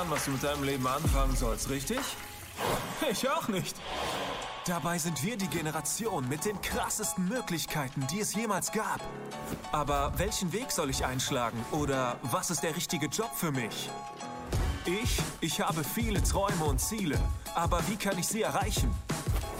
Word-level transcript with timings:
Plan, 0.00 0.10
was 0.10 0.24
du 0.24 0.30
mit 0.30 0.42
deinem 0.42 0.64
Leben 0.64 0.86
anfangen 0.86 1.36
sollst, 1.36 1.68
richtig? 1.68 1.98
Ich 3.10 3.28
auch 3.28 3.48
nicht. 3.48 3.76
Dabei 4.64 4.98
sind 4.98 5.22
wir 5.22 5.36
die 5.36 5.48
Generation 5.48 6.26
mit 6.26 6.46
den 6.46 6.58
krassesten 6.62 7.28
Möglichkeiten, 7.28 8.06
die 8.10 8.20
es 8.20 8.34
jemals 8.34 8.72
gab. 8.72 9.00
Aber 9.72 10.12
welchen 10.16 10.54
Weg 10.54 10.72
soll 10.72 10.88
ich 10.88 11.04
einschlagen? 11.04 11.62
Oder 11.72 12.18
was 12.22 12.50
ist 12.50 12.62
der 12.62 12.76
richtige 12.76 13.06
Job 13.06 13.30
für 13.34 13.52
mich? 13.52 13.90
Ich, 14.86 15.18
ich 15.42 15.60
habe 15.60 15.84
viele 15.84 16.22
Träume 16.22 16.64
und 16.64 16.80
Ziele. 16.80 17.18
Aber 17.54 17.86
wie 17.88 17.96
kann 17.96 18.18
ich 18.18 18.26
sie 18.26 18.40
erreichen? 18.40 18.90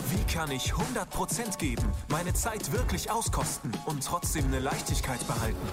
Wie 0.09 0.32
kann 0.32 0.51
ich 0.51 0.73
100% 0.73 1.59
geben, 1.59 1.84
meine 2.09 2.32
Zeit 2.32 2.73
wirklich 2.73 3.10
auskosten 3.10 3.73
und 3.84 4.04
trotzdem 4.04 4.46
eine 4.46 4.60
Leichtigkeit 4.60 5.27
behalten? 5.27 5.68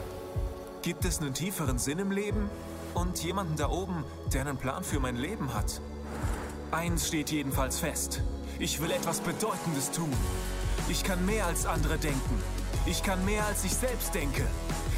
Gibt 0.81 1.05
es 1.05 1.19
einen 1.19 1.33
tieferen 1.33 1.79
Sinn 1.79 1.99
im 1.99 2.11
Leben? 2.11 2.49
Und 2.97 3.23
jemanden 3.23 3.55
da 3.57 3.69
oben, 3.69 4.03
der 4.33 4.41
einen 4.41 4.57
Plan 4.57 4.83
für 4.83 4.99
mein 4.99 5.17
Leben 5.17 5.53
hat? 5.53 5.81
Eins 6.71 7.07
steht 7.07 7.29
jedenfalls 7.29 7.79
fest. 7.79 8.23
Ich 8.57 8.81
will 8.81 8.89
etwas 8.89 9.19
Bedeutendes 9.19 9.91
tun. 9.91 10.11
Ich 10.89 11.03
kann 11.03 11.23
mehr 11.23 11.45
als 11.45 11.67
andere 11.67 11.99
denken. 11.99 12.43
Ich 12.87 13.03
kann 13.03 13.23
mehr 13.23 13.45
als 13.45 13.63
ich 13.65 13.75
selbst 13.75 14.15
denke. 14.15 14.47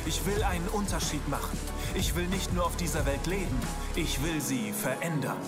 Ich 0.06 0.26
will 0.26 0.42
einen 0.44 0.70
Unterschied 0.70 1.28
machen. 1.28 1.60
Ich 1.94 2.16
will 2.16 2.28
nicht 2.28 2.54
nur 2.54 2.68
auf 2.68 2.78
dieser 2.78 3.06
Welt 3.06 3.28
leben. 3.28 3.62
Ich 3.96 4.24
will 4.24 4.40
sie 4.40 4.72
verändern. 4.72 5.42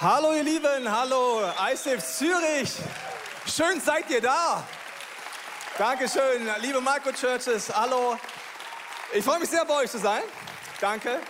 Hallo 0.00 0.32
ihr 0.32 0.44
Lieben, 0.44 0.90
hallo 0.90 1.42
ISIF 1.70 2.02
Zürich. 2.02 2.72
Schön 3.44 3.82
seid 3.84 4.08
ihr 4.08 4.22
da. 4.22 4.62
Dankeschön, 5.76 6.48
liebe 6.62 6.80
Microchurches, 6.80 7.70
hallo. 7.76 8.16
Ich 9.14 9.22
freue 9.22 9.40
mich 9.40 9.50
sehr 9.50 9.62
bei 9.66 9.74
euch 9.74 9.90
zu 9.90 9.98
sein. 9.98 10.22
Danke. 10.80 11.20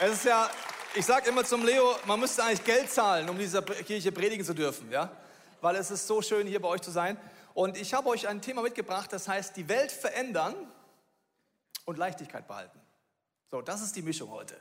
Es 0.00 0.12
ist 0.12 0.24
ja, 0.24 0.48
ich 0.94 1.04
sage 1.04 1.28
immer 1.28 1.44
zum 1.44 1.62
Leo, 1.62 1.94
man 2.06 2.18
müsste 2.18 2.42
eigentlich 2.42 2.64
Geld 2.64 2.90
zahlen, 2.90 3.28
um 3.28 3.36
dieser 3.36 3.60
Kirche 3.60 4.10
predigen 4.10 4.46
zu 4.46 4.54
dürfen, 4.54 4.90
ja? 4.90 5.10
Weil 5.60 5.76
es 5.76 5.90
ist 5.90 6.06
so 6.06 6.22
schön, 6.22 6.46
hier 6.46 6.62
bei 6.62 6.68
euch 6.68 6.80
zu 6.80 6.90
sein. 6.90 7.18
Und 7.52 7.76
ich 7.76 7.92
habe 7.92 8.08
euch 8.08 8.26
ein 8.26 8.40
Thema 8.40 8.62
mitgebracht, 8.62 9.12
das 9.12 9.28
heißt, 9.28 9.54
die 9.58 9.68
Welt 9.68 9.92
verändern 9.92 10.54
und 11.84 11.98
Leichtigkeit 11.98 12.48
behalten. 12.48 12.80
So, 13.50 13.60
das 13.60 13.82
ist 13.82 13.94
die 13.94 14.02
Mischung 14.02 14.30
heute. 14.30 14.56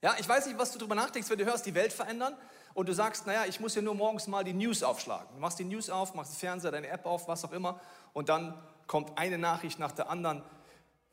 Ja, 0.00 0.16
ich 0.18 0.28
weiß 0.28 0.46
nicht, 0.46 0.58
was 0.58 0.72
du 0.72 0.80
darüber 0.80 0.96
nachdenkst, 0.96 1.30
wenn 1.30 1.38
du 1.38 1.44
hörst, 1.44 1.64
die 1.66 1.74
Welt 1.76 1.92
verändern 1.92 2.36
und 2.74 2.88
du 2.88 2.94
sagst, 2.94 3.28
naja, 3.28 3.44
ich 3.46 3.60
muss 3.60 3.76
ja 3.76 3.82
nur 3.82 3.94
morgens 3.94 4.26
mal 4.26 4.42
die 4.42 4.54
News 4.54 4.82
aufschlagen. 4.82 5.28
Du 5.36 5.40
machst 5.40 5.60
die 5.60 5.64
News 5.64 5.88
auf, 5.88 6.14
machst 6.14 6.32
den 6.32 6.38
Fernseher, 6.38 6.72
deine 6.72 6.88
App 6.88 7.06
auf, 7.06 7.28
was 7.28 7.44
auch 7.44 7.52
immer 7.52 7.78
und 8.12 8.28
dann 8.28 8.60
kommt 8.88 9.16
eine 9.16 9.38
Nachricht 9.38 9.78
nach 9.78 9.92
der 9.92 10.10
anderen, 10.10 10.42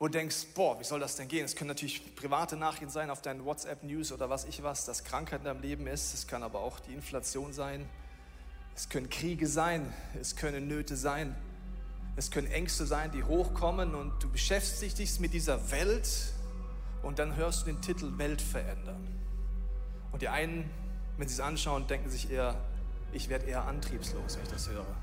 wo 0.00 0.06
du 0.06 0.12
denkst, 0.12 0.46
boah, 0.54 0.80
wie 0.80 0.84
soll 0.84 0.98
das 0.98 1.16
denn 1.16 1.28
gehen? 1.28 1.44
Es 1.44 1.54
können 1.54 1.68
natürlich 1.68 2.16
private 2.16 2.56
Nachrichten 2.56 2.88
sein 2.88 3.10
auf 3.10 3.20
deinen 3.20 3.44
WhatsApp-News 3.44 4.12
oder 4.12 4.30
was 4.30 4.46
ich 4.46 4.62
was, 4.62 4.86
dass 4.86 5.04
Krankheit 5.04 5.40
in 5.40 5.44
deinem 5.44 5.60
Leben 5.60 5.86
ist. 5.86 6.14
Es 6.14 6.26
kann 6.26 6.42
aber 6.42 6.60
auch 6.60 6.80
die 6.80 6.94
Inflation 6.94 7.52
sein. 7.52 7.86
Es 8.74 8.88
können 8.88 9.10
Kriege 9.10 9.46
sein. 9.46 9.92
Es 10.18 10.36
können 10.36 10.68
Nöte 10.68 10.96
sein. 10.96 11.36
Es 12.16 12.30
können 12.30 12.50
Ängste 12.50 12.86
sein, 12.86 13.12
die 13.12 13.22
hochkommen 13.22 13.94
und 13.94 14.22
du 14.22 14.30
beschäftigst 14.30 14.98
dich 14.98 15.20
mit 15.20 15.34
dieser 15.34 15.70
Welt 15.70 16.08
und 17.02 17.18
dann 17.18 17.36
hörst 17.36 17.62
du 17.62 17.66
den 17.66 17.82
Titel 17.82 18.16
Welt 18.16 18.40
verändern. 18.40 19.06
Und 20.12 20.22
die 20.22 20.28
einen, 20.28 20.70
wenn 21.18 21.28
sie 21.28 21.34
es 21.34 21.40
anschauen, 21.40 21.86
denken 21.88 22.08
sich 22.08 22.30
eher, 22.30 22.56
ich 23.12 23.28
werde 23.28 23.44
eher 23.44 23.66
antriebslos, 23.66 24.36
wenn 24.36 24.44
ich 24.44 24.50
das 24.50 24.70
höre. 24.70 24.96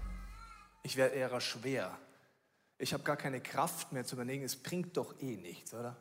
Ich 0.82 0.98
werde 0.98 1.14
eher 1.14 1.40
schwer 1.40 1.96
ich 2.80 2.94
habe 2.94 3.04
gar 3.04 3.18
keine 3.18 3.42
Kraft 3.42 3.92
mehr 3.92 4.06
zu 4.06 4.16
überlegen, 4.16 4.44
es 4.44 4.56
bringt 4.56 4.98
doch 4.98 5.16
eh 5.22 5.38
nichts, 5.38 5.74
oder? 5.74 5.96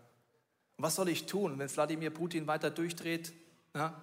Was 0.79 0.95
soll 0.95 1.09
ich 1.09 1.27
tun, 1.27 1.59
wenn 1.59 1.75
Wladimir 1.75 2.11
Putin 2.11 2.47
weiter 2.47 2.71
durchdreht? 2.71 3.33
Ja? 3.75 3.95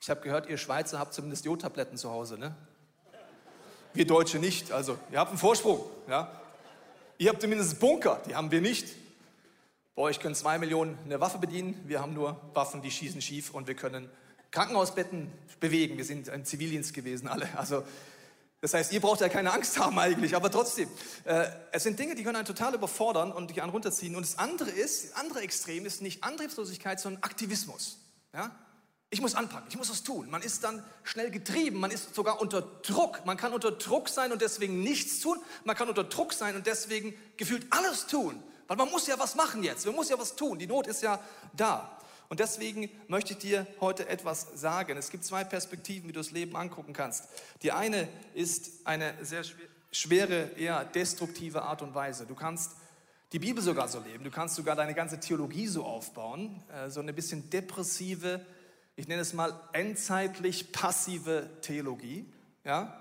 Ich 0.00 0.10
habe 0.10 0.20
gehört, 0.20 0.48
ihr 0.48 0.58
Schweizer 0.58 0.98
habt 0.98 1.14
zumindest 1.14 1.44
Jodtabletten 1.44 1.96
zu 1.96 2.10
Hause, 2.10 2.38
ne? 2.38 2.54
Wir 3.94 4.06
Deutsche 4.06 4.38
nicht, 4.38 4.70
also 4.70 4.98
ihr 5.10 5.18
habt 5.18 5.30
einen 5.30 5.38
Vorsprung, 5.38 5.80
ja? 6.08 6.30
Ihr 7.16 7.30
habt 7.30 7.40
zumindest 7.40 7.80
Bunker, 7.80 8.22
die 8.28 8.36
haben 8.36 8.50
wir 8.50 8.60
nicht. 8.60 8.94
Bei 9.96 10.02
euch 10.02 10.20
können 10.20 10.36
zwei 10.36 10.58
Millionen 10.58 10.96
eine 11.04 11.18
Waffe 11.20 11.38
bedienen, 11.38 11.82
wir 11.86 12.00
haben 12.00 12.14
nur 12.14 12.40
Waffen, 12.54 12.82
die 12.82 12.90
schießen 12.90 13.20
schief 13.20 13.50
und 13.52 13.66
wir 13.66 13.74
können 13.74 14.08
Krankenhausbetten 14.50 15.32
bewegen. 15.60 15.96
Wir 15.96 16.04
sind 16.04 16.28
im 16.28 16.44
Zivildienst 16.44 16.94
gewesen 16.94 17.26
alle. 17.26 17.48
Also 17.58 17.82
das 18.60 18.74
heißt, 18.74 18.92
ihr 18.92 19.00
braucht 19.00 19.20
ja 19.20 19.28
keine 19.28 19.52
Angst 19.52 19.78
haben 19.78 19.98
eigentlich, 19.98 20.34
aber 20.34 20.50
trotzdem. 20.50 20.88
Äh, 21.24 21.46
es 21.70 21.84
sind 21.84 21.98
Dinge, 21.98 22.16
die 22.16 22.24
können 22.24 22.36
einen 22.36 22.46
total 22.46 22.74
überfordern 22.74 23.30
und 23.30 23.50
dich 23.50 23.62
einen 23.62 23.70
runterziehen. 23.70 24.16
Und 24.16 24.22
das 24.22 24.38
andere 24.38 24.70
ist, 24.70 25.04
das 25.04 25.12
andere 25.16 25.40
Extrem 25.40 25.86
ist 25.86 26.02
nicht 26.02 26.24
Antriebslosigkeit, 26.24 26.98
sondern 26.98 27.22
Aktivismus. 27.22 27.98
Ja? 28.34 28.50
Ich 29.10 29.20
muss 29.20 29.36
anpacken, 29.36 29.68
ich 29.70 29.76
muss 29.76 29.88
was 29.90 30.02
tun. 30.02 30.28
Man 30.28 30.42
ist 30.42 30.64
dann 30.64 30.84
schnell 31.04 31.30
getrieben, 31.30 31.78
man 31.78 31.92
ist 31.92 32.14
sogar 32.14 32.40
unter 32.40 32.60
Druck. 32.60 33.24
Man 33.24 33.36
kann 33.36 33.52
unter 33.52 33.70
Druck 33.70 34.08
sein 34.08 34.32
und 34.32 34.42
deswegen 34.42 34.82
nichts 34.82 35.20
tun. 35.20 35.38
Man 35.64 35.76
kann 35.76 35.88
unter 35.88 36.04
Druck 36.04 36.32
sein 36.32 36.56
und 36.56 36.66
deswegen 36.66 37.14
gefühlt 37.36 37.66
alles 37.70 38.06
tun. 38.06 38.42
Weil 38.66 38.76
man 38.76 38.90
muss 38.90 39.06
ja 39.06 39.18
was 39.18 39.34
machen 39.34 39.62
jetzt, 39.62 39.86
man 39.86 39.94
muss 39.94 40.10
ja 40.10 40.18
was 40.18 40.36
tun. 40.36 40.58
Die 40.58 40.66
Not 40.66 40.88
ist 40.88 41.02
ja 41.02 41.20
da. 41.54 41.97
Und 42.28 42.40
deswegen 42.40 42.90
möchte 43.06 43.32
ich 43.32 43.38
dir 43.38 43.66
heute 43.80 44.08
etwas 44.08 44.48
sagen. 44.54 44.96
Es 44.98 45.10
gibt 45.10 45.24
zwei 45.24 45.44
Perspektiven, 45.44 46.08
wie 46.08 46.12
du 46.12 46.20
das 46.20 46.30
Leben 46.30 46.56
angucken 46.56 46.92
kannst. 46.92 47.24
Die 47.62 47.72
eine 47.72 48.08
ist 48.34 48.86
eine 48.86 49.14
sehr 49.22 49.42
schwere, 49.90 50.50
eher 50.56 50.84
destruktive 50.84 51.62
Art 51.62 51.80
und 51.80 51.94
Weise. 51.94 52.26
Du 52.26 52.34
kannst 52.34 52.72
die 53.32 53.38
Bibel 53.38 53.62
sogar 53.62 53.88
so 53.88 54.00
leben. 54.00 54.24
Du 54.24 54.30
kannst 54.30 54.56
sogar 54.56 54.76
deine 54.76 54.94
ganze 54.94 55.20
Theologie 55.20 55.66
so 55.66 55.84
aufbauen. 55.84 56.62
Äh, 56.70 56.90
so 56.90 57.00
eine 57.00 57.12
bisschen 57.12 57.48
depressive, 57.50 58.44
ich 58.96 59.06
nenne 59.06 59.22
es 59.22 59.32
mal 59.32 59.58
endzeitlich 59.72 60.72
passive 60.72 61.48
Theologie. 61.62 62.26
Ja? 62.64 63.00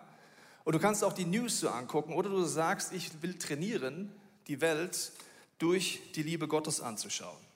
Und 0.63 0.73
du 0.73 0.79
kannst 0.79 1.03
auch 1.03 1.13
die 1.13 1.25
News 1.25 1.59
so 1.59 1.69
angucken. 1.69 2.13
Oder 2.13 2.29
du 2.29 2.43
sagst, 2.45 2.93
ich 2.93 3.21
will 3.21 3.37
trainieren, 3.37 4.11
die 4.47 4.61
Welt 4.61 5.11
durch 5.57 6.01
die 6.13 6.23
Liebe 6.23 6.47
Gottes 6.47 6.81
anzuschauen. 6.81 7.46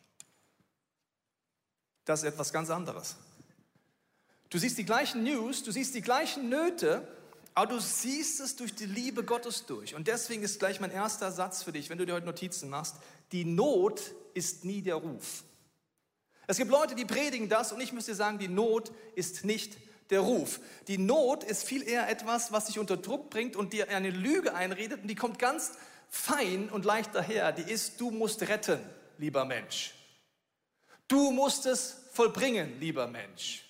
Das 2.06 2.23
ist 2.23 2.29
etwas 2.29 2.51
ganz 2.51 2.69
anderes. 2.69 3.16
Du 4.50 4.57
siehst 4.57 4.78
die 4.78 4.85
gleichen 4.85 5.23
News, 5.23 5.63
du 5.63 5.72
siehst 5.72 5.95
die 5.95 6.01
gleichen 6.01 6.50
Nöte, 6.50 7.07
aber 7.53 7.73
du 7.73 7.79
siehst 7.79 8.39
es 8.39 8.56
durch 8.56 8.75
die 8.75 8.85
Liebe 8.85 9.23
Gottes 9.23 9.66
durch. 9.66 9.95
Und 9.95 10.07
deswegen 10.07 10.44
ist 10.44 10.59
gleich 10.59 10.79
mein 10.79 10.91
erster 10.91 11.31
Satz 11.31 11.63
für 11.63 11.72
dich, 11.72 11.90
wenn 11.90 11.97
du 11.97 12.06
dir 12.06 12.13
heute 12.13 12.25
Notizen 12.25 12.69
machst, 12.69 12.95
die 13.31 13.45
Not 13.45 14.01
ist 14.34 14.66
nie 14.66 14.81
der 14.81 14.95
Ruf. 14.95 15.44
Es 16.47 16.57
gibt 16.57 16.72
Leute, 16.72 16.95
die 16.95 17.06
predigen 17.06 17.50
das 17.50 17.72
und 17.72 17.79
ich 17.79 17.94
müsste 17.94 18.16
sagen, 18.16 18.40
die 18.40 18.47
Not 18.47 18.91
ist 19.16 19.45
nicht 19.45 19.78
der 20.09 20.19
Ruf. 20.22 20.59
Die 20.88 20.97
Not 20.97 21.44
ist 21.44 21.63
viel 21.63 21.88
eher 21.88 22.09
etwas, 22.09 22.51
was 22.51 22.66
dich 22.66 22.79
unter 22.79 22.97
Druck 22.97 23.29
bringt 23.29 23.56
und 23.56 23.73
dir 23.73 23.90
eine 23.90 24.09
Lüge 24.09 24.53
einredet 24.53 25.01
und 25.01 25.07
die 25.07 25.16
kommt 25.16 25.40
ganz 25.40 25.72
fein 26.09 26.69
und 26.69 26.84
leicht 26.84 27.16
daher. 27.16 27.53
Die 27.53 27.72
ist, 27.72 28.01
du 28.01 28.11
musst 28.11 28.41
retten, 28.41 28.79
lieber 29.17 29.45
Mensch. 29.45 29.94
Du 31.11 31.29
musst 31.29 31.66
es 31.66 31.97
vollbringen, 32.13 32.79
lieber 32.79 33.05
Mensch. 33.05 33.66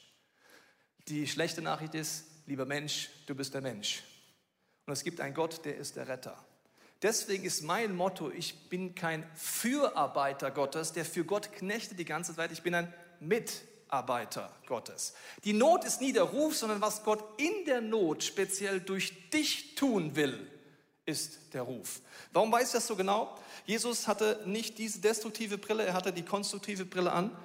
Die 1.07 1.28
schlechte 1.28 1.63
Nachricht 1.63 1.96
ist, 1.96 2.25
lieber 2.46 2.68
Mensch, 2.68 3.09
du 3.25 3.34
bist 3.34 3.56
der 3.56 3.62
Mensch. 3.62 4.03
Und 4.85 4.94
es 4.94 5.03
gibt 5.03 5.19
einen 5.19 5.34
Gott, 5.34 5.66
der 5.66 5.75
ist 5.75 5.96
der 5.96 6.07
Retter. 6.07 6.38
Deswegen 7.02 7.44
ist 7.44 7.63
mein 7.63 7.96
Motto, 7.96 8.29
ich 8.29 8.69
bin 8.69 8.94
kein 8.94 9.28
Fürarbeiter 9.34 10.52
Gottes, 10.52 10.94
der 10.94 11.03
für 11.03 11.25
Gott 11.25 11.52
knechtet 11.52 11.97
die 11.97 12.06
ganze 12.06 12.35
Zeit. 12.35 12.52
Ich 12.52 12.62
bin 12.62 12.75
ein 12.75 12.94
Mitarbeiter 13.19 14.55
Gottes. 14.67 15.16
Die 15.44 15.53
Not 15.53 15.84
ist 15.84 15.99
nie 15.99 16.14
der 16.14 16.26
Ruf, 16.26 16.55
sondern 16.55 16.79
was 16.79 17.03
Gott 17.03 17.41
in 17.41 17.66
der 17.66 17.82
Not 17.82 18.23
speziell 18.23 18.82
durch 18.82 19.32
dich 19.32 19.73
tun 19.73 20.16
will, 20.16 20.47
ist 21.06 21.40
der 21.53 21.64
Ruf. 21.64 22.02
Warum 22.32 22.52
weiß 22.52 22.68
ich 22.68 22.74
das 22.74 22.88
so 22.88 22.96
genau? 22.96 23.38
Jesus 23.66 24.08
hatte 24.08 24.42
nicht 24.46 24.78
diese 24.78 25.00
destruktive 25.00 25.58
Brille, 25.58 25.86
er 25.86 25.94
hatte 25.94 26.14
die 26.14 26.24
konstruktive 26.24 26.86
Brille 26.86 27.12
an. 27.12 27.36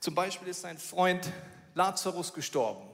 Zum 0.00 0.14
Beispiel 0.14 0.48
ist 0.48 0.62
sein 0.62 0.78
Freund 0.78 1.30
Lazarus 1.74 2.32
gestorben. 2.32 2.88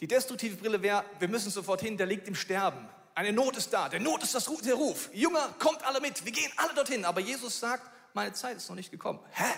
Die 0.00 0.06
destruktive 0.06 0.56
Brille 0.56 0.82
wäre, 0.82 1.04
wir 1.18 1.28
müssen 1.28 1.50
sofort 1.50 1.80
hin, 1.80 1.96
der 1.96 2.06
liegt 2.06 2.28
im 2.28 2.34
Sterben. 2.34 2.88
Eine 3.14 3.32
Not 3.32 3.56
ist 3.56 3.72
da, 3.72 3.88
der 3.88 4.00
Not 4.00 4.22
ist 4.22 4.34
das, 4.34 4.50
der 4.62 4.74
Ruf. 4.74 5.08
Jünger, 5.12 5.54
kommt 5.58 5.84
alle 5.84 6.00
mit, 6.00 6.24
wir 6.24 6.32
gehen 6.32 6.50
alle 6.56 6.74
dorthin. 6.74 7.04
Aber 7.04 7.20
Jesus 7.20 7.60
sagt, 7.60 7.88
meine 8.12 8.32
Zeit 8.32 8.56
ist 8.56 8.68
noch 8.68 8.76
nicht 8.76 8.90
gekommen. 8.90 9.20
Hä? 9.32 9.52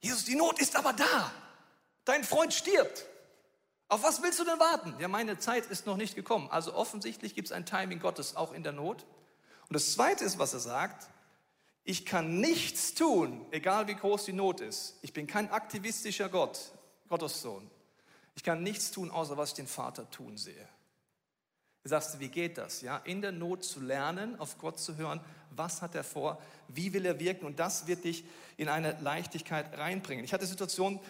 Jesus, 0.00 0.24
die 0.24 0.36
Not 0.36 0.60
ist 0.60 0.76
aber 0.76 0.92
da. 0.92 1.32
Dein 2.04 2.24
Freund 2.24 2.52
stirbt. 2.52 3.04
Auf 3.88 4.02
was 4.02 4.22
willst 4.22 4.38
du 4.38 4.44
denn 4.44 4.60
warten? 4.60 4.94
Ja, 4.98 5.08
meine 5.08 5.38
Zeit 5.38 5.66
ist 5.66 5.86
noch 5.86 5.96
nicht 5.96 6.14
gekommen. 6.14 6.48
Also 6.50 6.74
offensichtlich 6.74 7.34
gibt 7.34 7.48
es 7.48 7.52
ein 7.52 7.64
Timing 7.64 8.00
Gottes 8.00 8.36
auch 8.36 8.52
in 8.52 8.62
der 8.62 8.72
Not. 8.72 9.06
Und 9.68 9.74
das 9.74 9.92
Zweite 9.92 10.24
ist, 10.24 10.38
was 10.38 10.52
er 10.52 10.60
sagt, 10.60 11.08
ich 11.84 12.04
kann 12.04 12.38
nichts 12.38 12.92
tun, 12.92 13.46
egal 13.50 13.88
wie 13.88 13.94
groß 13.94 14.26
die 14.26 14.34
Not 14.34 14.60
ist. 14.60 14.98
Ich 15.00 15.14
bin 15.14 15.26
kein 15.26 15.50
aktivistischer 15.50 16.28
Gott, 16.28 16.58
Gottes 17.08 17.40
Sohn. 17.40 17.70
Ich 18.34 18.44
kann 18.44 18.62
nichts 18.62 18.90
tun, 18.90 19.10
außer 19.10 19.38
was 19.38 19.50
ich 19.50 19.54
den 19.54 19.66
Vater 19.66 20.08
tun 20.10 20.36
sehe. 20.36 20.68
sagst 21.84 22.14
du, 22.14 22.20
wie 22.20 22.28
geht 22.28 22.58
das? 22.58 22.82
Ja, 22.82 22.98
in 22.98 23.22
der 23.22 23.32
Not 23.32 23.64
zu 23.64 23.80
lernen, 23.80 24.38
auf 24.38 24.58
Gott 24.58 24.78
zu 24.78 24.96
hören, 24.96 25.20
was 25.50 25.80
hat 25.80 25.94
er 25.94 26.04
vor, 26.04 26.40
wie 26.68 26.92
will 26.92 27.06
er 27.06 27.18
wirken 27.18 27.46
und 27.46 27.58
das 27.58 27.86
wird 27.86 28.04
dich 28.04 28.22
in 28.58 28.68
eine 28.68 28.98
Leichtigkeit 29.00 29.78
reinbringen. 29.78 30.26
Ich 30.26 30.34
hatte 30.34 30.46
Situation, 30.46 31.00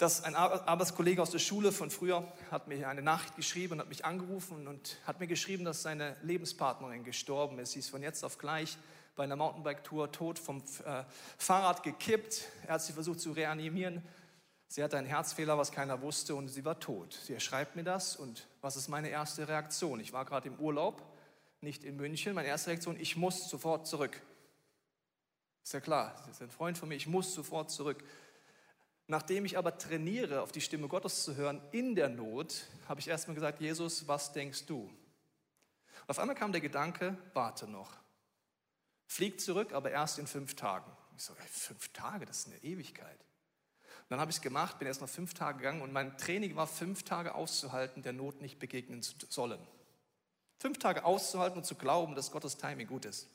dass 0.00 0.24
ein 0.24 0.34
Arbeitskollege 0.34 1.20
aus 1.20 1.30
der 1.30 1.40
Schule 1.40 1.72
von 1.72 1.90
früher 1.90 2.26
hat 2.50 2.68
mir 2.68 2.88
eine 2.88 3.02
Nachricht 3.02 3.36
geschrieben 3.36 3.74
und 3.74 3.80
hat 3.80 3.90
mich 3.90 4.06
angerufen 4.06 4.66
und 4.66 4.96
hat 5.06 5.20
mir 5.20 5.26
geschrieben, 5.26 5.66
dass 5.66 5.82
seine 5.82 6.16
Lebenspartnerin 6.22 7.04
gestorben 7.04 7.58
ist. 7.58 7.72
Sie 7.72 7.80
ist 7.80 7.90
von 7.90 8.02
jetzt 8.02 8.24
auf 8.24 8.38
gleich 8.38 8.78
bei 9.14 9.24
einer 9.24 9.36
Mountainbike-Tour 9.36 10.10
tot 10.10 10.38
vom 10.38 10.62
äh, 10.86 11.04
Fahrrad 11.36 11.82
gekippt. 11.82 12.48
Er 12.66 12.74
hat 12.74 12.82
sie 12.82 12.94
versucht 12.94 13.20
zu 13.20 13.32
reanimieren. 13.32 14.02
Sie 14.68 14.82
hatte 14.82 14.96
einen 14.96 15.06
Herzfehler, 15.06 15.58
was 15.58 15.70
keiner 15.70 16.00
wusste, 16.00 16.34
und 16.34 16.48
sie 16.48 16.64
war 16.64 16.80
tot. 16.80 17.12
Sie 17.12 17.38
schreibt 17.38 17.76
mir 17.76 17.84
das 17.84 18.16
und 18.16 18.46
was 18.62 18.76
ist 18.76 18.88
meine 18.88 19.10
erste 19.10 19.48
Reaktion? 19.48 20.00
Ich 20.00 20.14
war 20.14 20.24
gerade 20.24 20.48
im 20.48 20.58
Urlaub, 20.58 21.02
nicht 21.60 21.84
in 21.84 21.96
München. 21.96 22.32
Meine 22.32 22.48
erste 22.48 22.70
Reaktion, 22.70 22.98
ich 22.98 23.16
muss 23.16 23.50
sofort 23.50 23.86
zurück. 23.86 24.18
Ist 25.62 25.74
ja 25.74 25.80
klar, 25.80 26.14
das 26.26 26.36
ist 26.36 26.42
ein 26.42 26.50
Freund 26.50 26.78
von 26.78 26.88
mir, 26.88 26.94
ich 26.94 27.06
muss 27.06 27.34
sofort 27.34 27.70
zurück. 27.70 28.02
Nachdem 29.10 29.44
ich 29.44 29.58
aber 29.58 29.76
trainiere, 29.76 30.40
auf 30.40 30.52
die 30.52 30.60
Stimme 30.60 30.86
Gottes 30.86 31.24
zu 31.24 31.34
hören 31.34 31.60
in 31.72 31.96
der 31.96 32.08
Not, 32.08 32.68
habe 32.88 33.00
ich 33.00 33.08
erstmal 33.08 33.34
gesagt, 33.34 33.60
Jesus, 33.60 34.06
was 34.06 34.32
denkst 34.32 34.66
du? 34.66 34.82
Und 34.82 34.94
auf 36.06 36.20
einmal 36.20 36.36
kam 36.36 36.52
der 36.52 36.60
Gedanke, 36.60 37.18
warte 37.34 37.66
noch. 37.66 37.90
Flieg 39.08 39.40
zurück, 39.40 39.72
aber 39.72 39.90
erst 39.90 40.20
in 40.20 40.28
fünf 40.28 40.54
Tagen. 40.54 40.88
Ich 41.16 41.24
so, 41.24 41.32
ey, 41.32 41.48
fünf 41.48 41.88
Tage, 41.88 42.24
das 42.24 42.38
ist 42.38 42.46
eine 42.46 42.62
Ewigkeit. 42.62 43.18
Und 43.82 44.10
dann 44.10 44.20
habe 44.20 44.30
ich 44.30 44.36
es 44.36 44.42
gemacht, 44.42 44.78
bin 44.78 44.86
erst 44.86 45.00
noch 45.00 45.08
fünf 45.08 45.34
Tage 45.34 45.58
gegangen 45.58 45.82
und 45.82 45.92
mein 45.92 46.16
Training 46.16 46.54
war, 46.54 46.68
fünf 46.68 47.02
Tage 47.02 47.34
auszuhalten, 47.34 48.04
der 48.04 48.12
Not 48.12 48.40
nicht 48.40 48.60
begegnen 48.60 49.02
zu 49.02 49.16
sollen. 49.28 49.58
Fünf 50.60 50.78
Tage 50.78 51.04
auszuhalten 51.04 51.58
und 51.58 51.64
zu 51.64 51.74
glauben, 51.74 52.14
dass 52.14 52.30
Gottes 52.30 52.58
Timing 52.58 52.86
gut 52.86 53.06
ist. 53.06 53.28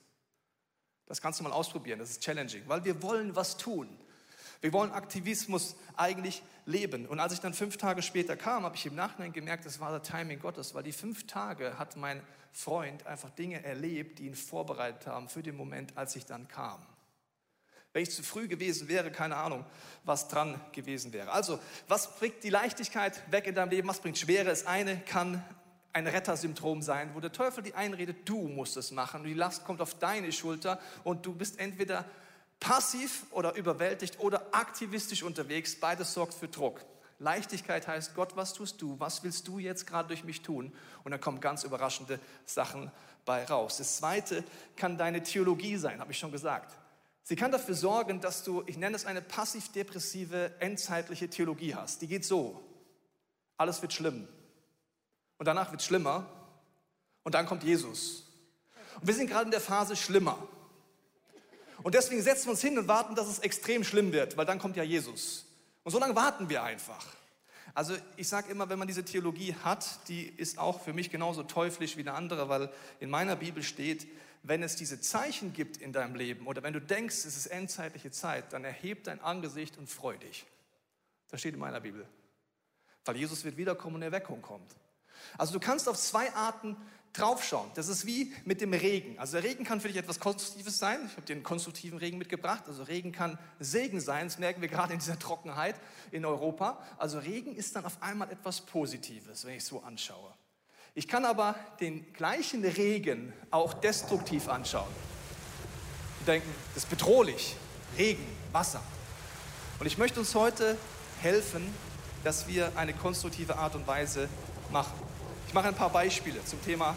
Das 1.05 1.21
kannst 1.21 1.41
du 1.41 1.43
mal 1.43 1.51
ausprobieren, 1.51 1.99
das 1.99 2.11
ist 2.11 2.23
challenging, 2.23 2.63
weil 2.67 2.85
wir 2.85 3.03
wollen 3.03 3.35
was 3.35 3.57
tun. 3.57 3.99
Wir 4.61 4.73
wollen 4.73 4.91
Aktivismus 4.91 5.75
eigentlich 5.95 6.43
leben. 6.65 7.05
Und 7.05 7.19
als 7.19 7.33
ich 7.33 7.39
dann 7.39 7.53
fünf 7.53 7.77
Tage 7.77 8.01
später 8.01 8.35
kam, 8.35 8.63
habe 8.63 8.75
ich 8.75 8.85
im 8.85 8.95
Nachhinein 8.95 9.33
gemerkt, 9.33 9.65
das 9.65 9.79
war 9.79 9.91
der 9.91 10.01
Timing 10.01 10.39
Gottes, 10.39 10.73
weil 10.73 10.83
die 10.83 10.91
fünf 10.91 11.27
Tage 11.27 11.77
hat 11.77 11.95
mein 11.95 12.21
Freund 12.51 13.05
einfach 13.05 13.29
Dinge 13.31 13.63
erlebt, 13.63 14.19
die 14.19 14.27
ihn 14.27 14.35
vorbereitet 14.35 15.07
haben 15.07 15.27
für 15.27 15.43
den 15.43 15.55
Moment, 15.55 15.97
als 15.97 16.15
ich 16.15 16.25
dann 16.25 16.47
kam. 16.47 16.85
Wenn 17.93 18.03
ich 18.03 18.11
zu 18.11 18.23
früh 18.23 18.47
gewesen 18.47 18.89
wäre, 18.89 19.11
keine 19.11 19.37
Ahnung, 19.37 19.65
was 20.03 20.27
dran 20.27 20.59
gewesen 20.73 21.13
wäre. 21.13 21.31
Also, 21.31 21.59
was 21.87 22.17
bringt 22.17 22.43
die 22.43 22.49
Leichtigkeit 22.49 23.21
weg 23.31 23.47
in 23.47 23.55
deinem 23.55 23.69
Leben? 23.69 23.87
Was 23.87 23.99
bringt 23.99 24.17
Schwere? 24.17 24.45
Das 24.45 24.65
eine 24.65 24.99
kann 24.99 25.43
ein 25.93 26.07
Rettersymptom 26.07 26.81
sein, 26.81 27.11
wo 27.13 27.21
der 27.21 27.31
Teufel 27.31 27.63
die 27.63 27.73
einredet, 27.73 28.27
du 28.27 28.49
musst 28.49 28.75
es 28.75 28.91
machen. 28.91 29.21
Und 29.21 29.27
die 29.27 29.33
Last 29.33 29.63
kommt 29.63 29.79
auf 29.79 29.97
deine 29.97 30.33
Schulter 30.33 30.77
und 31.05 31.25
du 31.25 31.33
bist 31.33 31.57
entweder 31.57 32.03
passiv 32.59 33.25
oder 33.31 33.55
überwältigt 33.55 34.19
oder 34.19 34.47
aktivistisch 34.51 35.23
unterwegs. 35.23 35.79
Beides 35.79 36.13
sorgt 36.13 36.33
für 36.33 36.47
Druck. 36.47 36.85
Leichtigkeit 37.19 37.87
heißt, 37.87 38.13
Gott, 38.15 38.35
was 38.35 38.53
tust 38.53 38.81
du? 38.81 38.99
Was 38.99 39.23
willst 39.23 39.47
du 39.47 39.59
jetzt 39.59 39.87
gerade 39.87 40.07
durch 40.07 40.23
mich 40.23 40.41
tun? 40.41 40.73
Und 41.03 41.11
dann 41.11 41.21
kommen 41.21 41.39
ganz 41.39 41.63
überraschende 41.63 42.19
Sachen 42.45 42.91
bei 43.23 43.45
raus. 43.45 43.77
Das 43.77 43.97
zweite 43.97 44.43
kann 44.75 44.97
deine 44.97 45.23
Theologie 45.23 45.77
sein, 45.77 45.99
habe 45.99 46.11
ich 46.11 46.19
schon 46.19 46.31
gesagt. 46.31 46.77
Sie 47.23 47.35
kann 47.35 47.51
dafür 47.51 47.73
sorgen, 47.73 48.21
dass 48.21 48.43
du, 48.43 48.63
ich 48.67 48.77
nenne 48.77 48.95
es 48.95 49.05
eine 49.05 49.21
passiv-depressive, 49.21 50.51
endzeitliche 50.59 51.29
Theologie 51.29 51.73
hast. 51.73 52.01
Die 52.01 52.07
geht 52.07 52.25
so. 52.25 52.61
Alles 53.57 53.81
wird 53.81 53.93
schlimm. 53.93 54.27
Und 55.37 55.45
danach 55.47 55.71
wird 55.71 55.81
schlimmer. 55.81 56.27
Und 57.23 57.33
dann 57.33 57.47
kommt 57.47 57.63
Jesus. 57.63 58.27
Und 58.99 59.07
wir 59.07 59.13
sind 59.15 59.27
gerade 59.27 59.45
in 59.45 59.51
der 59.51 59.61
Phase 59.61 59.95
schlimmer. 59.95 60.37
Und 61.85 61.93
deswegen 61.93 62.23
setzen 62.23 62.45
wir 62.45 62.53
uns 62.53 62.61
hin 62.61 62.79
und 62.79 62.87
warten, 62.87 63.13
dass 63.13 63.27
es 63.27 63.37
extrem 63.37 63.83
schlimm 63.83 64.11
wird, 64.11 64.37
weil 64.37 64.47
dann 64.47 64.57
kommt 64.57 64.75
ja 64.75 64.81
Jesus. 64.81 65.45
Und 65.83 65.91
so 65.91 65.99
lange 65.99 66.15
warten 66.15 66.49
wir 66.49 66.63
einfach. 66.63 67.05
Also 67.75 67.95
ich 68.17 68.27
sage 68.27 68.49
immer, 68.49 68.69
wenn 68.69 68.79
man 68.79 68.87
diese 68.87 69.05
Theologie 69.05 69.53
hat, 69.63 69.99
die 70.07 70.25
ist 70.25 70.57
auch 70.57 70.81
für 70.81 70.93
mich 70.93 71.11
genauso 71.11 71.43
teuflisch 71.43 71.95
wie 71.95 72.01
eine 72.01 72.13
andere, 72.13 72.49
weil 72.49 72.71
in 72.99 73.11
meiner 73.11 73.35
Bibel 73.35 73.61
steht, 73.61 74.07
wenn 74.41 74.63
es 74.63 74.75
diese 74.75 74.99
Zeichen 74.99 75.53
gibt 75.53 75.77
in 75.77 75.93
deinem 75.93 76.15
Leben 76.15 76.47
oder 76.47 76.63
wenn 76.63 76.73
du 76.73 76.81
denkst, 76.81 77.17
es 77.17 77.37
ist 77.37 77.45
endzeitliche 77.45 78.09
Zeit, 78.09 78.51
dann 78.51 78.63
erheb 78.63 79.03
dein 79.03 79.21
Angesicht 79.21 79.77
und 79.77 79.87
freu 79.87 80.17
dich. 80.17 80.47
Das 81.29 81.39
steht 81.39 81.53
in 81.53 81.59
meiner 81.59 81.81
Bibel. 81.81 82.07
Weil 83.03 83.17
Jesus 83.17 83.45
wird 83.45 83.57
wiederkommen 83.57 83.97
und 83.97 84.01
Erweckung 84.01 84.41
kommt. 84.41 84.75
Also 85.37 85.53
du 85.53 85.59
kannst 85.59 85.87
auf 85.87 85.97
zwei 85.97 86.33
Arten 86.33 86.77
draufschauen. 87.17 87.69
Das 87.75 87.87
ist 87.87 88.05
wie 88.05 88.33
mit 88.45 88.61
dem 88.61 88.73
Regen. 88.73 89.17
Also 89.19 89.33
der 89.39 89.43
Regen 89.43 89.63
kann 89.63 89.81
für 89.81 89.87
dich 89.87 89.97
etwas 89.97 90.19
Konstruktives 90.19 90.77
sein. 90.77 90.99
Ich 91.05 91.13
habe 91.13 91.25
dir 91.25 91.33
einen 91.33 91.43
konstruktiven 91.43 91.97
Regen 91.97 92.17
mitgebracht. 92.17 92.63
Also 92.67 92.83
Regen 92.83 93.11
kann 93.11 93.37
Segen 93.59 93.99
sein. 93.99 94.27
Das 94.27 94.37
merken 94.37 94.61
wir 94.61 94.67
gerade 94.67 94.93
in 94.93 94.99
dieser 94.99 95.17
Trockenheit 95.17 95.75
in 96.11 96.25
Europa. 96.25 96.81
Also 96.97 97.19
Regen 97.19 97.55
ist 97.55 97.75
dann 97.75 97.85
auf 97.85 98.01
einmal 98.01 98.31
etwas 98.31 98.61
Positives, 98.61 99.45
wenn 99.45 99.53
ich 99.53 99.63
es 99.63 99.67
so 99.67 99.81
anschaue. 99.81 100.33
Ich 100.93 101.07
kann 101.07 101.25
aber 101.25 101.55
den 101.81 102.13
gleichen 102.13 102.63
Regen 102.63 103.33
auch 103.51 103.73
destruktiv 103.73 104.47
anschauen. 104.47 104.87
Und 106.19 106.27
denken, 106.27 106.49
das 106.73 106.83
ist 106.83 106.89
bedrohlich. 106.89 107.55
Regen, 107.97 108.25
Wasser. 108.51 108.81
Und 109.79 109.87
ich 109.87 109.97
möchte 109.97 110.19
uns 110.19 110.35
heute 110.35 110.77
helfen, 111.21 111.73
dass 112.23 112.47
wir 112.47 112.77
eine 112.77 112.93
konstruktive 112.93 113.57
Art 113.57 113.75
und 113.75 113.85
Weise 113.87 114.29
machen. 114.71 115.14
Ich 115.55 115.57
mache 115.57 115.69
ein 115.69 115.75
paar 115.75 115.89
Beispiele 115.89 116.43
zum 116.43 116.61
Thema 116.65 116.93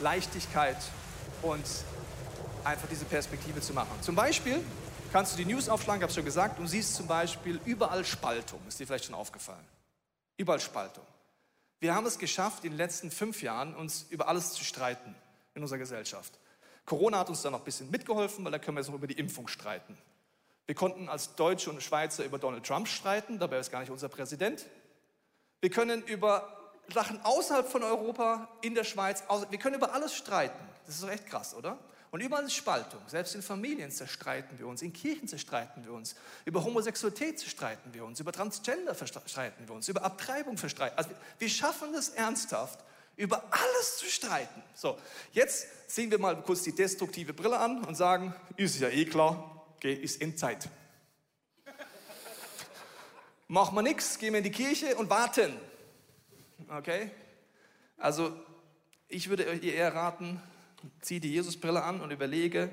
Leichtigkeit 0.00 0.78
und 1.42 1.64
einfach 2.64 2.88
diese 2.88 3.04
Perspektive 3.04 3.60
zu 3.60 3.72
machen. 3.72 3.92
Zum 4.00 4.16
Beispiel 4.16 4.60
kannst 5.12 5.32
du 5.32 5.36
die 5.36 5.44
News 5.44 5.68
aufschlagen, 5.68 6.00
ich 6.00 6.02
habe 6.02 6.10
es 6.10 6.16
schon 6.16 6.24
gesagt, 6.24 6.58
und 6.58 6.66
siehst 6.66 6.96
zum 6.96 7.06
Beispiel 7.06 7.60
überall 7.64 8.04
Spaltung. 8.04 8.58
Ist 8.66 8.80
dir 8.80 8.88
vielleicht 8.88 9.04
schon 9.04 9.14
aufgefallen? 9.14 9.64
Überall 10.36 10.58
Spaltung. 10.58 11.04
Wir 11.78 11.94
haben 11.94 12.04
es 12.04 12.18
geschafft, 12.18 12.64
in 12.64 12.72
den 12.72 12.78
letzten 12.78 13.12
fünf 13.12 13.42
Jahren 13.42 13.76
uns 13.76 14.06
über 14.10 14.26
alles 14.26 14.54
zu 14.54 14.64
streiten 14.64 15.14
in 15.54 15.62
unserer 15.62 15.78
Gesellschaft. 15.78 16.32
Corona 16.86 17.20
hat 17.20 17.28
uns 17.28 17.42
da 17.42 17.50
noch 17.52 17.60
ein 17.60 17.64
bisschen 17.64 17.92
mitgeholfen, 17.92 18.44
weil 18.44 18.50
da 18.50 18.58
können 18.58 18.76
wir 18.76 18.80
jetzt 18.80 18.88
noch 18.88 18.96
über 18.96 19.06
die 19.06 19.20
Impfung 19.20 19.46
streiten. 19.46 19.96
Wir 20.66 20.74
konnten 20.74 21.08
als 21.08 21.36
Deutsche 21.36 21.70
und 21.70 21.80
Schweizer 21.80 22.24
über 22.24 22.40
Donald 22.40 22.66
Trump 22.66 22.88
streiten, 22.88 23.38
dabei 23.38 23.60
ist 23.60 23.70
gar 23.70 23.78
nicht 23.78 23.90
unser 23.90 24.08
Präsident. 24.08 24.66
Wir 25.60 25.70
können 25.70 26.02
über 26.02 26.63
Sachen 26.92 27.20
außerhalb 27.22 27.68
von 27.68 27.82
Europa, 27.82 28.48
in 28.60 28.74
der 28.74 28.84
Schweiz, 28.84 29.22
wir 29.50 29.58
können 29.58 29.76
über 29.76 29.92
alles 29.92 30.14
streiten. 30.14 30.62
Das 30.86 30.96
ist 30.96 31.04
doch 31.04 31.10
echt 31.10 31.26
krass, 31.26 31.54
oder? 31.54 31.78
Und 32.10 32.20
überall 32.20 32.44
ist 32.44 32.54
Spaltung. 32.54 33.00
Selbst 33.08 33.34
in 33.34 33.42
Familien 33.42 33.90
zerstreiten 33.90 34.56
wir 34.58 34.68
uns, 34.68 34.82
in 34.82 34.92
Kirchen 34.92 35.26
zerstreiten 35.26 35.84
wir 35.84 35.92
uns, 35.92 36.14
über 36.44 36.62
Homosexualität 36.62 37.40
zerstreiten 37.40 37.92
wir 37.92 38.04
uns, 38.04 38.20
über 38.20 38.30
Transgender 38.30 38.94
verstreiten 38.94 39.66
wir 39.66 39.74
uns, 39.74 39.88
über 39.88 40.04
Abtreibung 40.04 40.56
verstreiten. 40.56 40.96
Also 40.96 41.10
wir 41.40 41.48
schaffen 41.48 41.92
es 41.94 42.10
ernsthaft, 42.10 42.78
über 43.16 43.42
alles 43.50 43.98
zu 43.98 44.06
streiten. 44.06 44.62
So, 44.74 44.96
jetzt 45.32 45.90
ziehen 45.90 46.10
wir 46.10 46.20
mal 46.20 46.40
kurz 46.42 46.62
die 46.62 46.72
destruktive 46.72 47.32
Brille 47.32 47.58
an 47.58 47.82
und 47.84 47.96
sagen, 47.96 48.32
ist 48.56 48.78
ja 48.78 48.90
eh 48.90 49.06
klar, 49.06 49.64
okay, 49.76 49.94
ist 49.94 50.20
Endzeit. 50.22 50.68
Machen 53.48 53.74
wir 53.74 53.82
nichts, 53.82 54.18
gehen 54.18 54.34
wir 54.34 54.38
in 54.38 54.44
die 54.44 54.52
Kirche 54.52 54.94
und 54.96 55.10
warten. 55.10 55.58
Okay? 56.68 57.10
Also, 57.96 58.34
ich 59.08 59.28
würde 59.28 59.46
euch 59.48 59.62
eher 59.62 59.94
raten, 59.94 60.40
zieh 61.00 61.20
die 61.20 61.32
Jesusbrille 61.32 61.82
an 61.82 62.00
und 62.00 62.10
überlege, 62.10 62.70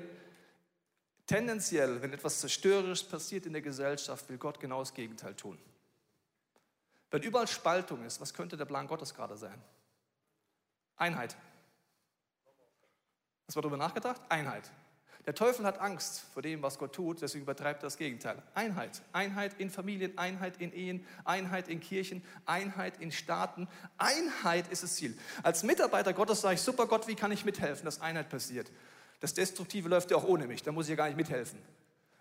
tendenziell, 1.26 2.02
wenn 2.02 2.12
etwas 2.12 2.40
Zerstörerisches 2.40 3.08
passiert 3.08 3.46
in 3.46 3.52
der 3.52 3.62
Gesellschaft, 3.62 4.28
will 4.28 4.38
Gott 4.38 4.60
genau 4.60 4.80
das 4.80 4.94
Gegenteil 4.94 5.34
tun. 5.34 5.58
Wenn 7.10 7.22
überall 7.22 7.48
Spaltung 7.48 8.04
ist, 8.04 8.20
was 8.20 8.32
könnte 8.32 8.56
der 8.56 8.64
Plan 8.64 8.86
Gottes 8.86 9.14
gerade 9.14 9.36
sein? 9.36 9.62
Einheit. 10.96 11.36
Hast 13.46 13.56
du 13.56 13.60
darüber 13.60 13.76
nachgedacht? 13.76 14.20
Einheit. 14.28 14.70
Der 15.24 15.36
Teufel 15.36 15.64
hat 15.64 15.80
Angst 15.80 16.24
vor 16.34 16.42
dem, 16.42 16.62
was 16.62 16.78
Gott 16.78 16.94
tut, 16.94 17.22
deswegen 17.22 17.44
übertreibt 17.44 17.82
er 17.82 17.86
das 17.86 17.96
Gegenteil. 17.96 18.42
Einheit. 18.54 19.02
Einheit 19.12 19.54
in 19.58 19.70
Familien, 19.70 20.18
Einheit 20.18 20.60
in 20.60 20.72
Ehen, 20.72 21.06
Einheit 21.24 21.68
in 21.68 21.78
Kirchen, 21.78 22.22
Einheit 22.44 23.00
in 23.00 23.12
Staaten. 23.12 23.68
Einheit 23.98 24.66
ist 24.68 24.82
das 24.82 24.96
Ziel. 24.96 25.16
Als 25.44 25.62
Mitarbeiter 25.62 26.12
Gottes 26.12 26.40
sage 26.40 26.56
ich, 26.56 26.60
super 26.60 26.86
Gott, 26.86 27.06
wie 27.06 27.14
kann 27.14 27.30
ich 27.30 27.44
mithelfen, 27.44 27.84
dass 27.84 28.00
Einheit 28.00 28.30
passiert? 28.30 28.70
Das 29.20 29.32
Destruktive 29.32 29.88
läuft 29.88 30.10
ja 30.10 30.16
auch 30.16 30.24
ohne 30.24 30.48
mich, 30.48 30.64
da 30.64 30.72
muss 30.72 30.86
ich 30.86 30.90
ja 30.90 30.96
gar 30.96 31.06
nicht 31.06 31.16
mithelfen. 31.16 31.60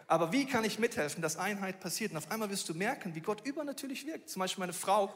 Aber 0.05 0.31
wie 0.31 0.45
kann 0.45 0.63
ich 0.63 0.77
mithelfen, 0.77 1.23
dass 1.23 1.37
Einheit 1.37 1.79
passiert? 1.79 2.11
Und 2.11 2.17
auf 2.17 2.29
einmal 2.29 2.51
wirst 2.51 2.69
du 2.69 2.75
merken, 2.75 3.15
wie 3.15 3.21
Gott 3.21 3.47
übernatürlich 3.47 4.05
wirkt. 4.05 4.29
Zum 4.29 4.41
Beispiel 4.41 4.59
meine 4.59 4.73
Frau 4.73 5.11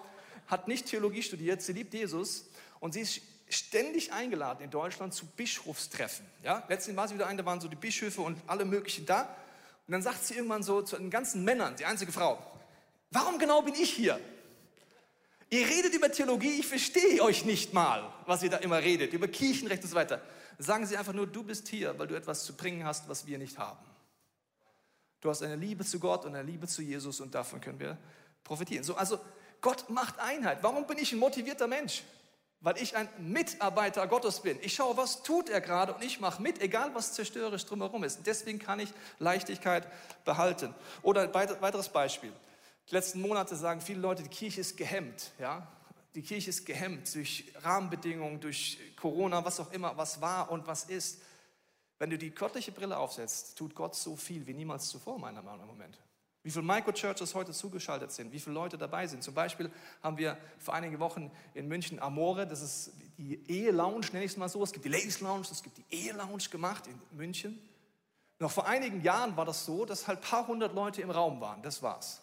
hat 0.48 0.68
nicht 0.68 0.88
Theologie 0.88 1.22
studiert, 1.22 1.62
sie 1.62 1.74
liebt 1.74 1.94
Jesus 1.94 2.46
und 2.80 2.94
sie 2.94 3.01
ist 3.01 3.22
ständig 3.55 4.12
eingeladen 4.13 4.63
in 4.63 4.69
Deutschland 4.69 5.13
zu 5.13 5.25
Bischofstreffen. 5.25 6.25
Ja? 6.43 6.63
Letztens 6.67 6.95
war 6.97 7.07
sie 7.07 7.15
wieder 7.15 7.27
ein, 7.27 7.38
da 7.38 7.45
waren 7.45 7.62
so 7.62 7.67
die 7.67 7.75
Bischöfe 7.75 8.21
und 8.21 8.38
alle 8.47 8.65
möglichen 8.65 9.05
da. 9.05 9.21
Und 9.88 9.91
dann 9.91 10.01
sagt 10.01 10.25
sie 10.25 10.35
irgendwann 10.35 10.63
so 10.63 10.81
zu 10.81 10.97
den 10.97 11.09
ganzen 11.09 11.43
Männern, 11.43 11.75
die 11.75 11.85
einzige 11.85 12.12
Frau, 12.12 12.39
warum 13.12 13.39
genau 13.39 13.62
bin 13.62 13.75
ich 13.75 13.91
hier? 13.91 14.19
Ihr 15.50 15.67
redet 15.67 15.93
über 15.93 16.12
Theologie, 16.12 16.59
ich 16.59 16.67
verstehe 16.67 17.21
euch 17.21 17.45
nicht 17.45 17.74
mal, 17.74 18.12
was 18.25 18.41
ihr 18.41 18.50
da 18.50 18.57
immer 18.57 18.81
redet, 18.81 19.13
über 19.13 19.27
Kirchenrecht 19.27 19.83
und 19.83 19.89
so 19.89 19.95
weiter. 19.95 20.21
Sagen 20.57 20.85
Sie 20.85 20.97
einfach 20.97 21.13
nur, 21.13 21.27
du 21.27 21.43
bist 21.43 21.67
hier, 21.67 21.97
weil 22.00 22.07
du 22.07 22.15
etwas 22.15 22.45
zu 22.45 22.55
bringen 22.55 22.83
hast, 22.83 23.07
was 23.09 23.27
wir 23.27 23.38
nicht 23.38 23.57
haben. 23.57 23.85
Du 25.21 25.29
hast 25.29 25.43
eine 25.43 25.55
Liebe 25.55 25.83
zu 25.83 26.00
Gott 26.00 26.25
und 26.25 26.35
eine 26.35 26.43
Liebe 26.43 26.67
zu 26.67 26.81
Jesus 26.81 27.19
und 27.19 27.33
davon 27.35 27.62
können 27.62 27.79
wir 27.79 27.97
profitieren. 28.43 28.83
So, 28.83 28.95
also 28.95 29.19
Gott 29.62 29.89
macht 29.89 30.19
Einheit. 30.19 30.59
Warum 30.62 30.85
bin 30.88 30.97
ich 30.97 31.12
ein 31.12 31.19
motivierter 31.19 31.67
Mensch? 31.67 32.03
Weil 32.62 32.77
ich 32.77 32.95
ein 32.95 33.07
Mitarbeiter 33.19 34.07
Gottes 34.07 34.39
bin. 34.39 34.57
Ich 34.62 34.74
schaue, 34.74 34.97
was 34.97 35.24
tut 35.24 35.50
er 35.50 35.62
gerade 35.62 35.93
und 35.93 36.03
ich 36.03 36.19
mache 36.19 36.41
mit, 36.41 36.62
egal 36.62 36.95
was 36.95 37.13
zerstörerisch 37.13 37.65
drumherum 37.65 38.03
ist. 38.03 38.25
deswegen 38.25 38.59
kann 38.59 38.79
ich 38.79 38.91
Leichtigkeit 39.19 39.88
behalten. 40.24 40.74
Oder 41.01 41.21
ein 41.21 41.33
weiteres 41.33 41.89
Beispiel. 41.89 42.33
Die 42.89 42.93
letzten 42.93 43.21
Monate 43.21 43.55
sagen 43.55 43.81
viele 43.81 44.00
Leute, 44.00 44.24
die 44.24 44.29
Kirche 44.29 44.62
ist 44.62 44.77
gehemmt. 44.77 45.31
Ja? 45.39 45.67
Die 46.15 46.21
Kirche 46.21 46.50
ist 46.50 46.65
gehemmt 46.65 47.13
durch 47.13 47.51
Rahmenbedingungen, 47.62 48.39
durch 48.39 48.79
Corona, 48.95 49.43
was 49.43 49.59
auch 49.59 49.71
immer, 49.71 49.97
was 49.97 50.21
war 50.21 50.50
und 50.50 50.65
was 50.65 50.85
ist. 50.85 51.21
Wenn 52.00 52.09
du 52.09 52.17
die 52.17 52.33
göttliche 52.33 52.71
Brille 52.71 52.97
aufsetzt, 52.97 53.57
tut 53.57 53.75
Gott 53.75 53.95
so 53.95 54.15
viel 54.15 54.45
wie 54.47 54.53
niemals 54.53 54.89
zuvor, 54.89 55.19
meiner 55.19 55.41
Meinung 55.41 55.59
nach 55.59 55.63
im 55.63 55.71
Moment. 55.71 55.97
Wie 56.46 56.52
viele 56.52 56.64
Microchurches 56.64 57.34
heute 57.34 57.54
zugeschaltet 57.54 58.12
sind, 58.12 58.32
wie 58.32 58.40
viele 58.40 58.54
Leute 58.54 58.78
dabei 58.78 59.08
sind. 59.08 59.24
Zum 59.24 59.34
Beispiel 59.34 59.72
haben 60.04 60.16
wir 60.20 60.38
vor 60.60 60.75
einigen 60.75 61.00
Wochen 61.00 61.32
in 61.56 61.68
München 61.68 62.00
Amore, 62.00 62.46
das 62.46 62.62
ist 62.62 62.92
die 63.18 63.42
Ehe-Lounge, 63.48 64.06
nenne 64.14 64.25
ich 64.25 64.32
es 64.34 64.38
mal 64.38 64.48
so. 64.48 64.62
Es 64.62 64.72
gibt 64.72 64.86
die 64.86 64.90
Ladies 64.90 65.22
Lounge, 65.22 65.48
es 65.50 65.64
gibt 65.64 65.80
die 65.80 65.86
Ehe-Lounge 65.90 66.44
gemacht 66.52 66.86
in 66.86 67.18
München. 67.18 67.60
Noch 68.38 68.52
vor 68.52 68.68
einigen 68.68 69.02
Jahren 69.02 69.36
war 69.36 69.46
das 69.46 69.66
so, 69.66 69.86
dass 69.86 70.08
halt 70.08 70.20
ein 70.20 70.22
paar 70.22 70.46
hundert 70.46 70.75
Leute 70.75 71.02
im 71.02 71.10
Raum 71.10 71.42
waren. 71.42 71.64
Das 71.64 71.82
war's. 71.82 72.22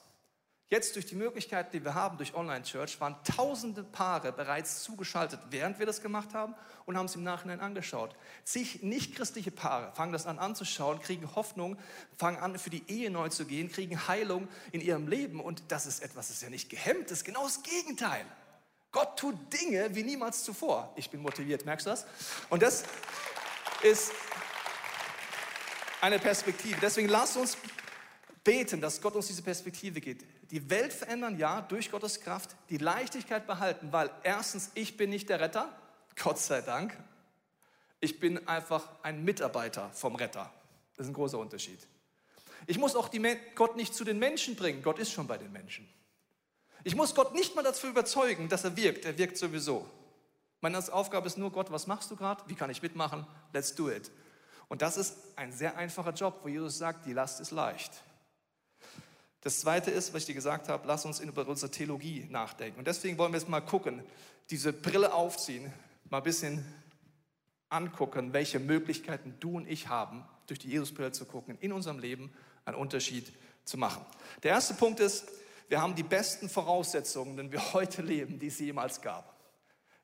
Jetzt 0.73 0.95
durch 0.95 1.05
die 1.05 1.17
Möglichkeiten, 1.17 1.71
die 1.71 1.85
wir 1.85 1.93
haben 1.93 2.17
durch 2.17 2.33
Online-Church, 2.35 2.99
waren 2.99 3.15
tausende 3.25 3.85
Paare 3.85 4.33
bereits 4.33 4.83
zugeschaltet, 4.83 5.39
während 5.51 5.79
wir 5.79 5.85
das 5.85 6.01
gemacht 6.01 6.33
haben 6.33 6.55
und 6.87 6.97
haben 6.97 7.05
es 7.05 7.15
im 7.15 7.23
Nachhinein 7.23 7.61
angeschaut. 7.61 8.17
Zig 8.43 8.83
nicht-christliche 8.83 9.51
Paare 9.51 9.93
fangen 9.95 10.15
das 10.15 10.25
an 10.25 10.39
anzuschauen, 10.39 10.99
kriegen 11.01 11.35
Hoffnung, 11.35 11.77
fangen 12.17 12.39
an, 12.39 12.59
für 12.59 12.71
die 12.71 12.85
Ehe 12.89 13.11
neu 13.11 13.29
zu 13.29 13.45
gehen, 13.45 13.71
kriegen 13.71 14.09
Heilung 14.09 14.49
in 14.71 14.81
ihrem 14.81 15.09
Leben. 15.09 15.41
Und 15.41 15.63
das 15.69 15.85
ist 15.85 16.03
etwas, 16.03 16.29
das 16.29 16.37
ist 16.37 16.43
ja 16.43 16.49
nicht 16.49 16.71
gehemmt, 16.71 17.11
das 17.11 17.19
ist 17.19 17.25
genau 17.25 17.43
das 17.43 17.63
Gegenteil. 17.63 18.25
Gott 18.93 19.19
tut 19.19 19.37
Dinge 19.53 19.95
wie 19.95 20.05
niemals 20.05 20.43
zuvor. 20.43 20.91
Ich 20.97 21.11
bin 21.11 21.21
motiviert, 21.21 21.67
merkst 21.67 21.85
du 21.85 21.91
das? 21.91 22.07
Und 22.49 22.63
das 22.63 22.85
ist 23.83 24.13
eine 26.01 26.19
Perspektive. 26.19 26.79
Deswegen 26.81 27.09
lasst 27.09 27.37
uns 27.37 27.59
beten, 28.43 28.81
dass 28.81 29.01
Gott 29.01 29.15
uns 29.15 29.27
diese 29.27 29.43
Perspektive 29.43 30.01
gibt. 30.01 30.25
Die 30.53 30.69
Welt 30.69 30.93
verändern, 30.93 31.39
ja, 31.39 31.63
durch 31.63 31.91
Gottes 31.91 32.21
Kraft, 32.21 32.55
die 32.69 32.77
Leichtigkeit 32.77 33.47
behalten, 33.47 33.91
weil 33.91 34.11
erstens, 34.23 34.71
ich 34.75 34.99
bin 34.99 35.09
nicht 35.09 35.31
der 35.31 35.41
Retter, 35.41 35.75
Gott 36.23 36.39
sei 36.39 36.61
Dank. 36.61 36.95
Ich 38.01 38.21
bin 38.21 38.47
einfach 38.47 38.87
ein 39.03 39.25
Mitarbeiter 39.25 39.89
vom 39.95 40.15
Retter. 40.15 40.53
Das 40.95 41.07
ist 41.07 41.11
ein 41.11 41.15
großer 41.15 41.39
Unterschied. 41.39 41.79
Ich 42.67 42.77
muss 42.77 42.95
auch 42.95 43.11
Gott 43.55 43.77
nicht 43.77 43.95
zu 43.95 44.05
den 44.05 44.19
Menschen 44.19 44.55
bringen, 44.55 44.83
Gott 44.83 44.99
ist 44.99 45.11
schon 45.11 45.27
bei 45.27 45.39
den 45.39 45.51
Menschen. 45.53 45.89
Ich 46.85 46.95
muss 46.95 47.15
Gott 47.15 47.35
nicht 47.35 47.57
mal 47.57 47.63
dazu 47.63 47.87
überzeugen, 47.87 48.51
dass 48.51 48.65
er 48.65 48.77
wirkt, 48.77 49.07
er 49.07 49.17
wirkt 49.17 49.39
sowieso. 49.39 49.89
Meine 50.61 50.79
Aufgabe 50.93 51.29
ist 51.29 51.39
nur, 51.39 51.51
Gott, 51.51 51.73
was 51.73 51.87
machst 51.87 52.11
du 52.11 52.17
gerade? 52.17 52.43
Wie 52.47 52.55
kann 52.55 52.69
ich 52.69 52.83
mitmachen? 52.83 53.27
Let's 53.55 53.75
do 53.75 53.91
it. 53.91 54.11
Und 54.69 54.83
das 54.83 54.99
ist 54.99 55.17
ein 55.35 55.51
sehr 55.51 55.79
einfacher 55.79 56.13
Job, 56.13 56.41
wo 56.43 56.49
Jesus 56.49 56.77
sagt, 56.77 57.07
die 57.07 57.15
Last 57.15 57.41
ist 57.41 57.53
leicht. 57.53 58.03
Das 59.43 59.61
Zweite 59.61 59.91
ist, 59.91 60.15
was 60.15 60.23
ich 60.23 60.27
dir 60.27 60.35
gesagt 60.35 60.69
habe, 60.69 60.87
lass 60.87 61.05
uns 61.05 61.19
über 61.21 61.47
unsere 61.47 61.71
Theologie 61.71 62.27
nachdenken. 62.31 62.79
Und 62.79 62.87
deswegen 62.87 63.19
wollen 63.19 63.33
wir 63.33 63.41
jetzt 63.41 63.49
mal 63.49 63.61
gucken, 63.61 64.03
diese 64.51 64.73
Brille 64.73 65.13
aufziehen, 65.13 65.73
mal 66.09 66.19
ein 66.19 66.23
bisschen 66.23 66.65
angucken, 67.69 68.33
welche 68.33 68.61
Möglichkeiten 68.61 69.35
du 69.41 69.57
und 69.57 69.69
ich 69.69 69.89
haben, 69.89 70.25
durch 70.47 70.61
die 70.61 70.69
Jesusbrille 70.69 71.11
zu 71.11 71.25
gucken, 71.25 71.59
in 71.61 71.73
unserem 71.73 71.99
Leben 71.99 72.33
einen 72.65 72.77
Unterschied 72.77 73.33
zu 73.65 73.77
machen. 73.79 74.05
Der 74.45 74.53
erste 74.53 74.75
Punkt 74.75 75.01
ist, 75.01 75.27
wir 75.69 75.81
haben 75.81 75.97
die 75.97 76.03
besten 76.03 76.49
Voraussetzungen, 76.49 77.37
denn 77.37 77.51
wir 77.51 77.73
heute 77.73 78.03
leben, 78.03 78.39
die 78.39 78.49
es 78.49 78.61
jemals 78.61 79.01
gab. 79.01 79.32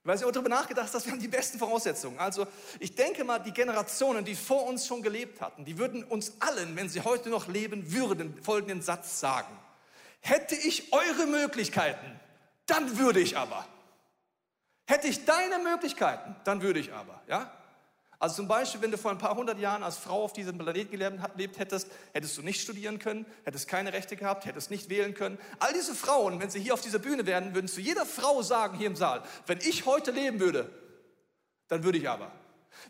Weil 0.08 0.16
sie 0.16 0.24
auch 0.24 0.32
darüber 0.32 0.48
nachgedacht 0.48 0.86
hast, 0.86 0.94
dass 0.94 1.04
wir 1.04 1.12
haben 1.12 1.20
die 1.20 1.28
besten 1.28 1.58
Voraussetzungen. 1.58 2.18
Also 2.18 2.46
ich 2.80 2.94
denke 2.94 3.24
mal, 3.24 3.40
die 3.40 3.52
Generationen, 3.52 4.24
die 4.24 4.34
vor 4.34 4.64
uns 4.64 4.86
schon 4.86 5.02
gelebt 5.02 5.42
hatten, 5.42 5.66
die 5.66 5.76
würden 5.76 6.02
uns 6.02 6.32
allen, 6.40 6.74
wenn 6.76 6.88
sie 6.88 7.02
heute 7.02 7.28
noch 7.28 7.46
leben 7.46 7.92
würden, 7.92 8.42
folgenden 8.42 8.80
Satz 8.80 9.20
sagen. 9.20 9.54
Hätte 10.20 10.54
ich 10.54 10.94
eure 10.94 11.26
Möglichkeiten, 11.26 12.18
dann 12.64 12.96
würde 12.96 13.20
ich 13.20 13.36
aber. 13.36 13.66
Hätte 14.86 15.08
ich 15.08 15.26
deine 15.26 15.58
Möglichkeiten, 15.58 16.34
dann 16.44 16.62
würde 16.62 16.80
ich 16.80 16.90
aber. 16.94 17.20
Ja? 17.28 17.52
Also 18.20 18.36
zum 18.36 18.48
Beispiel, 18.48 18.82
wenn 18.82 18.90
du 18.90 18.98
vor 18.98 19.12
ein 19.12 19.18
paar 19.18 19.36
hundert 19.36 19.60
Jahren 19.60 19.84
als 19.84 19.96
Frau 19.96 20.24
auf 20.24 20.32
diesem 20.32 20.58
Planeten 20.58 20.90
gelebt 20.90 21.58
hättest, 21.58 21.88
hättest 22.12 22.36
du 22.36 22.42
nicht 22.42 22.60
studieren 22.60 22.98
können, 22.98 23.24
hättest 23.44 23.68
keine 23.68 23.92
Rechte 23.92 24.16
gehabt, 24.16 24.44
hättest 24.44 24.70
nicht 24.72 24.88
wählen 24.88 25.14
können. 25.14 25.38
All 25.60 25.72
diese 25.72 25.94
Frauen, 25.94 26.40
wenn 26.40 26.50
sie 26.50 26.60
hier 26.60 26.74
auf 26.74 26.80
dieser 26.80 26.98
Bühne 26.98 27.26
wären, 27.26 27.54
würden 27.54 27.68
zu 27.68 27.80
jeder 27.80 28.04
Frau 28.04 28.42
sagen 28.42 28.76
hier 28.76 28.88
im 28.88 28.96
Saal, 28.96 29.22
wenn 29.46 29.58
ich 29.58 29.86
heute 29.86 30.10
leben 30.10 30.40
würde, 30.40 30.68
dann 31.68 31.84
würde 31.84 31.98
ich 31.98 32.08
aber. 32.08 32.32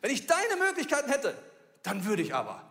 Wenn 0.00 0.10
ich 0.10 0.26
deine 0.26 0.56
Möglichkeiten 0.56 1.10
hätte, 1.10 1.36
dann 1.82 2.06
würde 2.06 2.22
ich 2.22 2.34
aber. 2.34 2.62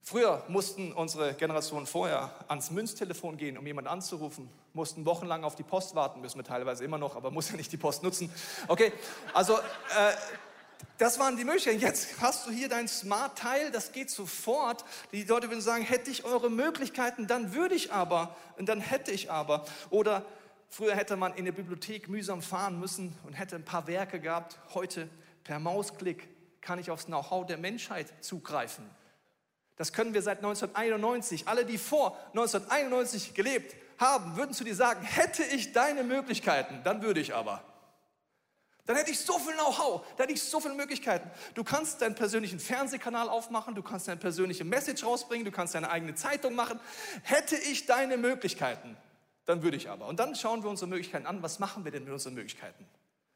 Früher 0.00 0.42
mussten 0.48 0.94
unsere 0.94 1.34
Generationen 1.34 1.86
vorher 1.86 2.32
ans 2.48 2.70
Münztelefon 2.70 3.36
gehen, 3.36 3.58
um 3.58 3.66
jemanden 3.66 3.90
anzurufen, 3.90 4.48
mussten 4.72 5.04
wochenlang 5.04 5.44
auf 5.44 5.56
die 5.56 5.62
Post 5.62 5.94
warten, 5.94 6.22
müssen 6.22 6.38
wir 6.38 6.44
teilweise 6.44 6.82
immer 6.82 6.96
noch, 6.96 7.16
aber 7.16 7.30
muss 7.30 7.50
ja 7.50 7.56
nicht 7.56 7.70
die 7.70 7.76
Post 7.76 8.02
nutzen. 8.02 8.32
Okay, 8.68 8.90
also 9.34 9.58
äh, 9.58 10.12
das 10.98 11.18
waren 11.18 11.36
die 11.36 11.44
Möglichkeiten. 11.44 11.78
Jetzt 11.78 12.20
hast 12.20 12.46
du 12.46 12.50
hier 12.50 12.68
dein 12.68 12.88
Smart-Teil, 12.88 13.70
das 13.70 13.92
geht 13.92 14.10
sofort. 14.10 14.84
Die 15.12 15.24
Leute 15.24 15.48
würden 15.48 15.60
sagen, 15.60 15.84
hätte 15.84 16.10
ich 16.10 16.24
eure 16.24 16.50
Möglichkeiten, 16.50 17.26
dann 17.26 17.54
würde 17.54 17.74
ich 17.74 17.92
aber 17.92 18.36
und 18.56 18.68
dann 18.68 18.80
hätte 18.80 19.12
ich 19.12 19.30
aber. 19.30 19.64
Oder 19.90 20.24
früher 20.68 20.96
hätte 20.96 21.16
man 21.16 21.34
in 21.34 21.44
der 21.44 21.52
Bibliothek 21.52 22.08
mühsam 22.08 22.42
fahren 22.42 22.80
müssen 22.80 23.16
und 23.24 23.34
hätte 23.34 23.56
ein 23.56 23.64
paar 23.64 23.86
Werke 23.86 24.20
gehabt. 24.20 24.58
Heute 24.74 25.08
per 25.44 25.60
Mausklick 25.60 26.28
kann 26.60 26.78
ich 26.78 26.90
aufs 26.90 27.06
Know-how 27.06 27.46
der 27.46 27.58
Menschheit 27.58 28.12
zugreifen. 28.20 28.84
Das 29.76 29.92
können 29.92 30.12
wir 30.12 30.22
seit 30.22 30.38
1991. 30.38 31.46
Alle, 31.46 31.64
die 31.64 31.78
vor 31.78 32.18
1991 32.30 33.34
gelebt 33.34 33.76
haben, 33.98 34.36
würden 34.36 34.52
zu 34.52 34.64
dir 34.64 34.74
sagen, 34.74 35.02
hätte 35.04 35.44
ich 35.44 35.72
deine 35.72 36.02
Möglichkeiten, 36.02 36.80
dann 36.82 37.02
würde 37.02 37.20
ich 37.20 37.34
aber. 37.34 37.62
Dann 38.88 38.96
hätte 38.96 39.10
ich 39.10 39.20
so 39.20 39.38
viel 39.38 39.52
Know-how, 39.52 40.00
dann 40.16 40.24
hätte 40.24 40.32
ich 40.32 40.42
so 40.42 40.60
viele 40.60 40.72
Möglichkeiten. 40.72 41.30
Du 41.52 41.62
kannst 41.62 42.00
deinen 42.00 42.14
persönlichen 42.14 42.58
Fernsehkanal 42.58 43.28
aufmachen, 43.28 43.74
du 43.74 43.82
kannst 43.82 44.08
deine 44.08 44.18
persönliche 44.18 44.64
Message 44.64 45.04
rausbringen, 45.04 45.44
du 45.44 45.50
kannst 45.50 45.74
deine 45.74 45.90
eigene 45.90 46.14
Zeitung 46.14 46.54
machen. 46.54 46.80
Hätte 47.22 47.54
ich 47.54 47.84
deine 47.84 48.16
Möglichkeiten, 48.16 48.96
dann 49.44 49.62
würde 49.62 49.76
ich 49.76 49.90
aber. 49.90 50.06
Und 50.06 50.18
dann 50.18 50.34
schauen 50.34 50.62
wir 50.62 50.70
unsere 50.70 50.88
Möglichkeiten 50.88 51.26
an. 51.26 51.42
Was 51.42 51.58
machen 51.58 51.84
wir 51.84 51.92
denn 51.92 52.04
mit 52.04 52.14
unseren 52.14 52.32
Möglichkeiten? 52.32 52.86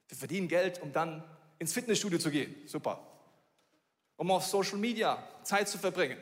Wir 0.08 0.16
verdienen 0.16 0.48
Geld, 0.48 0.80
um 0.80 0.90
dann 0.94 1.22
ins 1.58 1.74
Fitnessstudio 1.74 2.18
zu 2.18 2.30
gehen. 2.30 2.54
Super. 2.66 3.06
Um 4.16 4.30
auf 4.30 4.46
Social 4.46 4.78
Media 4.78 5.22
Zeit 5.42 5.68
zu 5.68 5.76
verbringen. 5.76 6.16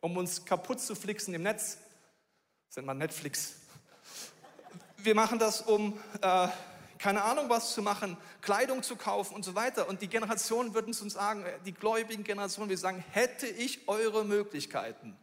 Um 0.00 0.18
uns 0.18 0.44
kaputt 0.44 0.82
zu 0.82 0.94
flixen 0.94 1.32
im 1.32 1.44
Netz. 1.44 1.78
Das 2.68 2.76
nennt 2.76 2.88
man 2.88 2.98
Netflix. 2.98 3.54
Wir 4.98 5.14
machen 5.14 5.38
das, 5.38 5.62
um 5.62 5.98
äh, 6.20 6.48
keine 7.00 7.22
Ahnung 7.22 7.48
was 7.48 7.72
zu 7.72 7.80
machen, 7.80 8.16
Kleidung 8.42 8.82
zu 8.82 8.94
kaufen 8.94 9.34
und 9.34 9.42
so 9.42 9.54
weiter. 9.54 9.88
Und 9.88 10.02
die 10.02 10.08
Generationen 10.08 10.74
würden 10.74 10.88
uns 10.88 11.14
sagen, 11.14 11.44
äh, 11.44 11.58
die 11.64 11.72
gläubigen 11.72 12.24
Generationen, 12.24 12.68
wir 12.68 12.78
sagen, 12.78 13.02
hätte 13.10 13.46
ich 13.46 13.88
eure 13.88 14.24
Möglichkeiten, 14.24 15.16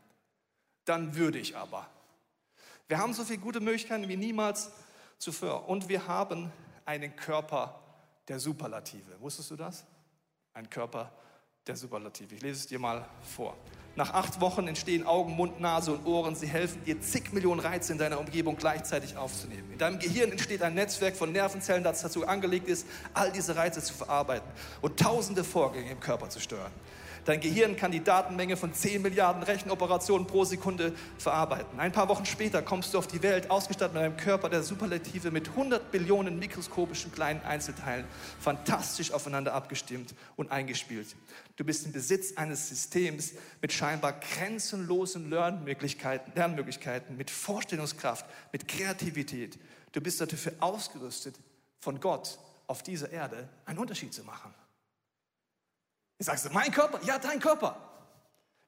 dann 0.86 1.16
würde 1.16 1.38
ich 1.38 1.56
aber. 1.56 1.88
Wir 2.88 2.98
haben 2.98 3.14
so 3.14 3.24
viele 3.24 3.40
gute 3.40 3.60
Möglichkeiten 3.60 4.08
wie 4.08 4.18
niemals 4.18 4.72
zuvor. 5.20 5.70
Und 5.70 5.88
wir 5.88 6.08
haben 6.08 6.52
einen 6.86 7.16
Körper 7.16 7.80
der 8.28 8.40
Superlative. 8.40 9.20
Wusstest 9.20 9.52
du 9.52 9.56
das? 9.56 9.86
Ein 10.54 10.70
Körper 10.70 11.12
der 11.68 11.76
Superlative. 11.76 12.36
Ich 12.36 12.42
lese 12.42 12.62
es 12.62 12.68
dir 12.68 12.80
mal 12.80 13.08
vor. 13.22 13.56
Nach 13.98 14.14
acht 14.14 14.42
Wochen 14.42 14.68
entstehen 14.68 15.08
Augen, 15.08 15.36
Mund, 15.36 15.60
Nase 15.60 15.92
und 15.92 16.06
Ohren. 16.06 16.36
Sie 16.36 16.46
helfen 16.46 16.84
dir, 16.86 17.02
zig 17.02 17.34
Millionen 17.34 17.60
Reize 17.60 17.92
in 17.92 17.98
deiner 17.98 18.20
Umgebung 18.20 18.56
gleichzeitig 18.56 19.18
aufzunehmen. 19.18 19.72
In 19.72 19.80
deinem 19.80 19.98
Gehirn 19.98 20.32
entsteht 20.32 20.62
ein 20.62 20.76
Netzwerk 20.76 21.16
von 21.16 21.32
Nervenzellen, 21.32 21.84
das 21.84 22.04
dazu 22.04 22.28
angelegt 22.28 22.68
ist, 22.68 22.86
all 23.16 23.32
diese 23.32 23.56
Reize 23.56 23.82
zu 23.82 23.96
verarbeiten 23.96 24.48
und 24.82 25.00
tausende 25.00 25.44
Vorgänge 25.44 25.90
im 25.90 26.00
Körper 26.00 26.30
zu 26.30 26.40
steuern. 26.40 26.72
Dein 27.28 27.42
Gehirn 27.42 27.76
kann 27.76 27.92
die 27.92 28.02
Datenmenge 28.02 28.56
von 28.56 28.74
10 28.74 29.02
Milliarden 29.02 29.44
Rechenoperationen 29.44 30.26
pro 30.28 30.46
Sekunde 30.46 30.94
verarbeiten. 31.18 31.78
Ein 31.78 31.92
paar 31.92 32.08
Wochen 32.08 32.26
später 32.26 32.62
kommst 32.62 32.94
du 32.94 32.98
auf 32.98 33.06
die 33.06 33.22
Welt, 33.22 33.52
ausgestattet 33.52 33.96
mit 33.96 34.04
einem 34.04 34.16
Körper 34.16 34.48
der 34.48 34.64
Superlative 34.64 35.30
mit 35.30 35.50
100 35.50 35.92
Billionen 35.92 36.40
mikroskopischen 36.40 37.12
kleinen 37.12 37.42
Einzelteilen, 37.42 38.06
fantastisch 38.40 39.12
aufeinander 39.12 39.54
abgestimmt 39.54 40.16
und 40.38 40.52
eingespielt. 40.52 41.18
Du 41.58 41.66
bist 41.66 41.86
im 41.86 41.92
Besitz 41.92 42.38
eines 42.38 42.70
Systems 42.70 43.34
mit 43.62 43.74
scheinbar 43.74 44.14
grenzenlosen 44.14 45.30
Lernmöglichkeiten, 45.30 46.32
Lernmöglichkeiten, 46.34 47.18
mit 47.18 47.30
Vorstellungskraft, 47.30 48.26
mit 48.54 48.70
Kreativität. 48.70 49.60
Du 49.92 50.00
bist 50.00 50.22
dafür 50.22 50.54
ausgerüstet, 50.62 51.36
von 51.82 52.00
Gott 52.00 52.40
auf 52.68 52.84
dieser 52.84 53.12
Erde 53.12 53.50
einen 53.66 53.80
Unterschied 53.80 54.14
zu 54.14 54.24
machen. 54.24 54.54
Ich 56.20 56.26
sagst, 56.26 56.52
mein 56.52 56.72
Körper? 56.72 57.00
Ja, 57.04 57.20
dein 57.20 57.40
Körper. 57.40 57.88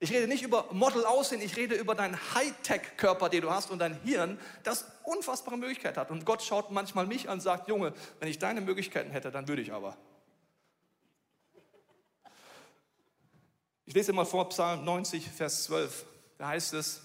Ich 0.01 0.11
rede 0.11 0.27
nicht 0.27 0.43
über 0.43 0.71
Model-Aussehen, 0.71 1.41
ich 1.41 1.57
rede 1.57 1.75
über 1.75 1.93
deinen 1.93 2.17
Hightech-Körper, 2.33 3.27
den 3.27 3.41
du 3.41 3.51
hast 3.51 3.69
und 3.69 3.79
dein 3.79 3.99
Hirn, 4.01 4.39
das 4.63 4.85
unfassbare 5.03 5.57
Möglichkeiten 5.57 5.99
hat. 5.99 6.09
Und 6.09 6.25
Gott 6.25 6.41
schaut 6.41 6.71
manchmal 6.71 7.05
mich 7.05 7.27
an 7.27 7.33
und 7.33 7.41
sagt, 7.41 7.67
Junge, 7.67 7.93
wenn 8.19 8.29
ich 8.29 8.39
deine 8.39 8.61
Möglichkeiten 8.61 9.11
hätte, 9.11 9.29
dann 9.29 9.49
würde 9.49 9.61
ich 9.61 9.73
aber. 9.73 9.97
Ich 13.85 13.93
lese 13.93 14.13
mal 14.13 14.25
vor 14.25 14.47
Psalm 14.49 14.85
90, 14.85 15.27
Vers 15.29 15.63
12. 15.63 16.05
Da 16.37 16.47
heißt 16.49 16.75
es, 16.75 17.01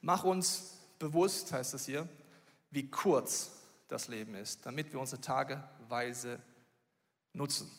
mach 0.00 0.24
uns 0.24 0.78
bewusst, 0.98 1.52
heißt 1.52 1.74
es 1.74 1.84
hier, 1.84 2.08
wie 2.70 2.88
kurz 2.90 3.50
das 3.88 4.08
Leben 4.08 4.36
ist, 4.36 4.64
damit 4.64 4.90
wir 4.92 5.00
unsere 5.00 5.20
Tage 5.20 5.62
weise 5.88 6.40
nutzen. 7.34 7.70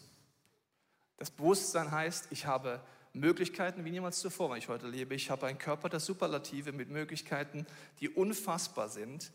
Das 1.18 1.32
Bewusstsein 1.32 1.92
heißt, 1.92 2.28
ich 2.32 2.46
habe 2.46 2.82
Möglichkeiten 3.14 3.86
wie 3.86 3.92
niemals 3.92 4.20
zuvor, 4.20 4.52
wenn 4.52 4.58
ich 4.58 4.68
heute 4.68 4.88
lebe. 4.88 5.16
Ich 5.16 5.30
habe 5.30 5.48
einen 5.48 5.58
Körper 5.58 5.88
der 5.88 6.00
Superlative 6.00 6.74
mit 6.74 6.90
Möglichkeiten, 6.90 7.66
die 8.02 8.10
unfassbar 8.10 8.90
sind. 8.90 9.32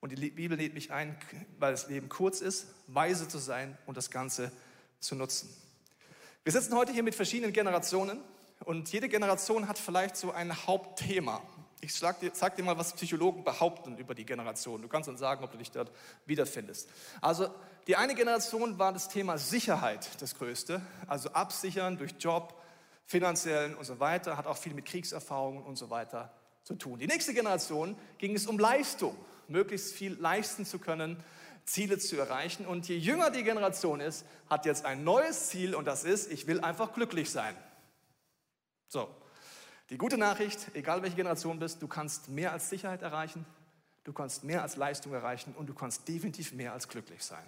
Und 0.00 0.10
die 0.10 0.30
Bibel 0.30 0.58
lädt 0.58 0.74
mich 0.74 0.92
ein, 0.92 1.16
weil 1.58 1.72
das 1.72 1.88
Leben 1.88 2.10
kurz 2.10 2.42
ist, 2.42 2.66
weise 2.88 3.26
zu 3.26 3.38
sein 3.38 3.78
und 3.86 3.96
das 3.96 4.10
Ganze 4.10 4.52
zu 5.00 5.14
nutzen. 5.14 5.48
Wir 6.42 6.52
sitzen 6.52 6.76
heute 6.76 6.92
hier 6.92 7.02
mit 7.02 7.14
verschiedenen 7.14 7.54
Generationen 7.54 8.20
und 8.64 8.92
jede 8.92 9.08
Generation 9.08 9.66
hat 9.66 9.78
vielleicht 9.78 10.16
so 10.16 10.30
ein 10.30 10.66
Hauptthema. 10.66 11.42
Ich 11.84 11.92
sag 11.92 12.18
dir, 12.20 12.30
sag 12.32 12.56
dir 12.56 12.62
mal, 12.62 12.78
was 12.78 12.94
Psychologen 12.94 13.44
behaupten 13.44 13.98
über 13.98 14.14
die 14.14 14.24
Generation. 14.24 14.80
Du 14.80 14.88
kannst 14.88 15.06
uns 15.10 15.20
sagen, 15.20 15.44
ob 15.44 15.52
du 15.52 15.58
dich 15.58 15.70
dort 15.70 15.92
wiederfindest. 16.24 16.88
Also 17.20 17.48
die 17.86 17.96
eine 17.96 18.14
Generation 18.14 18.78
war 18.78 18.94
das 18.94 19.10
Thema 19.10 19.36
Sicherheit 19.36 20.08
das 20.22 20.34
Größte, 20.34 20.80
also 21.06 21.28
absichern 21.32 21.98
durch 21.98 22.14
Job, 22.18 22.58
finanziellen 23.04 23.74
und 23.74 23.84
so 23.84 24.00
weiter, 24.00 24.38
hat 24.38 24.46
auch 24.46 24.56
viel 24.56 24.72
mit 24.72 24.86
Kriegserfahrungen 24.86 25.62
und 25.62 25.76
so 25.76 25.90
weiter 25.90 26.32
zu 26.62 26.74
tun. 26.74 26.98
Die 26.98 27.06
nächste 27.06 27.34
Generation 27.34 27.98
ging 28.16 28.34
es 28.34 28.46
um 28.46 28.58
Leistung, 28.58 29.14
möglichst 29.48 29.92
viel 29.92 30.14
leisten 30.14 30.64
zu 30.64 30.78
können, 30.78 31.22
Ziele 31.66 31.98
zu 31.98 32.16
erreichen. 32.16 32.64
Und 32.64 32.88
je 32.88 32.96
jünger 32.96 33.30
die 33.30 33.44
Generation 33.44 34.00
ist, 34.00 34.24
hat 34.48 34.64
jetzt 34.64 34.86
ein 34.86 35.04
neues 35.04 35.48
Ziel 35.48 35.74
und 35.74 35.84
das 35.84 36.04
ist, 36.04 36.32
ich 36.32 36.46
will 36.46 36.62
einfach 36.62 36.94
glücklich 36.94 37.30
sein. 37.30 37.54
So, 38.88 39.06
die 39.90 39.98
gute 39.98 40.16
Nachricht, 40.16 40.70
egal 40.74 41.02
welche 41.02 41.16
Generation 41.16 41.58
bist, 41.58 41.82
du 41.82 41.88
kannst 41.88 42.28
mehr 42.28 42.52
als 42.52 42.70
Sicherheit 42.70 43.02
erreichen, 43.02 43.44
du 44.04 44.12
kannst 44.12 44.44
mehr 44.44 44.62
als 44.62 44.76
Leistung 44.76 45.12
erreichen 45.12 45.54
und 45.56 45.66
du 45.66 45.74
kannst 45.74 46.08
definitiv 46.08 46.52
mehr 46.52 46.72
als 46.72 46.88
glücklich 46.88 47.22
sein. 47.22 47.44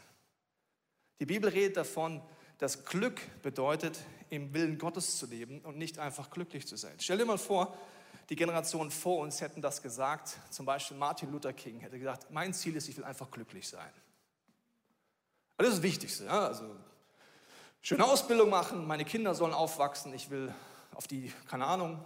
Die 1.18 1.26
Bibel 1.26 1.48
redet 1.48 1.76
davon, 1.76 2.20
dass 2.58 2.84
Glück 2.84 3.20
bedeutet, 3.42 3.98
im 4.30 4.52
Willen 4.52 4.78
Gottes 4.78 5.18
zu 5.18 5.26
leben 5.26 5.60
und 5.60 5.78
nicht 5.78 5.98
einfach 5.98 6.30
glücklich 6.30 6.66
zu 6.66 6.76
sein. 6.76 6.94
Stell 6.98 7.18
dir 7.18 7.24
mal 7.24 7.38
vor, 7.38 7.76
die 8.28 8.36
Generationen 8.36 8.90
vor 8.90 9.18
uns 9.18 9.40
hätten 9.40 9.62
das 9.62 9.82
gesagt. 9.82 10.38
Zum 10.50 10.66
Beispiel 10.66 10.96
Martin 10.96 11.30
Luther 11.30 11.52
King 11.52 11.80
hätte 11.80 11.98
gesagt, 11.98 12.30
mein 12.30 12.52
Ziel 12.52 12.74
ist, 12.76 12.88
ich 12.88 12.96
will 12.96 13.04
einfach 13.04 13.30
glücklich 13.30 13.68
sein. 13.68 13.90
Das 15.56 15.68
ist 15.68 15.76
das 15.76 15.82
Wichtigste. 15.82 16.24
Ja? 16.24 16.46
Also, 16.48 16.76
schöne 17.82 18.04
Ausbildung 18.04 18.50
machen, 18.50 18.86
meine 18.86 19.04
Kinder 19.04 19.34
sollen 19.34 19.54
aufwachsen, 19.54 20.12
ich 20.12 20.28
will 20.28 20.52
auf 20.92 21.06
die, 21.06 21.32
keine 21.48 21.66
Ahnung, 21.66 22.02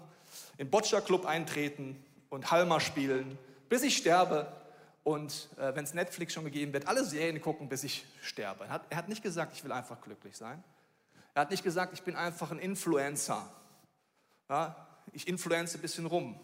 im 0.58 0.70
Boccia 0.70 1.00
Club 1.00 1.26
eintreten 1.26 2.02
und 2.28 2.50
Halma 2.50 2.80
spielen, 2.80 3.38
bis 3.68 3.82
ich 3.82 3.96
sterbe 3.96 4.52
und 5.04 5.48
äh, 5.56 5.74
wenn 5.74 5.84
es 5.84 5.94
Netflix 5.94 6.34
schon 6.34 6.44
gegeben 6.44 6.72
wird, 6.72 6.86
alle 6.86 7.04
Serien 7.04 7.40
gucken, 7.40 7.68
bis 7.68 7.84
ich 7.84 8.04
sterbe. 8.22 8.64
Er 8.64 8.70
hat, 8.70 8.82
er 8.90 8.96
hat 8.98 9.08
nicht 9.08 9.22
gesagt, 9.22 9.52
ich 9.54 9.64
will 9.64 9.72
einfach 9.72 10.00
glücklich 10.00 10.36
sein. 10.36 10.62
Er 11.34 11.42
hat 11.42 11.50
nicht 11.50 11.64
gesagt, 11.64 11.92
ich 11.92 12.02
bin 12.02 12.16
einfach 12.16 12.50
ein 12.50 12.58
Influencer. 12.58 13.50
Ja, 14.48 14.86
ich 15.12 15.28
influenze 15.28 15.78
ein 15.78 15.80
bisschen 15.80 16.06
rum. 16.06 16.38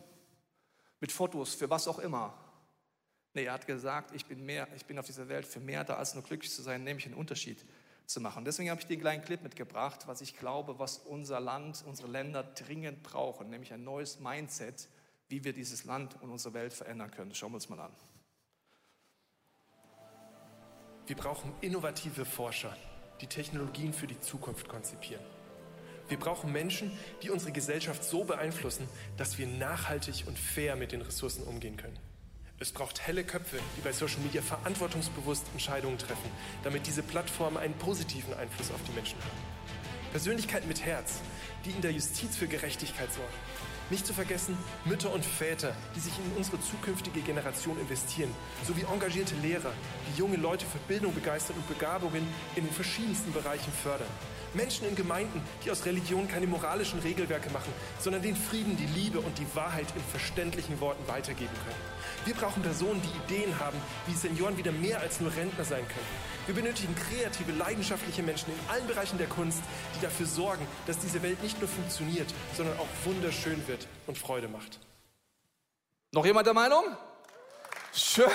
Mit 1.01 1.13
Fotos, 1.13 1.55
für 1.55 1.69
was 1.69 1.87
auch 1.89 1.99
immer. 1.99 2.33
Nee, 3.35 3.45
er 3.45 3.53
hat 3.53 3.67
gesagt, 3.67 4.15
ich 4.15 4.25
bin, 4.25 4.47
mehr, 4.47 4.67
ich 4.75 4.87
bin 4.87 4.99
auf 4.99 5.05
dieser 5.05 5.29
Welt 5.29 5.47
für 5.47 5.61
mehr 5.61 5.85
da, 5.85 5.97
als 5.97 6.15
nur 6.15 6.25
glücklich 6.25 6.51
zu 6.51 6.63
sein, 6.63 6.85
nämlich 6.85 7.05
einen 7.05 7.15
Unterschied 7.15 7.63
zu 8.07 8.21
machen. 8.21 8.45
Deswegen 8.45 8.71
habe 8.71 8.81
ich 8.81 8.87
den 8.87 9.01
kleinen 9.01 9.23
Clip 9.23 9.43
mitgebracht, 9.43 10.07
was 10.07 10.21
ich 10.21 10.37
glaube, 10.37 10.79
was 10.79 10.99
unser 10.99 11.41
Land, 11.41 11.85
unsere 11.87 12.09
Länder 12.09 12.43
dringend 12.43 13.03
brauchen, 13.03 13.51
nämlich 13.51 13.73
ein 13.73 13.85
neues 13.85 14.21
Mindset, 14.21 14.89
wie 15.29 15.45
wir 15.45 15.53
dieses 15.53 15.85
Land 15.85 16.21
und 16.23 16.31
unsere 16.31 16.55
Welt 16.55 16.73
verändern 16.73 17.11
können. 17.11 17.35
Schauen 17.35 17.51
wir 17.51 17.57
uns 17.57 17.69
mal 17.69 17.81
an. 17.81 17.93
Wir 21.07 21.17
brauchen 21.17 21.53
innovative 21.61 22.25
Forscher, 22.25 22.77
die 23.21 23.27
Technologien 23.27 23.93
für 23.93 24.07
die 24.07 24.21
Zukunft 24.21 24.69
konzipieren. 24.69 25.25
Wir 26.09 26.19
brauchen 26.19 26.53
Menschen, 26.53 26.97
die 27.23 27.31
unsere 27.31 27.53
Gesellschaft 27.53 28.05
so 28.05 28.25
beeinflussen, 28.25 28.89
dass 29.17 29.39
wir 29.39 29.47
nachhaltig 29.47 30.25
und 30.27 30.39
fair 30.39 30.77
mit 30.77 30.93
den 30.93 31.03
Ressourcen 31.03 31.43
umgehen 31.45 31.77
können. 31.77 31.99
Es 32.59 32.73
braucht 32.73 33.07
helle 33.07 33.25
Köpfe, 33.25 33.59
die 33.77 33.81
bei 33.83 33.93
Social 33.93 34.21
Media 34.21 34.41
verantwortungsbewusst 34.41 35.45
Entscheidungen 35.53 35.99
treffen, 35.99 36.31
damit 36.65 36.87
diese 36.87 37.03
Plattformen 37.03 37.59
einen 37.59 37.75
positiven 37.75 38.33
Einfluss 38.35 38.71
auf 38.71 38.81
die 38.89 38.93
Menschen 38.93 39.19
haben. 39.19 40.11
Persönlichkeiten 40.11 40.67
mit 40.67 40.85
Herz, 40.85 41.21
die 41.65 41.71
in 41.71 41.83
der 41.83 41.93
Justiz 41.93 42.37
für 42.37 42.47
Gerechtigkeit 42.47 43.13
sorgen 43.13 43.35
nicht 43.91 44.07
zu 44.07 44.13
vergessen 44.13 44.57
Mütter 44.85 45.13
und 45.13 45.25
Väter, 45.25 45.75
die 45.95 46.01
sich 46.01 46.13
in 46.19 46.37
unsere 46.37 46.61
zukünftige 46.61 47.21
Generation 47.21 47.79
investieren, 47.81 48.31
sowie 48.67 48.85
engagierte 48.93 49.35
Lehrer, 49.37 49.73
die 50.09 50.19
junge 50.19 50.37
Leute 50.37 50.67
für 50.67 50.79
Bildung 50.89 51.15
begeistern 51.15 51.57
und 51.57 51.69
Begabungen 51.69 52.27
in 52.57 52.65
den 52.65 52.73
verschiedensten 52.73 53.33
Bereichen 53.33 53.73
fördern. 53.83 54.09
Menschen 54.55 54.89
in 54.89 54.95
Gemeinden, 54.95 55.43
die 55.65 55.71
aus 55.71 55.85
Religion 55.85 56.29
keine 56.29 56.47
moralischen 56.47 57.01
Regelwerke 57.01 57.51
machen, 57.51 57.73
sondern 57.99 58.23
den 58.23 58.37
Frieden, 58.37 58.77
die 58.77 58.87
Liebe 58.87 59.21
und 59.21 59.39
die 59.39 59.47
Wahrheit 59.55 59.87
in 59.95 60.03
verständlichen 60.03 60.81
Worten 60.81 61.07
weitergeben 61.09 61.55
können. 61.65 61.97
Wir 62.25 62.35
brauchen 62.35 62.63
Personen, 62.63 63.01
die 63.03 63.35
Ideen 63.35 63.59
haben, 63.61 63.79
wie 64.07 64.15
Senioren 64.15 64.57
wieder 64.57 64.73
mehr 64.73 65.01
als 65.01 65.21
nur 65.21 65.35
Rentner 65.35 65.65
sein 65.65 65.87
können. 65.87 66.07
Wir 66.47 66.55
benötigen 66.55 66.95
kreative, 66.95 67.53
leidenschaftliche 67.53 68.23
Menschen 68.23 68.53
in 68.53 68.71
allen 68.71 68.87
Bereichen 68.87 69.19
der 69.19 69.27
Kunst, 69.27 69.61
die 69.97 70.01
dafür 70.01 70.27
sorgen, 70.27 70.67
dass 70.87 70.99
diese 70.99 71.23
Welt 71.23 71.43
nicht 71.43 71.61
nur 71.61 71.69
funktioniert, 71.69 72.33
sondern 72.57 72.79
auch 72.79 72.89
wunderschön 73.05 73.67
wird 73.67 73.87
und 74.07 74.17
Freude 74.17 74.49
macht. 74.49 74.79
Noch 76.13 76.25
jemand 76.25 76.47
der 76.47 76.55
Meinung? 76.55 76.85
Schön. 77.93 78.27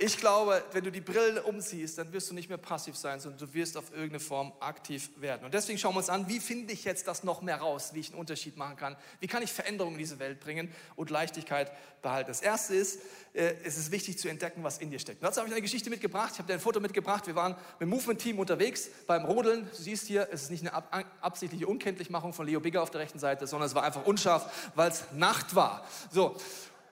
Ich 0.00 0.16
glaube, 0.16 0.62
wenn 0.70 0.84
du 0.84 0.92
die 0.92 1.00
Brille 1.00 1.42
umziehst, 1.42 1.98
dann 1.98 2.12
wirst 2.12 2.30
du 2.30 2.34
nicht 2.34 2.48
mehr 2.48 2.56
passiv 2.56 2.96
sein, 2.96 3.18
sondern 3.18 3.40
du 3.40 3.52
wirst 3.52 3.76
auf 3.76 3.90
irgendeine 3.90 4.20
Form 4.20 4.52
aktiv 4.60 5.10
werden. 5.16 5.44
Und 5.44 5.54
deswegen 5.54 5.76
schauen 5.76 5.94
wir 5.94 5.98
uns 5.98 6.08
an, 6.08 6.28
wie 6.28 6.38
finde 6.38 6.72
ich 6.72 6.84
jetzt 6.84 7.08
das 7.08 7.24
noch 7.24 7.42
mehr 7.42 7.56
raus, 7.56 7.90
wie 7.94 7.98
ich 7.98 8.10
einen 8.10 8.20
Unterschied 8.20 8.56
machen 8.56 8.76
kann, 8.76 8.96
wie 9.18 9.26
kann 9.26 9.42
ich 9.42 9.52
Veränderungen 9.52 9.96
in 9.96 9.98
diese 9.98 10.20
Welt 10.20 10.38
bringen 10.38 10.72
und 10.94 11.10
Leichtigkeit 11.10 11.72
behalten. 12.00 12.28
Das 12.28 12.42
Erste 12.42 12.76
ist, 12.76 13.00
äh, 13.32 13.54
es 13.64 13.76
ist 13.76 13.90
wichtig 13.90 14.20
zu 14.20 14.28
entdecken, 14.28 14.62
was 14.62 14.78
in 14.78 14.90
dir 14.90 15.00
steckt. 15.00 15.20
Und 15.20 15.26
dazu 15.26 15.40
habe 15.40 15.48
ich 15.48 15.54
eine 15.54 15.62
Geschichte 15.62 15.90
mitgebracht, 15.90 16.30
ich 16.34 16.38
habe 16.38 16.46
dir 16.46 16.54
ein 16.54 16.60
Foto 16.60 16.78
mitgebracht, 16.78 17.26
wir 17.26 17.34
waren 17.34 17.54
mit 17.54 17.80
dem 17.80 17.88
Movement-Team 17.88 18.38
unterwegs 18.38 18.88
beim 19.08 19.24
Rodeln. 19.24 19.68
Du 19.76 19.82
siehst 19.82 20.06
hier, 20.06 20.28
es 20.30 20.44
ist 20.44 20.50
nicht 20.50 20.64
eine 20.64 20.72
absichtliche 21.20 21.66
Unkenntlichmachung 21.66 22.32
von 22.32 22.46
Leo 22.46 22.60
Bigger 22.60 22.82
auf 22.82 22.90
der 22.90 23.00
rechten 23.00 23.18
Seite, 23.18 23.48
sondern 23.48 23.66
es 23.66 23.74
war 23.74 23.82
einfach 23.82 24.06
unscharf, 24.06 24.70
weil 24.76 24.92
es 24.92 25.04
Nacht 25.12 25.56
war. 25.56 25.84
So, 26.12 26.36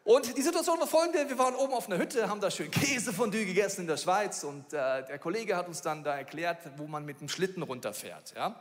und 0.06 0.36
die 0.36 0.42
Situation 0.42 0.78
war 0.78 0.86
folgende, 0.86 1.28
wir 1.28 1.36
waren 1.36 1.56
oben 1.56 1.74
auf 1.74 1.88
einer 1.88 1.98
Hütte, 1.98 2.28
haben 2.28 2.40
da 2.40 2.48
schön 2.48 2.70
Käsefondue 2.70 3.44
gegessen 3.44 3.80
in 3.80 3.86
der 3.88 3.96
Schweiz 3.96 4.44
und 4.44 4.72
äh, 4.72 5.04
der 5.04 5.18
Kollege 5.18 5.56
hat 5.56 5.66
uns 5.66 5.82
dann 5.82 6.04
da 6.04 6.16
erklärt, 6.16 6.58
wo 6.76 6.86
man 6.86 7.04
mit 7.04 7.20
dem 7.20 7.28
Schlitten 7.28 7.64
runterfährt. 7.64 8.32
Ja? 8.36 8.54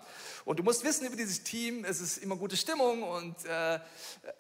Und 0.44 0.58
du 0.58 0.64
musst 0.64 0.84
wissen 0.84 1.06
über 1.06 1.16
dieses 1.16 1.44
Team, 1.44 1.86
es 1.86 2.02
ist 2.02 2.18
immer 2.18 2.36
gute 2.36 2.58
Stimmung 2.58 3.04
und 3.04 3.46
äh, 3.46 3.80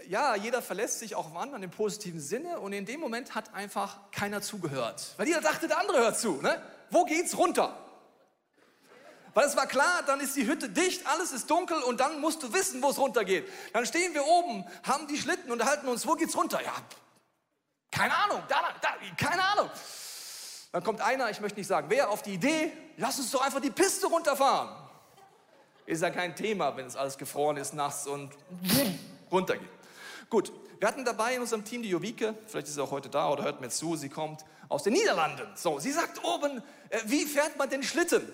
ja, 0.07 0.35
jeder 0.35 0.63
verlässt 0.63 0.97
sich 0.97 1.13
auch 1.13 1.29
wann 1.35 1.53
an 1.53 1.61
dem 1.61 1.69
positiven 1.69 2.19
Sinne 2.19 2.59
und 2.59 2.73
in 2.73 2.87
dem 2.87 3.01
Moment 3.01 3.35
hat 3.35 3.53
einfach 3.53 3.99
keiner 4.11 4.41
zugehört. 4.41 5.13
Weil 5.17 5.27
jeder 5.27 5.41
dachte, 5.41 5.67
der 5.67 5.79
andere 5.79 5.99
hört 5.99 6.19
zu. 6.19 6.41
Ne? 6.41 6.59
Wo 6.89 7.05
geht's 7.05 7.37
runter? 7.37 7.84
Weil 9.35 9.47
es 9.47 9.57
war 9.57 9.67
klar, 9.67 10.01
dann 10.07 10.21
ist 10.21 10.37
die 10.37 10.47
Hütte 10.47 10.69
dicht, 10.69 11.05
alles 11.07 11.33
ist 11.33 11.51
dunkel 11.51 11.77
und 11.83 11.99
dann 11.99 12.21
musst 12.21 12.41
du 12.41 12.53
wissen, 12.53 12.81
wo 12.81 12.89
es 12.89 12.97
runtergeht. 12.97 13.51
Dann 13.73 13.85
stehen 13.85 14.13
wir 14.13 14.25
oben, 14.25 14.65
haben 14.83 15.07
die 15.07 15.17
Schlitten 15.17 15.51
und 15.51 15.63
halten 15.65 15.89
uns, 15.89 16.07
wo 16.07 16.13
geht's 16.13 16.37
runter? 16.37 16.61
Ja, 16.63 16.71
keine 17.91 18.15
Ahnung, 18.15 18.41
da, 18.47 18.61
da, 18.81 18.89
keine 19.17 19.43
Ahnung. 19.43 19.69
Dann 20.71 20.83
kommt 20.83 21.01
einer, 21.01 21.29
ich 21.29 21.41
möchte 21.41 21.59
nicht 21.59 21.67
sagen, 21.67 21.87
wer 21.89 22.09
auf 22.09 22.21
die 22.21 22.35
Idee, 22.35 22.71
lass 22.95 23.19
uns 23.19 23.29
doch 23.31 23.41
einfach 23.41 23.59
die 23.59 23.71
Piste 23.71 24.07
runterfahren. 24.07 24.69
Ist 25.85 26.01
ja 26.01 26.11
kein 26.11 26.33
Thema, 26.33 26.77
wenn 26.77 26.85
es 26.85 26.95
alles 26.95 27.17
gefroren 27.17 27.57
ist 27.57 27.73
nachts 27.73 28.07
und 28.07 28.31
runtergeht. 29.29 29.67
Gut, 30.29 30.53
wir 30.79 30.87
hatten 30.87 31.03
dabei 31.03 31.35
in 31.35 31.41
unserem 31.41 31.65
Team 31.65 31.83
die 31.83 31.89
Jovike, 31.89 32.35
vielleicht 32.47 32.67
ist 32.67 32.75
sie 32.75 32.81
auch 32.81 32.91
heute 32.91 33.09
da 33.09 33.29
oder 33.29 33.43
hört 33.43 33.59
mir 33.59 33.69
zu, 33.69 33.97
sie 33.97 34.07
kommt 34.07 34.45
aus 34.69 34.83
den 34.83 34.93
Niederlanden. 34.93 35.45
So, 35.55 35.77
sie 35.79 35.91
sagt 35.91 36.23
oben, 36.23 36.63
äh, 36.89 36.99
wie 37.03 37.25
fährt 37.25 37.57
man 37.57 37.69
den 37.69 37.83
Schlitten? 37.83 38.31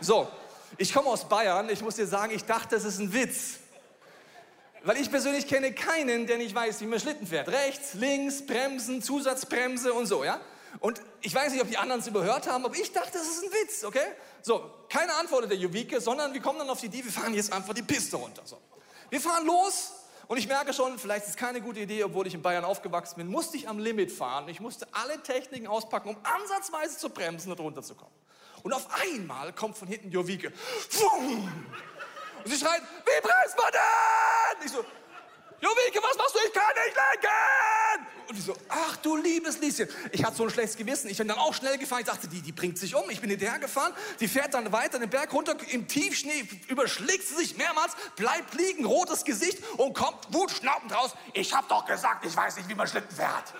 So, 0.00 0.28
ich 0.78 0.92
komme 0.92 1.08
aus 1.08 1.28
Bayern, 1.28 1.68
ich 1.70 1.82
muss 1.82 1.96
dir 1.96 2.06
sagen, 2.06 2.32
ich 2.34 2.44
dachte, 2.44 2.74
das 2.74 2.84
ist 2.84 2.98
ein 2.98 3.12
Witz. 3.12 3.58
Weil 4.82 4.98
ich 4.98 5.10
persönlich 5.10 5.48
kenne 5.48 5.72
keinen, 5.72 6.26
der 6.26 6.38
nicht 6.38 6.54
weiß, 6.54 6.80
wie 6.80 6.86
man 6.86 7.00
Schlitten 7.00 7.26
fährt. 7.26 7.48
Rechts, 7.48 7.94
links, 7.94 8.46
Bremsen, 8.46 9.02
Zusatzbremse 9.02 9.92
und 9.92 10.06
so, 10.06 10.22
ja? 10.22 10.40
Und 10.80 11.00
ich 11.22 11.34
weiß 11.34 11.52
nicht, 11.52 11.62
ob 11.62 11.68
die 11.68 11.78
anderen 11.78 12.00
es 12.00 12.06
überhört 12.06 12.46
haben, 12.46 12.64
aber 12.64 12.76
ich 12.76 12.92
dachte, 12.92 13.12
das 13.14 13.26
ist 13.26 13.44
ein 13.44 13.50
Witz, 13.50 13.84
okay? 13.84 14.06
So, 14.42 14.70
keine 14.88 15.14
Antwort 15.14 15.50
der 15.50 15.56
Juvike, 15.56 16.00
sondern 16.00 16.32
wir 16.34 16.40
kommen 16.40 16.58
dann 16.58 16.70
auf 16.70 16.80
die 16.80 16.86
Idee, 16.86 17.04
wir 17.04 17.12
fahren 17.12 17.34
jetzt 17.34 17.52
einfach 17.52 17.74
die 17.74 17.82
Piste 17.82 18.16
runter. 18.16 18.42
So. 18.44 18.58
Wir 19.10 19.20
fahren 19.20 19.46
los 19.46 19.92
und 20.28 20.36
ich 20.36 20.46
merke 20.46 20.72
schon, 20.72 20.98
vielleicht 20.98 21.24
ist 21.24 21.30
es 21.30 21.36
keine 21.36 21.60
gute 21.60 21.80
Idee, 21.80 22.04
obwohl 22.04 22.26
ich 22.26 22.34
in 22.34 22.42
Bayern 22.42 22.64
aufgewachsen 22.64 23.16
bin, 23.16 23.28
musste 23.28 23.56
ich 23.56 23.68
am 23.68 23.78
Limit 23.78 24.12
fahren. 24.12 24.48
Ich 24.48 24.60
musste 24.60 24.86
alle 24.92 25.22
Techniken 25.22 25.66
auspacken, 25.66 26.10
um 26.10 26.16
ansatzweise 26.22 26.98
zu 26.98 27.10
bremsen 27.10 27.50
und 27.50 27.58
runterzukommen. 27.58 28.14
Und 28.66 28.72
auf 28.72 28.88
einmal 29.00 29.52
kommt 29.52 29.78
von 29.78 29.86
hinten 29.86 30.10
Jovike. 30.10 30.48
Und 30.48 32.50
sie 32.50 32.58
schreit, 32.58 32.82
wie 32.82 33.20
bremst 33.20 33.56
man 33.56 33.70
denn? 33.70 34.66
Ich 34.66 34.72
so, 34.72 34.84
Jovike, 35.60 36.02
was 36.02 36.16
machst 36.16 36.34
du? 36.34 36.40
Ich 36.44 36.52
kann 36.52 36.74
nicht 36.74 36.96
lenken! 36.96 38.28
Und 38.28 38.36
ich 38.36 38.44
so, 38.44 38.56
ach 38.68 38.96
du 38.96 39.18
liebes 39.18 39.60
Lieschen. 39.60 39.88
Ich 40.10 40.24
hatte 40.24 40.34
so 40.34 40.42
ein 40.42 40.50
schlechtes 40.50 40.76
Gewissen. 40.76 41.08
Ich 41.08 41.16
bin 41.16 41.28
dann 41.28 41.38
auch 41.38 41.54
schnell 41.54 41.78
gefahren. 41.78 42.00
Ich 42.00 42.06
dachte, 42.06 42.26
die, 42.26 42.40
die 42.40 42.50
bringt 42.50 42.76
sich 42.76 42.96
um. 42.96 43.08
Ich 43.08 43.20
bin 43.20 43.30
hinterher 43.30 43.60
gefahren. 43.60 43.92
Die 44.18 44.26
fährt 44.26 44.52
dann 44.52 44.72
weiter 44.72 44.98
den 44.98 45.10
Berg 45.10 45.32
runter. 45.32 45.56
Im 45.70 45.86
Tiefschnee 45.86 46.48
überschlägt 46.66 47.28
sie 47.28 47.36
sich 47.36 47.56
mehrmals, 47.56 47.92
bleibt 48.16 48.52
liegen, 48.54 48.84
rotes 48.84 49.24
Gesicht 49.24 49.62
und 49.76 49.94
kommt 49.94 50.34
wutschnaubend 50.34 50.92
raus. 50.92 51.12
Ich 51.34 51.54
hab 51.54 51.68
doch 51.68 51.86
gesagt, 51.86 52.26
ich 52.26 52.36
weiß 52.36 52.56
nicht, 52.56 52.68
wie 52.68 52.74
man 52.74 52.88
Schlitten 52.88 53.14
fährt. 53.14 53.54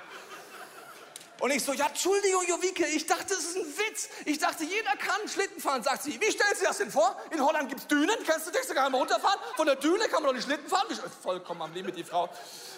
Und 1.39 1.51
ich 1.51 1.63
so, 1.63 1.75
ja, 1.75 1.87
Entschuldigung, 1.87 2.43
Jovike, 2.47 2.87
ich 2.87 3.07
dachte, 3.07 3.35
das 3.35 3.41
ist 3.41 3.57
ein 3.57 3.67
Witz. 3.67 4.09
Ich 4.25 4.39
dachte, 4.39 4.65
jeder 4.65 4.97
kann 4.97 5.29
Schlitten 5.29 5.61
fahren. 5.61 5.83
Sagt 5.83 6.03
sie, 6.03 6.19
wie 6.19 6.31
stellst 6.31 6.63
du 6.63 6.65
das 6.65 6.79
denn 6.79 6.91
vor? 6.91 7.15
In 7.31 7.45
Holland 7.45 7.69
gibt 7.69 7.83
es 7.83 7.87
Dünen, 7.87 8.17
kennst 8.25 8.47
du 8.47 8.51
dich? 8.51 8.63
Da 8.67 8.73
kann 8.73 8.91
man 8.91 9.01
runterfahren. 9.01 9.39
Von 9.55 9.67
der 9.67 9.77
Düne 9.77 10.05
kann 10.09 10.23
man 10.23 10.31
doch 10.31 10.33
nicht 10.33 10.45
Schlitten 10.45 10.69
fahren. 10.69 10.87
Ich, 10.89 10.99
vollkommen 11.23 11.61
am 11.61 11.75
Limit, 11.75 11.97
die 11.97 12.05
Frau. 12.05 12.31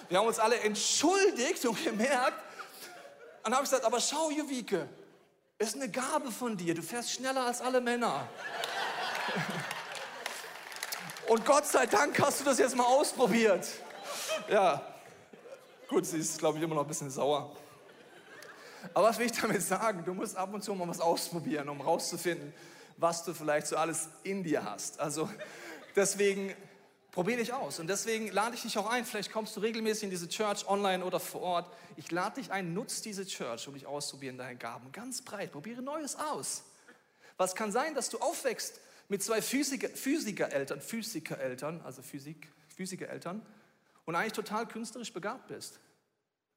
Wir 0.08 0.18
haben 0.18 0.26
uns 0.26 0.40
alle 0.40 0.58
entschuldigt 0.58 1.64
und 1.66 1.84
gemerkt. 1.84 2.42
Und 3.44 3.44
dann 3.44 3.54
habe 3.54 3.64
ich 3.64 3.70
gesagt, 3.70 3.84
aber 3.84 4.00
schau, 4.00 4.30
Jovike, 4.30 4.88
ist 5.58 5.76
eine 5.76 5.88
Gabe 5.88 6.32
von 6.32 6.56
dir. 6.56 6.74
Du 6.74 6.82
fährst 6.82 7.12
schneller 7.12 7.46
als 7.46 7.60
alle 7.60 7.80
Männer. 7.80 8.28
Und 11.28 11.44
Gott 11.44 11.66
sei 11.66 11.86
Dank 11.86 12.18
hast 12.20 12.40
du 12.40 12.44
das 12.44 12.58
jetzt 12.58 12.74
mal 12.74 12.86
ausprobiert. 12.86 13.66
Ja, 14.48 14.80
gut, 15.86 16.06
sie 16.06 16.18
ist, 16.18 16.38
glaube 16.38 16.56
ich, 16.56 16.64
immer 16.64 16.74
noch 16.74 16.82
ein 16.82 16.88
bisschen 16.88 17.10
sauer. 17.10 17.54
Aber 18.94 19.08
was 19.08 19.18
will 19.18 19.26
ich 19.26 19.32
damit 19.32 19.62
sagen? 19.62 20.04
Du 20.04 20.14
musst 20.14 20.36
ab 20.36 20.52
und 20.52 20.62
zu 20.62 20.74
mal 20.74 20.88
was 20.88 21.00
ausprobieren, 21.00 21.68
um 21.68 21.80
rauszufinden, 21.80 22.52
was 22.96 23.24
du 23.24 23.34
vielleicht 23.34 23.66
so 23.66 23.76
alles 23.76 24.08
in 24.22 24.42
dir 24.42 24.64
hast. 24.64 25.00
Also 25.00 25.28
deswegen 25.96 26.54
probier 27.10 27.36
dich 27.36 27.52
aus. 27.52 27.78
Und 27.80 27.88
deswegen 27.88 28.28
lade 28.28 28.54
ich 28.54 28.62
dich 28.62 28.78
auch 28.78 28.88
ein. 28.88 29.04
Vielleicht 29.04 29.32
kommst 29.32 29.56
du 29.56 29.60
regelmäßig 29.60 30.04
in 30.04 30.10
diese 30.10 30.28
Church, 30.28 30.68
online 30.68 31.04
oder 31.04 31.20
vor 31.20 31.40
Ort. 31.40 31.72
Ich 31.96 32.10
lade 32.10 32.40
dich 32.40 32.52
ein, 32.52 32.74
nutz 32.74 33.02
diese 33.02 33.26
Church, 33.26 33.66
um 33.66 33.74
dich 33.74 33.86
auszuprobieren, 33.86 34.38
deine 34.38 34.56
Gaben. 34.56 34.92
Ganz 34.92 35.22
breit. 35.22 35.52
Probiere 35.52 35.82
Neues 35.82 36.16
aus. 36.16 36.62
Was 37.36 37.54
kann 37.54 37.72
sein, 37.72 37.94
dass 37.94 38.08
du 38.08 38.18
aufwächst 38.18 38.80
mit 39.08 39.22
zwei 39.22 39.42
Physiker, 39.42 39.88
Physikereltern, 39.88 40.80
Physikereltern, 40.80 41.80
also 41.82 42.02
Physik, 42.02 42.48
Physikereltern 42.76 43.44
und 44.04 44.14
eigentlich 44.14 44.34
total 44.34 44.66
künstlerisch 44.66 45.12
begabt 45.12 45.48
bist, 45.48 45.80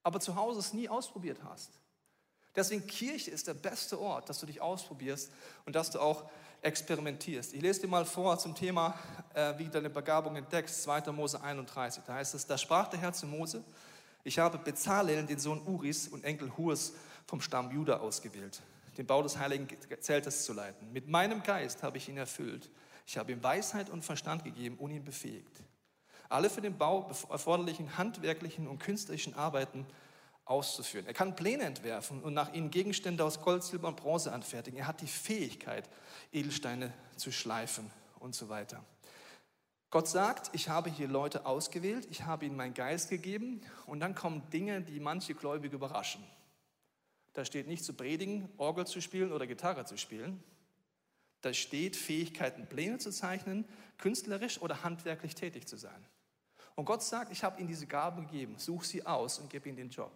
aber 0.04 0.20
zu 0.20 0.36
Hause 0.36 0.60
es 0.60 0.74
nie 0.74 0.90
ausprobiert 0.90 1.40
hast. 1.44 1.81
Deswegen 2.56 2.86
Kirche 2.86 3.32
ist 3.32 3.48
der 3.48 3.54
beste 3.54 4.00
Ort, 4.00 4.30
dass 4.30 4.40
du 4.40 4.46
dich 4.46 4.62
ausprobierst 4.62 5.32
und 5.66 5.76
dass 5.76 5.90
du 5.92 6.00
auch 6.00 6.30
experimentierst. 6.62 7.54
Ich 7.54 7.62
lese 7.62 7.82
dir 7.82 7.88
mal 7.88 8.06
vor 8.06 8.38
zum 8.38 8.54
Thema, 8.54 8.98
äh, 9.34 9.58
wie 9.58 9.68
deine 9.68 9.90
Begabung 9.90 10.36
entdeckst, 10.36 10.84
2. 10.84 11.12
Mose 11.12 11.42
31. 11.42 12.04
Da 12.06 12.16
heißt 12.16 12.36
es, 12.36 12.46
da 12.46 12.58
sprach 12.58 12.90
der 12.90 13.00
Herr 13.00 13.14
zu 13.14 13.26
Mose, 13.26 13.64
ich 14.24 14.38
habe 14.38 14.58
Bezalel, 14.60 15.26
den 15.26 15.40
Sohn 15.40 15.62
Uris 15.66 16.08
und 16.08 16.24
Enkel 16.24 16.56
Hurs 16.58 16.94
vom 17.26 17.42
Stamm 17.42 17.72
Juda 17.72 17.98
ausgewählt, 17.98 18.62
den 18.98 19.08
Bau 19.08 19.24
des 19.24 19.38
heiligen 19.38 19.68
Zeltes 20.00 20.46
zu 20.46 20.54
leiten. 20.54 20.92
Mit 20.92 21.08
meinem 21.08 21.42
Geist 21.42 21.82
habe 21.82 21.98
ich 21.98 22.08
ihn 22.08 22.18
erfüllt. 22.18 22.70
Ich 23.08 23.18
habe 23.18 23.32
ihm 23.32 23.42
Weisheit 23.42 23.90
und 23.90 24.06
Verstand 24.06 24.44
gegeben 24.44 24.78
und 24.78 24.92
ihn 24.92 25.04
befähigt. 25.04 25.64
Alle 26.30 26.50
für 26.50 26.62
den 26.62 26.78
Bau 26.78 27.10
erforderlichen 27.30 27.98
handwerklichen 27.98 28.68
und 28.68 28.80
künstlerischen 28.80 29.34
Arbeiten 29.34 29.86
auszuführen. 30.46 31.06
Er 31.06 31.14
kann 31.14 31.36
Pläne 31.36 31.64
entwerfen 31.64 32.22
und 32.22 32.34
nach 32.34 32.54
ihnen 32.54 32.72
Gegenstände 32.72 33.24
aus 33.24 33.42
Gold, 33.42 33.64
Silber 33.64 33.88
und 33.88 33.98
Bronze 33.98 34.32
anfertigen. 34.34 34.80
Er 34.80 34.88
hat 34.88 35.02
die 35.02 35.08
Fähigkeit, 35.08 35.90
Edelsteine 36.32 36.94
zu 37.16 37.32
schleifen 37.32 37.92
und 38.20 38.36
so 38.36 38.50
weiter. 38.50 38.84
Gott 39.92 40.08
sagt, 40.08 40.52
ich 40.54 40.70
habe 40.70 40.90
hier 40.90 41.08
Leute 41.10 41.46
ausgewählt, 41.46 42.08
ich 42.10 42.24
habe 42.24 42.46
ihnen 42.46 42.56
meinen 42.56 42.74
Geist 42.74 43.10
gegeben 43.10 43.62
und 43.86 44.00
dann 44.00 44.16
kommen 44.16 44.50
Dinge, 44.50 44.82
die 44.82 45.02
manche 45.02 45.36
Gläubige 45.36 45.76
überraschen. 45.76 46.24
Da 47.34 47.46
steht 47.46 47.68
nicht 47.68 47.84
zu 47.84 47.94
predigen, 47.94 48.50
Orgel 48.58 48.88
zu 48.88 49.02
spielen 49.02 49.32
oder 49.32 49.48
Gitarre 49.48 49.86
zu 49.86 49.98
spielen. 49.98 50.42
Da 51.42 51.54
steht 51.54 51.96
Fähigkeiten, 51.96 52.68
Pläne 52.68 53.00
zu 53.00 53.12
zeichnen, 53.12 53.66
künstlerisch 53.98 54.62
oder 54.62 54.84
handwerklich 54.84 55.36
tätig 55.36 55.68
zu 55.68 55.76
sein. 55.78 56.06
Und 56.76 56.86
Gott 56.86 57.04
sagt, 57.04 57.32
ich 57.32 57.44
habe 57.44 57.60
ihnen 57.60 57.68
diese 57.68 57.88
Gaben 57.88 58.28
gegeben, 58.28 58.58
such 58.58 58.84
sie 58.84 59.06
aus 59.06 59.40
und 59.40 59.50
gib 59.50 59.66
ihnen 59.66 59.78
den 59.78 59.90
Job. 59.90 60.12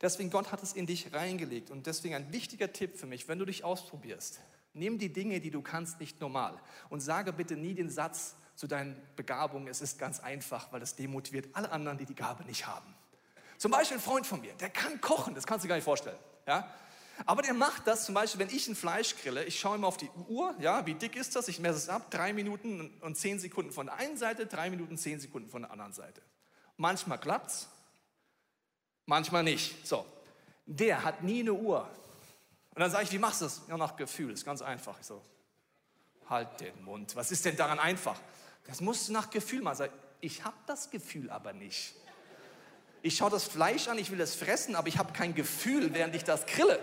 Deswegen, 0.00 0.30
Gott 0.30 0.50
hat 0.50 0.62
es 0.62 0.72
in 0.72 0.86
dich 0.86 1.12
reingelegt. 1.12 1.70
Und 1.70 1.86
deswegen 1.86 2.14
ein 2.14 2.32
wichtiger 2.32 2.72
Tipp 2.72 2.96
für 2.96 3.06
mich, 3.06 3.28
wenn 3.28 3.38
du 3.38 3.44
dich 3.44 3.64
ausprobierst, 3.64 4.40
nimm 4.72 4.98
die 4.98 5.12
Dinge, 5.12 5.40
die 5.40 5.50
du 5.50 5.62
kannst, 5.62 6.00
nicht 6.00 6.20
normal. 6.20 6.58
Und 6.88 7.00
sage 7.00 7.32
bitte 7.32 7.56
nie 7.56 7.74
den 7.74 7.90
Satz 7.90 8.36
zu 8.54 8.66
deinen 8.66 9.00
Begabungen, 9.16 9.68
es 9.68 9.80
ist 9.80 9.98
ganz 9.98 10.20
einfach, 10.20 10.70
weil 10.72 10.80
das 10.80 10.94
demotiviert 10.94 11.48
alle 11.54 11.72
anderen, 11.72 11.98
die 11.98 12.04
die 12.04 12.14
Gabe 12.14 12.44
nicht 12.44 12.66
haben. 12.66 12.94
Zum 13.56 13.70
Beispiel 13.70 13.96
ein 13.96 14.02
Freund 14.02 14.26
von 14.26 14.40
mir, 14.40 14.52
der 14.54 14.70
kann 14.70 15.00
kochen, 15.00 15.34
das 15.34 15.46
kannst 15.46 15.64
du 15.64 15.66
dir 15.66 15.70
gar 15.70 15.76
nicht 15.76 15.84
vorstellen. 15.84 16.18
Ja? 16.46 16.70
Aber 17.26 17.42
der 17.42 17.54
macht 17.54 17.86
das 17.86 18.04
zum 18.06 18.14
Beispiel, 18.14 18.40
wenn 18.40 18.54
ich 18.54 18.68
ein 18.68 18.74
Fleisch 18.74 19.16
grille, 19.16 19.44
ich 19.44 19.58
schaue 19.58 19.76
immer 19.76 19.86
auf 19.86 19.96
die 19.96 20.10
Uhr, 20.28 20.54
ja, 20.58 20.86
wie 20.86 20.94
dick 20.94 21.16
ist 21.16 21.36
das, 21.36 21.48
ich 21.48 21.58
messe 21.60 21.76
es 21.76 21.88
ab, 21.88 22.10
drei 22.10 22.32
Minuten 22.32 22.90
und 23.00 23.16
zehn 23.16 23.38
Sekunden 23.38 23.72
von 23.72 23.86
der 23.86 23.96
einen 23.96 24.16
Seite, 24.16 24.46
drei 24.46 24.70
Minuten, 24.70 24.96
zehn 24.96 25.20
Sekunden 25.20 25.50
von 25.50 25.62
der 25.62 25.70
anderen 25.70 25.92
Seite. 25.92 26.22
Manchmal 26.76 27.18
klappt's, 27.18 27.68
manchmal 29.10 29.42
nicht. 29.42 29.86
So, 29.86 30.06
der 30.64 31.04
hat 31.04 31.22
nie 31.22 31.40
eine 31.40 31.52
Uhr. 31.52 31.80
Und 32.74 32.80
dann 32.80 32.90
sage 32.90 33.04
ich, 33.04 33.12
wie 33.12 33.18
machst 33.18 33.40
du 33.40 33.44
das? 33.44 33.62
Ja, 33.68 33.76
nach 33.76 33.96
Gefühl, 33.96 34.32
ist 34.32 34.44
ganz 34.44 34.62
einfach. 34.62 34.98
Ich 35.00 35.06
so, 35.06 35.20
halt 36.30 36.48
den 36.60 36.82
Mund. 36.84 37.14
Was 37.16 37.30
ist 37.30 37.44
denn 37.44 37.56
daran 37.56 37.78
einfach? 37.78 38.18
Das 38.66 38.80
musst 38.80 39.08
du 39.08 39.12
nach 39.12 39.28
Gefühl 39.28 39.62
machen. 39.62 39.76
Sag, 39.76 39.90
ich 40.20 40.44
habe 40.44 40.56
das 40.66 40.90
Gefühl 40.90 41.28
aber 41.28 41.52
nicht. 41.52 41.94
Ich 43.02 43.16
schaue 43.16 43.30
das 43.30 43.44
Fleisch 43.44 43.88
an, 43.88 43.98
ich 43.98 44.10
will 44.10 44.20
es 44.20 44.34
fressen, 44.34 44.76
aber 44.76 44.86
ich 44.86 44.98
habe 44.98 45.12
kein 45.12 45.34
Gefühl, 45.34 45.92
während 45.92 46.14
ich 46.14 46.22
das 46.22 46.46
grille. 46.46 46.78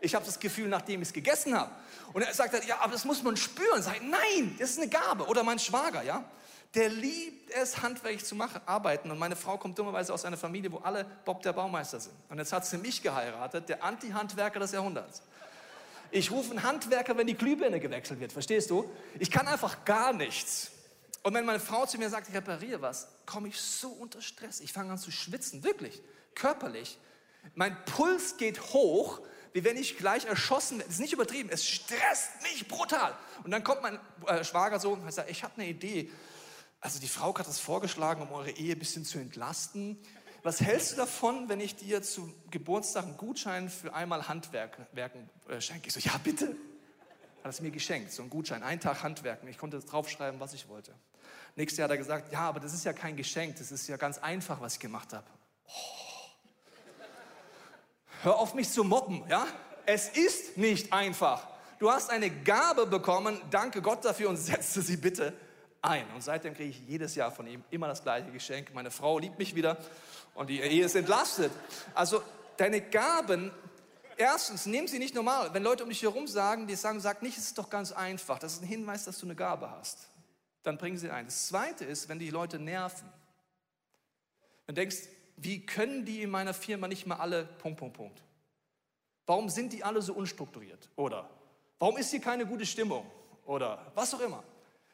Ich 0.00 0.14
habe 0.14 0.24
das 0.24 0.38
Gefühl, 0.38 0.68
nachdem 0.68 1.02
ich 1.02 1.08
es 1.08 1.12
gegessen 1.12 1.58
habe. 1.58 1.72
Und 2.12 2.22
er 2.22 2.32
sagt, 2.32 2.64
ja, 2.66 2.78
aber 2.78 2.92
das 2.92 3.04
muss 3.04 3.22
man 3.22 3.36
spüren. 3.36 3.82
Sag, 3.82 4.00
nein, 4.02 4.54
das 4.58 4.70
ist 4.70 4.78
eine 4.78 4.88
Gabe. 4.88 5.26
Oder 5.26 5.42
mein 5.42 5.58
Schwager, 5.58 6.02
ja 6.02 6.24
der 6.74 6.88
liebt 6.88 7.50
es, 7.50 7.82
handwerklich 7.82 8.24
zu 8.24 8.34
machen, 8.34 8.60
arbeiten. 8.66 9.10
Und 9.10 9.18
meine 9.18 9.36
Frau 9.36 9.58
kommt 9.58 9.78
dummerweise 9.78 10.14
aus 10.14 10.24
einer 10.24 10.36
Familie, 10.36 10.70
wo 10.70 10.78
alle 10.78 11.04
Bob 11.24 11.42
der 11.42 11.52
Baumeister 11.52 11.98
sind. 11.98 12.14
Und 12.28 12.38
jetzt 12.38 12.52
hat 12.52 12.64
sie 12.64 12.78
mich 12.78 13.02
geheiratet, 13.02 13.68
der 13.68 13.82
Anti-Handwerker 13.82 14.60
des 14.60 14.72
Jahrhunderts. 14.72 15.22
Ich 16.12 16.30
rufe 16.30 16.50
einen 16.50 16.62
Handwerker, 16.62 17.16
wenn 17.16 17.26
die 17.26 17.34
Glühbirne 17.34 17.80
gewechselt 17.80 18.20
wird, 18.20 18.32
verstehst 18.32 18.70
du? 18.70 18.90
Ich 19.18 19.30
kann 19.30 19.46
einfach 19.46 19.84
gar 19.84 20.12
nichts. 20.12 20.72
Und 21.22 21.34
wenn 21.34 21.44
meine 21.44 21.60
Frau 21.60 21.86
zu 21.86 21.98
mir 21.98 22.08
sagt, 22.08 22.28
ich 22.28 22.34
repariere 22.34 22.80
was, 22.80 23.08
komme 23.26 23.48
ich 23.48 23.60
so 23.60 23.88
unter 23.88 24.22
Stress. 24.22 24.60
Ich 24.60 24.72
fange 24.72 24.92
an 24.92 24.98
zu 24.98 25.10
schwitzen, 25.10 25.62
wirklich, 25.62 26.00
körperlich. 26.34 26.98
Mein 27.54 27.76
Puls 27.84 28.36
geht 28.36 28.60
hoch, 28.72 29.20
wie 29.52 29.64
wenn 29.64 29.76
ich 29.76 29.98
gleich 29.98 30.24
erschossen 30.24 30.78
werde. 30.78 30.88
Das 30.88 30.94
ist 30.94 31.00
nicht 31.00 31.12
übertrieben, 31.12 31.50
es 31.52 31.66
stresst 31.66 32.42
mich 32.42 32.66
brutal. 32.68 33.16
Und 33.44 33.50
dann 33.50 33.64
kommt 33.64 33.82
mein 33.82 33.98
äh, 34.26 34.44
Schwager 34.44 34.78
so 34.80 34.92
und 34.92 35.12
sagt, 35.12 35.30
ich 35.30 35.42
habe 35.42 35.54
eine 35.56 35.68
Idee. 35.68 36.10
Also 36.80 36.98
die 36.98 37.08
Frau 37.08 37.36
hat 37.36 37.46
das 37.46 37.58
vorgeschlagen, 37.58 38.22
um 38.22 38.32
eure 38.32 38.50
Ehe 38.50 38.74
ein 38.74 38.78
bisschen 38.78 39.04
zu 39.04 39.18
entlasten. 39.18 39.98
Was 40.42 40.62
hältst 40.62 40.92
du 40.92 40.96
davon, 40.96 41.50
wenn 41.50 41.60
ich 41.60 41.76
dir 41.76 42.02
zu 42.02 42.32
Geburtstag 42.50 43.04
einen 43.04 43.18
Gutschein 43.18 43.68
für 43.68 43.92
einmal 43.92 44.28
Handwerken 44.28 44.86
äh, 45.48 45.60
schenke? 45.60 45.88
Ich 45.88 45.92
so, 45.92 46.00
ja 46.00 46.16
bitte. 46.24 46.56
Hat 47.44 47.52
es 47.52 47.60
mir 47.60 47.70
geschenkt, 47.70 48.12
so 48.12 48.22
einen 48.22 48.30
Gutschein, 48.30 48.62
einen 48.62 48.80
Tag 48.80 49.02
Handwerken. 49.02 49.48
Ich 49.48 49.58
konnte 49.58 49.78
draufschreiben, 49.80 50.40
was 50.40 50.54
ich 50.54 50.68
wollte. 50.68 50.94
Nächstes 51.56 51.78
Jahr 51.78 51.84
hat 51.84 51.90
er 51.90 51.98
gesagt, 51.98 52.32
ja, 52.32 52.40
aber 52.40 52.60
das 52.60 52.72
ist 52.72 52.84
ja 52.84 52.94
kein 52.94 53.16
Geschenk, 53.16 53.56
das 53.56 53.70
ist 53.70 53.86
ja 53.86 53.96
ganz 53.98 54.18
einfach, 54.18 54.60
was 54.60 54.74
ich 54.74 54.80
gemacht 54.80 55.12
habe. 55.12 55.26
Oh. 55.66 55.70
hör 58.22 58.38
auf 58.38 58.54
mich 58.54 58.70
zu 58.70 58.84
mobben, 58.84 59.22
ja? 59.28 59.46
Es 59.84 60.08
ist 60.08 60.56
nicht 60.56 60.92
einfach. 60.92 61.46
Du 61.78 61.90
hast 61.90 62.10
eine 62.10 62.30
Gabe 62.30 62.86
bekommen, 62.86 63.40
danke 63.50 63.82
Gott 63.82 64.04
dafür 64.04 64.30
und 64.30 64.36
setze 64.36 64.80
sie 64.82 64.96
bitte 64.96 65.34
ein. 65.82 66.06
Und 66.14 66.22
seitdem 66.22 66.54
kriege 66.54 66.70
ich 66.70 66.80
jedes 66.86 67.14
Jahr 67.14 67.30
von 67.30 67.46
ihm 67.46 67.64
immer 67.70 67.88
das 67.88 68.02
gleiche 68.02 68.30
Geschenk. 68.30 68.72
Meine 68.74 68.90
Frau 68.90 69.18
liebt 69.18 69.38
mich 69.38 69.54
wieder 69.54 69.76
und 70.34 70.48
die 70.48 70.60
Ehe 70.60 70.84
ist 70.84 70.94
entlastet. 70.94 71.52
Also 71.94 72.22
deine 72.56 72.80
Gaben, 72.80 73.50
erstens, 74.16 74.66
nimm 74.66 74.86
sie 74.86 74.98
nicht 74.98 75.14
normal. 75.14 75.52
Wenn 75.54 75.62
Leute 75.62 75.82
um 75.82 75.88
dich 75.88 76.02
herum 76.02 76.26
sagen, 76.26 76.66
die 76.66 76.74
sagen, 76.74 77.00
sag 77.00 77.22
nicht, 77.22 77.38
es 77.38 77.44
ist 77.44 77.58
doch 77.58 77.70
ganz 77.70 77.92
einfach. 77.92 78.38
Das 78.38 78.54
ist 78.54 78.62
ein 78.62 78.68
Hinweis, 78.68 79.04
dass 79.04 79.18
du 79.18 79.26
eine 79.26 79.34
Gabe 79.34 79.70
hast. 79.70 80.08
Dann 80.62 80.76
bring 80.76 80.96
sie 80.96 81.10
ein. 81.10 81.26
Das 81.26 81.48
Zweite 81.48 81.84
ist, 81.84 82.08
wenn 82.08 82.18
die 82.18 82.30
Leute 82.30 82.58
nerven. 82.58 83.08
Wenn 84.66 84.74
du 84.74 84.80
denkst, 84.82 85.08
wie 85.36 85.64
können 85.64 86.04
die 86.04 86.22
in 86.22 86.30
meiner 86.30 86.52
Firma 86.52 86.86
nicht 86.86 87.06
mal 87.06 87.16
alle 87.16 87.44
Punkt, 87.44 87.78
Punkt, 87.78 87.96
Punkt. 87.96 88.22
Warum 89.24 89.48
sind 89.48 89.72
die 89.72 89.82
alle 89.82 90.02
so 90.02 90.12
unstrukturiert? 90.12 90.90
Oder 90.96 91.30
warum 91.78 91.96
ist 91.96 92.10
hier 92.10 92.20
keine 92.20 92.44
gute 92.44 92.66
Stimmung? 92.66 93.10
Oder 93.46 93.90
was 93.94 94.12
auch 94.12 94.20
immer. 94.20 94.44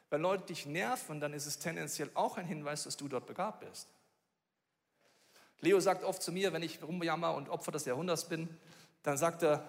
Wenn 0.09 0.21
Leute 0.21 0.45
dich 0.45 0.65
nerven, 0.65 1.19
dann 1.19 1.33
ist 1.33 1.45
es 1.45 1.59
tendenziell 1.59 2.09
auch 2.13 2.37
ein 2.37 2.45
Hinweis, 2.45 2.83
dass 2.83 2.97
du 2.97 3.07
dort 3.07 3.25
begabt 3.25 3.59
bist. 3.61 3.89
Leo 5.59 5.79
sagt 5.79 6.03
oft 6.03 6.21
zu 6.21 6.31
mir, 6.31 6.53
wenn 6.53 6.63
ich 6.63 6.81
rumjammer 6.81 7.33
und 7.33 7.49
Opfer 7.49 7.71
des 7.71 7.85
Jahrhunderts 7.85 8.29
bin, 8.29 8.47
dann 9.03 9.17
sagt 9.17 9.43
er, 9.43 9.67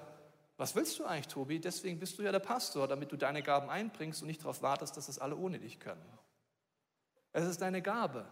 was 0.57 0.75
willst 0.75 0.99
du 0.99 1.05
eigentlich, 1.05 1.29
Tobi? 1.29 1.61
Deswegen 1.61 1.99
bist 1.99 2.19
du 2.19 2.23
ja 2.23 2.33
der 2.33 2.41
Pastor, 2.41 2.89
damit 2.89 3.13
du 3.13 3.17
deine 3.17 3.43
Gaben 3.43 3.71
einbringst 3.71 4.23
und 4.23 4.27
nicht 4.27 4.43
darauf 4.43 4.61
wartest, 4.61 4.97
dass 4.97 5.07
das 5.07 5.19
alle 5.19 5.37
ohne 5.37 5.59
dich 5.59 5.79
können. 5.79 6.05
Es 7.33 7.45
ist 7.45 7.63
deine 7.63 7.81
Gabe. 7.81 8.27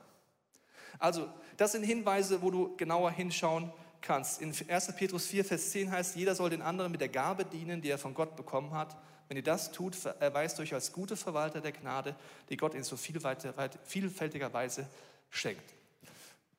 Also, 0.98 1.28
das 1.56 1.72
sind 1.72 1.84
Hinweise, 1.84 2.42
wo 2.42 2.50
du 2.50 2.76
genauer 2.76 3.10
hinschauen 3.10 3.72
kannst. 4.00 4.40
In 4.40 4.50
1. 4.50 4.94
Petrus 4.96 5.26
4, 5.26 5.44
Vers 5.44 5.70
10 5.70 5.90
heißt, 5.90 6.16
jeder 6.16 6.34
soll 6.34 6.50
den 6.50 6.62
anderen 6.62 6.92
mit 6.92 7.00
der 7.00 7.08
Gabe 7.08 7.44
dienen, 7.44 7.82
die 7.82 7.90
er 7.90 7.98
von 7.98 8.14
Gott 8.14 8.36
bekommen 8.36 8.72
hat. 8.72 8.96
Wenn 9.28 9.36
ihr 9.36 9.42
das 9.42 9.72
tut, 9.72 9.96
erweist 10.20 10.60
euch 10.60 10.72
als 10.72 10.92
gute 10.92 11.16
Verwalter 11.16 11.60
der 11.60 11.72
Gnade, 11.72 12.14
die 12.48 12.56
Gott 12.56 12.74
in 12.74 12.84
so 12.84 12.96
vielfältiger 12.96 14.52
Weise 14.52 14.86
schenkt. 15.30 15.74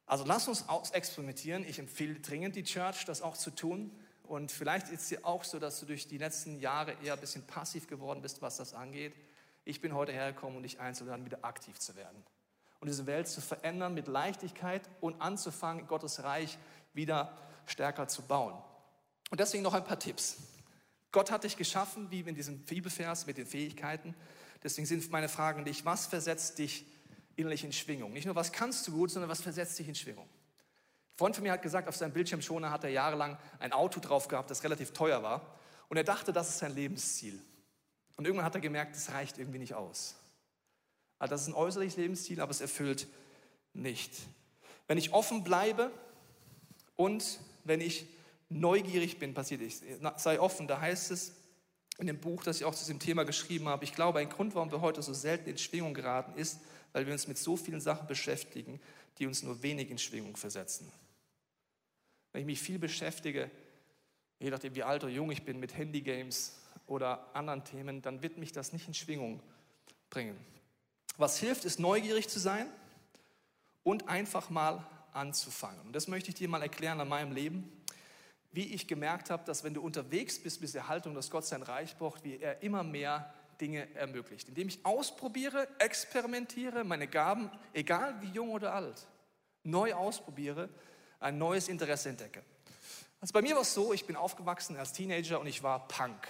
Also 0.06 0.24
lasst 0.26 0.48
uns 0.48 0.66
experimentieren. 0.92 1.66
Ich 1.68 1.80
empfehle 1.80 2.16
dringend 2.20 2.56
die 2.56 2.64
Church, 2.64 3.06
das 3.06 3.22
auch 3.22 3.38
zu 3.38 3.52
tun. 3.52 3.92
Und 4.24 4.52
vielleicht 4.52 4.90
ist 4.90 5.02
es 5.02 5.08
dir 5.10 5.26
auch 5.26 5.44
so, 5.44 5.60
dass 5.60 5.80
du 5.80 5.86
durch 5.86 6.08
die 6.08 6.18
letzten 6.18 6.60
Jahre 6.60 6.94
eher 7.04 7.14
ein 7.14 7.20
bisschen 7.20 7.44
passiv 7.46 7.88
geworden 7.88 8.22
bist, 8.22 8.42
was 8.42 8.58
das 8.58 8.74
angeht. 8.74 9.14
Ich 9.64 9.82
bin 9.82 9.94
heute 9.94 10.12
hergekommen, 10.12 10.58
um 10.58 10.64
dich 10.64 10.80
einzuladen, 10.80 11.26
wieder 11.26 11.44
aktiv 11.44 11.80
zu 11.80 11.96
werden. 11.96 12.24
Und 12.80 12.88
diese 12.88 13.06
Welt 13.06 13.28
zu 13.28 13.42
verändern 13.42 13.94
mit 13.94 14.08
Leichtigkeit 14.08 14.88
und 15.02 15.20
anzufangen, 15.22 15.88
Gottes 15.88 16.24
Reich 16.24 16.58
wieder 16.94 17.38
stärker 17.66 18.08
zu 18.08 18.22
bauen. 18.22 18.54
Und 19.30 19.40
deswegen 19.40 19.64
noch 19.64 19.74
ein 19.74 19.84
paar 19.84 20.00
Tipps. 20.00 20.38
Gott 21.12 21.32
hat 21.32 21.44
dich 21.44 21.58
geschaffen, 21.58 22.12
wie 22.12 22.22
in 22.22 22.36
diesem 22.36 22.60
Bibelvers 22.60 23.26
mit 23.26 23.38
den 23.38 23.46
Fähigkeiten. 23.46 24.16
Deswegen 24.64 24.86
sind 24.86 25.10
meine 25.12 25.30
Fragen 25.30 25.66
dich, 25.66 25.86
was 25.86 26.06
versetzt 26.06 26.60
dich 26.60 26.86
innerlich 27.36 27.64
in 27.64 27.72
Schwingung? 27.72 28.14
Nicht 28.14 28.26
nur, 28.26 28.36
was 28.36 28.52
kannst 28.52 28.88
du 28.88 28.92
gut, 28.92 29.12
sondern 29.12 29.30
was 29.30 29.42
versetzt 29.42 29.78
dich 29.80 29.88
in 29.88 29.96
Schwingung? 29.96 30.26
Ein 30.26 31.18
Freund 31.18 31.36
von 31.36 31.44
mir 31.44 31.52
hat 31.52 31.62
gesagt, 31.62 31.88
auf 31.88 31.96
seinem 31.96 32.14
Bildschirmschoner 32.14 32.72
hat 32.72 32.84
er 32.84 32.90
jahrelang 32.90 33.38
ein 33.60 33.72
Auto 33.74 34.00
drauf 34.00 34.28
gehabt, 34.28 34.52
das 34.52 34.64
relativ 34.64 34.92
teuer 34.92 35.24
war. 35.24 35.58
Und 35.88 35.98
er 35.98 36.04
dachte, 36.04 36.34
das 36.34 36.50
ist 36.50 36.60
sein 36.60 36.76
Lebensziel. 36.76 37.42
Und 38.18 38.26
irgendwann 38.26 38.46
hat 38.46 38.56
er 38.56 38.62
gemerkt, 38.62 38.96
das 38.96 39.12
reicht 39.12 39.38
irgendwie 39.38 39.60
nicht 39.60 39.74
aus. 39.74 40.16
Also 41.20 41.34
das 41.34 41.42
ist 41.42 41.48
ein 41.48 41.54
äußerliches 41.54 41.98
Lebensziel, 41.98 42.42
aber 42.42 42.52
es 42.52 42.62
erfüllt 42.62 43.08
nicht. 43.74 44.12
Wenn 44.88 44.98
ich 44.98 45.14
offen 45.14 45.44
bleibe 45.44 45.92
und 46.98 47.40
wenn 47.64 47.80
ich 47.80 48.06
neugierig 48.50 49.20
bin, 49.20 49.34
passiert 49.34 49.62
ich. 49.62 49.82
Sei 50.18 50.40
offen, 50.40 50.68
da 50.68 50.82
heißt 50.82 51.12
es 51.12 51.34
in 51.98 52.08
dem 52.08 52.20
Buch, 52.20 52.44
das 52.44 52.58
ich 52.58 52.66
auch 52.66 52.76
zu 52.76 52.84
diesem 52.84 53.00
Thema 53.00 53.24
geschrieben 53.24 53.68
habe, 53.68 53.84
ich 53.84 53.94
glaube, 53.94 54.20
ein 54.20 54.30
Grund, 54.30 54.54
warum 54.56 54.72
wir 54.72 54.82
heute 54.82 55.02
so 55.02 55.14
selten 55.14 55.50
in 55.50 55.58
Schwingung 55.58 55.94
geraten, 55.94 56.38
ist, 56.38 56.60
weil 56.94 57.06
wir 57.06 57.14
uns 57.14 57.28
mit 57.28 57.38
so 57.38 57.58
vielen 57.58 57.82
Sachen 57.82 58.08
beschäftigen, 58.08 58.80
die 59.18 59.26
uns 59.26 59.44
nur 59.44 59.64
wenig 59.64 59.90
in 59.90 59.98
Schwingung 59.98 60.36
versetzen. 60.36 60.92
Wenn 62.32 62.42
ich 62.42 62.46
mich 62.46 62.62
viel 62.62 62.78
beschäftige, 62.78 63.50
je 64.40 64.50
nachdem 64.50 64.76
wie 64.76 64.84
alt 64.84 65.04
oder 65.04 65.12
jung 65.12 65.32
ich 65.32 65.44
bin, 65.44 65.60
mit 65.60 65.76
Handygames 65.76 66.60
oder 66.86 67.36
anderen 67.36 67.64
Themen, 67.64 68.02
dann 68.02 68.22
wird 68.22 68.38
mich 68.38 68.52
das 68.52 68.74
nicht 68.74 68.88
in 68.88 68.94
Schwingung 68.94 69.42
bringen. 70.10 70.38
Was 71.18 71.40
hilft, 71.40 71.66
ist 71.66 71.80
neugierig 71.80 72.30
zu 72.30 72.40
sein 72.40 72.68
und 73.84 74.08
einfach 74.08 74.50
mal 74.52 74.86
anzufangen. 75.18 75.82
Und 75.82 75.94
das 75.94 76.08
möchte 76.08 76.30
ich 76.30 76.36
dir 76.36 76.48
mal 76.48 76.62
erklären 76.62 77.02
an 77.02 77.10
meinem 77.10 77.34
Leben, 77.34 77.70
wie 78.52 78.74
ich 78.74 78.88
gemerkt 78.88 79.30
habe, 79.30 79.44
dass 79.44 79.64
wenn 79.64 79.74
du 79.74 79.82
unterwegs 79.82 80.42
bist 80.42 80.62
bis 80.62 80.72
der 80.72 80.88
Haltung, 80.88 81.14
dass 81.14 81.30
Gott 81.30 81.46
sein 81.46 81.64
Reich 81.64 81.98
braucht, 81.98 82.24
wie 82.24 82.38
er 82.38 82.62
immer 82.64 82.84
mehr 82.84 83.34
Dinge 83.60 83.94
ermöglicht. 83.96 84.48
Indem 84.48 84.68
ich 84.68 84.86
ausprobiere, 84.86 85.68
experimentiere, 85.80 86.84
meine 86.84 87.08
Gaben, 87.08 87.52
egal 87.74 88.22
wie 88.22 88.28
jung 88.28 88.52
oder 88.52 88.74
alt, 88.74 89.08
neu 89.64 89.94
ausprobiere, 89.94 90.70
ein 91.20 91.38
neues 91.38 91.68
Interesse 91.68 92.10
entdecke. 92.10 92.44
Also 93.20 93.34
bei 93.34 93.42
mir 93.42 93.56
war 93.56 93.64
es 93.64 93.74
so, 93.74 93.94
ich 93.94 94.06
bin 94.06 94.16
aufgewachsen 94.16 94.78
als 94.78 94.94
Teenager 94.94 95.40
und 95.40 95.48
ich 95.48 95.64
war 95.64 95.88
Punk. 95.88 96.28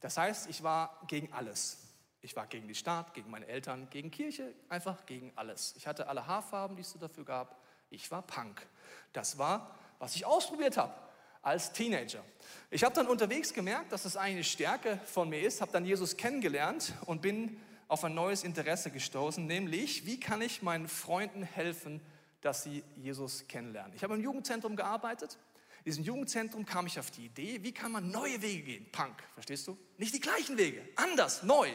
Das 0.00 0.16
heißt, 0.16 0.48
ich 0.48 0.62
war 0.62 1.00
gegen 1.08 1.32
alles. 1.32 1.78
Ich 2.20 2.36
war 2.36 2.46
gegen 2.46 2.68
die 2.68 2.74
Staat, 2.76 3.14
gegen 3.14 3.30
meine 3.30 3.46
Eltern, 3.46 3.90
gegen 3.90 4.12
Kirche, 4.12 4.54
einfach 4.68 5.06
gegen 5.06 5.32
alles. 5.34 5.74
Ich 5.76 5.88
hatte 5.88 6.06
alle 6.08 6.26
Haarfarben, 6.26 6.76
die 6.76 6.82
es 6.82 6.96
dafür 6.98 7.24
gab. 7.24 7.61
Ich 7.92 8.10
war 8.10 8.22
Punk. 8.22 8.66
Das 9.12 9.36
war, 9.38 9.78
was 9.98 10.16
ich 10.16 10.24
ausprobiert 10.24 10.76
habe 10.78 10.94
als 11.42 11.72
Teenager. 11.72 12.24
Ich 12.70 12.84
habe 12.84 12.94
dann 12.94 13.06
unterwegs 13.06 13.52
gemerkt, 13.52 13.92
dass 13.92 14.04
das 14.04 14.16
eine 14.16 14.44
Stärke 14.44 14.98
von 15.04 15.28
mir 15.28 15.42
ist, 15.42 15.60
habe 15.60 15.72
dann 15.72 15.84
Jesus 15.84 16.16
kennengelernt 16.16 16.94
und 17.04 17.20
bin 17.20 17.60
auf 17.88 18.04
ein 18.04 18.14
neues 18.14 18.44
Interesse 18.44 18.90
gestoßen, 18.90 19.44
nämlich 19.44 20.06
wie 20.06 20.18
kann 20.18 20.40
ich 20.40 20.62
meinen 20.62 20.88
Freunden 20.88 21.42
helfen, 21.42 22.00
dass 22.40 22.62
sie 22.62 22.82
Jesus 22.96 23.46
kennenlernen. 23.46 23.92
Ich 23.94 24.02
habe 24.02 24.14
im 24.14 24.22
Jugendzentrum 24.22 24.76
gearbeitet. 24.76 25.36
In 25.80 25.84
diesem 25.84 26.04
Jugendzentrum 26.04 26.64
kam 26.64 26.86
ich 26.86 26.98
auf 26.98 27.10
die 27.10 27.26
Idee, 27.26 27.62
wie 27.62 27.72
kann 27.72 27.92
man 27.92 28.10
neue 28.10 28.40
Wege 28.40 28.62
gehen? 28.62 28.90
Punk, 28.92 29.22
verstehst 29.34 29.66
du? 29.66 29.76
Nicht 29.98 30.14
die 30.14 30.20
gleichen 30.20 30.56
Wege, 30.56 30.80
anders, 30.96 31.42
neu. 31.42 31.68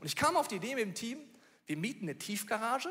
Und 0.00 0.06
ich 0.06 0.16
kam 0.16 0.36
auf 0.36 0.48
die 0.48 0.56
Idee 0.56 0.74
mit 0.74 0.84
dem 0.84 0.94
Team, 0.94 1.20
wir 1.66 1.76
mieten 1.76 2.06
eine 2.06 2.18
Tiefgarage, 2.18 2.88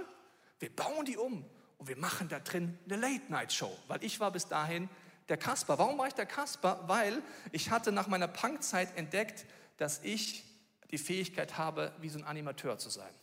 wir 0.60 0.74
bauen 0.74 1.06
die 1.06 1.18
um 1.18 1.44
und 1.80 1.88
wir 1.88 1.98
machen 1.98 2.30
da 2.30 2.39
drin 2.39 2.78
eine 2.86 2.98
Late-Night-Show, 2.98 3.76
weil 3.88 4.04
ich 4.04 4.20
war 4.20 4.32
bis 4.32 4.48
dahin 4.48 4.89
der 5.30 5.38
Kasper. 5.38 5.80
Warum 5.80 5.98
war 5.98 6.08
ich 6.08 6.13
der 6.13 6.26
Kasper? 6.26 6.84
Weil 6.88 7.24
ich 7.52 7.72
hatte 7.72 7.92
nach 7.92 8.08
meiner 8.08 8.28
Punkzeit 8.28 8.96
entdeckt, 8.98 9.46
dass 9.78 10.00
ich 10.04 10.44
die 10.92 10.98
Fähigkeit 10.98 11.58
habe, 11.58 11.94
wie 12.02 12.10
so 12.10 12.20
ein 12.20 12.26
Animateur 12.26 12.78
zu 12.78 12.89
sein. 12.89 13.13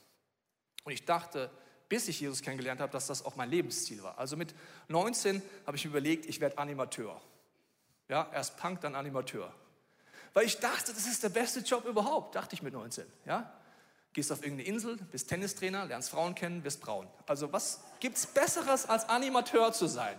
Und 0.85 0.93
ich 0.93 1.05
dachte, 1.05 1.51
bis 1.89 2.09
ich 2.09 2.21
Jesus 2.21 2.43
kennengelernt 2.43 2.81
habe, 2.81 2.93
dass 2.93 3.07
das 3.07 3.25
auch 3.25 3.37
mein 3.37 3.51
Lebensziel 3.51 4.03
war. 4.03 4.19
Also 4.19 4.37
mit 4.37 4.55
19 4.89 5.43
habe 5.67 5.77
ich 5.77 5.85
mir 5.85 5.91
überlegt, 5.91 6.27
ich 6.27 6.41
werde 6.41 6.59
Animateur. 6.59 7.21
Ja, 8.09 8.31
erst 8.33 8.57
Punk, 8.57 8.81
dann 8.81 8.95
Animateur. 8.95 9.53
Weil 10.33 10.47
ich 10.47 10.59
dachte, 10.59 10.93
das 10.93 11.07
ist 11.07 11.23
der 11.23 11.29
beste 11.29 11.61
Job 11.61 11.85
überhaupt, 11.85 12.35
dachte 12.37 12.55
ich 12.55 12.63
mit 12.63 12.73
19. 12.73 13.05
Ja? 13.27 13.53
Gehst 14.13 14.33
auf 14.33 14.43
irgendeine 14.43 14.69
Insel, 14.69 14.97
bist 15.11 15.29
Tennistrainer, 15.29 15.87
lernst 15.87 16.11
Frauen 16.11 16.35
kennen, 16.35 16.65
wirst 16.65 16.81
braun. 16.81 17.09
Also 17.27 17.53
was 17.53 17.83
gibt 18.07 18.19
es 18.19 18.27
Besseres, 18.27 18.87
als 18.87 19.09
Animateur 19.09 19.73
zu 19.73 19.89
sein? 19.89 20.15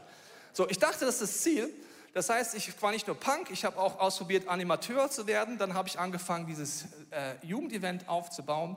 So, 0.51 0.67
ich 0.69 0.77
dachte, 0.77 1.05
das 1.05 1.21
ist 1.21 1.21
das 1.21 1.41
Ziel. 1.41 1.73
Das 2.13 2.29
heißt, 2.29 2.53
ich 2.55 2.81
war 2.81 2.91
nicht 2.91 3.07
nur 3.07 3.17
Punk, 3.17 3.49
ich 3.49 3.63
habe 3.63 3.79
auch 3.79 3.97
ausprobiert, 4.01 4.49
Animateur 4.49 5.09
zu 5.09 5.25
werden. 5.25 5.57
Dann 5.57 5.73
habe 5.73 5.87
ich 5.87 5.97
angefangen, 5.97 6.47
dieses 6.47 6.83
äh, 7.11 7.35
Jugendevent 7.43 8.09
aufzubauen. 8.09 8.75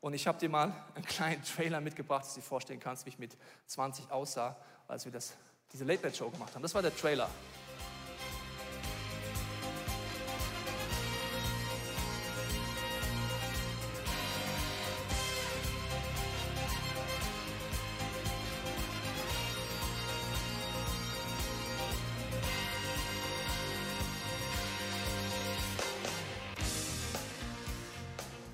Und 0.00 0.12
ich 0.14 0.26
habe 0.26 0.40
dir 0.40 0.48
mal 0.48 0.72
einen 0.96 1.04
kleinen 1.04 1.40
Trailer 1.44 1.80
mitgebracht, 1.80 2.24
dass 2.24 2.34
du 2.34 2.40
dir 2.40 2.46
vorstellen 2.46 2.80
kannst, 2.80 3.06
wie 3.06 3.10
ich 3.10 3.18
mit 3.20 3.36
20 3.68 4.10
aussah, 4.10 4.56
als 4.88 5.04
wir 5.04 5.12
das, 5.12 5.34
diese 5.72 5.84
Late-Night-Show 5.84 6.30
gemacht 6.30 6.52
haben. 6.56 6.62
Das 6.62 6.74
war 6.74 6.82
der 6.82 6.96
Trailer. 6.96 7.30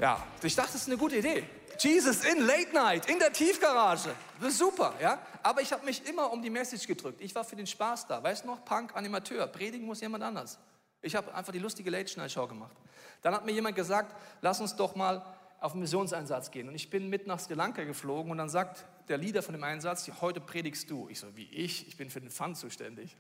Ja, 0.05 0.23
ich 0.43 0.55
dachte, 0.55 0.73
das 0.73 0.83
ist 0.83 0.89
eine 0.89 0.99
gute 0.99 1.17
Idee. 1.17 1.45
Jesus 1.79 2.27
in 2.27 2.47
Late 2.47 2.75
Night, 2.75 3.09
in 3.09 3.19
der 3.19 3.33
Tiefgarage. 3.33 4.15
Das 4.39 4.51
ist 4.51 4.59
super, 4.59 4.93
ja. 5.01 5.19
Aber 5.43 5.63
ich 5.63 5.73
habe 5.73 5.83
mich 5.83 6.07
immer 6.07 6.31
um 6.31 6.43
die 6.43 6.51
Message 6.51 6.87
gedrückt. 6.87 7.23
Ich 7.23 7.35
war 7.35 7.43
für 7.43 7.57
den 7.57 7.67
Spaß 7.67 8.07
da. 8.09 8.23
Weißt 8.23 8.45
du 8.45 8.49
noch, 8.49 8.63
Punk, 8.67 8.95
Animateur. 8.95 9.47
Predigen 9.47 9.87
muss 9.87 10.03
jemand 10.03 10.23
anders. 10.23 10.59
Ich 11.01 11.17
habe 11.17 11.35
einfach 11.35 11.55
die 11.55 11.59
lustige 11.59 11.89
Late 11.89 12.21
Night 12.21 12.33
Show 12.33 12.47
gemacht. 12.47 12.77
Dann 13.23 13.35
hat 13.35 13.47
mir 13.47 13.53
jemand 13.53 13.77
gesagt, 13.77 14.15
lass 14.43 14.61
uns 14.61 14.77
doch 14.77 14.95
mal 14.95 15.25
auf 15.59 15.73
einen 15.73 15.81
Missionseinsatz 15.81 16.51
gehen. 16.51 16.69
Und 16.69 16.75
ich 16.75 16.91
bin 16.91 17.09
mit 17.09 17.27
nach 17.27 17.41
Sri 17.41 17.55
Lanka 17.55 17.83
geflogen 17.85 18.31
und 18.31 18.37
dann 18.37 18.51
sagt 18.51 18.85
der 19.09 19.17
Leader 19.17 19.43
von 19.43 19.55
dem 19.55 19.65
Einsatz, 19.65 20.11
heute 20.21 20.43
predigst 20.43 20.91
du. 20.91 21.09
Ich 21.09 21.19
so, 21.19 21.35
wie 21.35 21.47
ich? 21.47 21.89
Ich 21.89 21.97
bin 21.97 22.11
für 22.11 22.21
den 22.21 22.31
Fun 22.31 22.55
zuständig. 22.55 23.17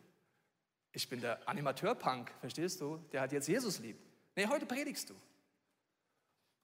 ich 0.92 1.08
bin 1.08 1.22
der 1.22 1.48
Animateur-Punk, 1.48 2.30
verstehst 2.40 2.82
du? 2.82 2.98
Der 3.10 3.22
hat 3.22 3.32
jetzt 3.32 3.48
Jesus 3.48 3.78
lieb. 3.78 3.96
Nee, 4.36 4.48
heute 4.48 4.66
predigst 4.66 5.08
du. 5.08 5.14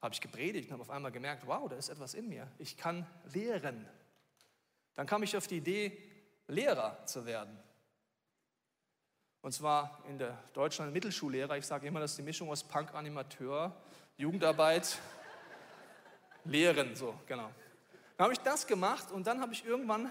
Habe 0.00 0.14
ich 0.14 0.20
gepredigt 0.20 0.68
und 0.68 0.72
habe 0.72 0.82
auf 0.82 0.90
einmal 0.90 1.12
gemerkt, 1.12 1.46
wow, 1.46 1.68
da 1.68 1.76
ist 1.76 1.88
etwas 1.88 2.14
in 2.14 2.28
mir. 2.28 2.48
Ich 2.58 2.76
kann 2.76 3.06
lehren. 3.32 3.86
Dann 4.94 5.06
kam 5.06 5.22
ich 5.22 5.36
auf 5.36 5.46
die 5.46 5.58
Idee, 5.58 5.96
Lehrer 6.46 7.04
zu 7.06 7.26
werden. 7.26 7.58
Und 9.42 9.52
zwar 9.52 10.02
in 10.08 10.18
der 10.18 10.36
Deutschland 10.52 10.92
Mittelschullehrer. 10.92 11.56
Ich 11.56 11.66
sage 11.66 11.86
immer, 11.86 12.00
das 12.00 12.12
ist 12.12 12.18
die 12.18 12.22
Mischung 12.22 12.50
aus 12.50 12.64
Punk, 12.64 12.94
Animateur, 12.94 13.74
Jugendarbeit, 14.16 14.98
Lehren, 16.44 16.94
so, 16.96 17.14
genau. 17.26 17.50
Dann 18.16 18.24
habe 18.24 18.32
ich 18.32 18.40
das 18.40 18.66
gemacht 18.66 19.10
und 19.12 19.26
dann 19.26 19.40
habe 19.40 19.52
ich 19.52 19.64
irgendwann 19.64 20.10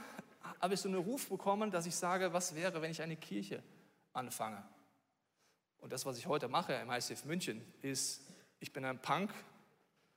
habe 0.61 0.73
ich 0.73 0.81
so 0.81 0.89
einen 0.89 0.97
Ruf 0.97 1.29
bekommen, 1.29 1.71
dass 1.71 1.85
ich 1.85 1.95
sage, 1.95 2.33
was 2.33 2.55
wäre, 2.55 2.81
wenn 2.81 2.91
ich 2.91 3.01
eine 3.01 3.15
Kirche 3.15 3.63
anfange? 4.13 4.63
Und 5.79 5.93
das, 5.93 6.05
was 6.05 6.17
ich 6.17 6.27
heute 6.27 6.47
mache 6.47 6.73
im 6.73 6.89
ICF 6.89 7.25
München, 7.25 7.61
ist, 7.81 8.21
ich 8.59 8.73
bin 8.73 8.83
ein 8.83 9.01
Punk 9.01 9.31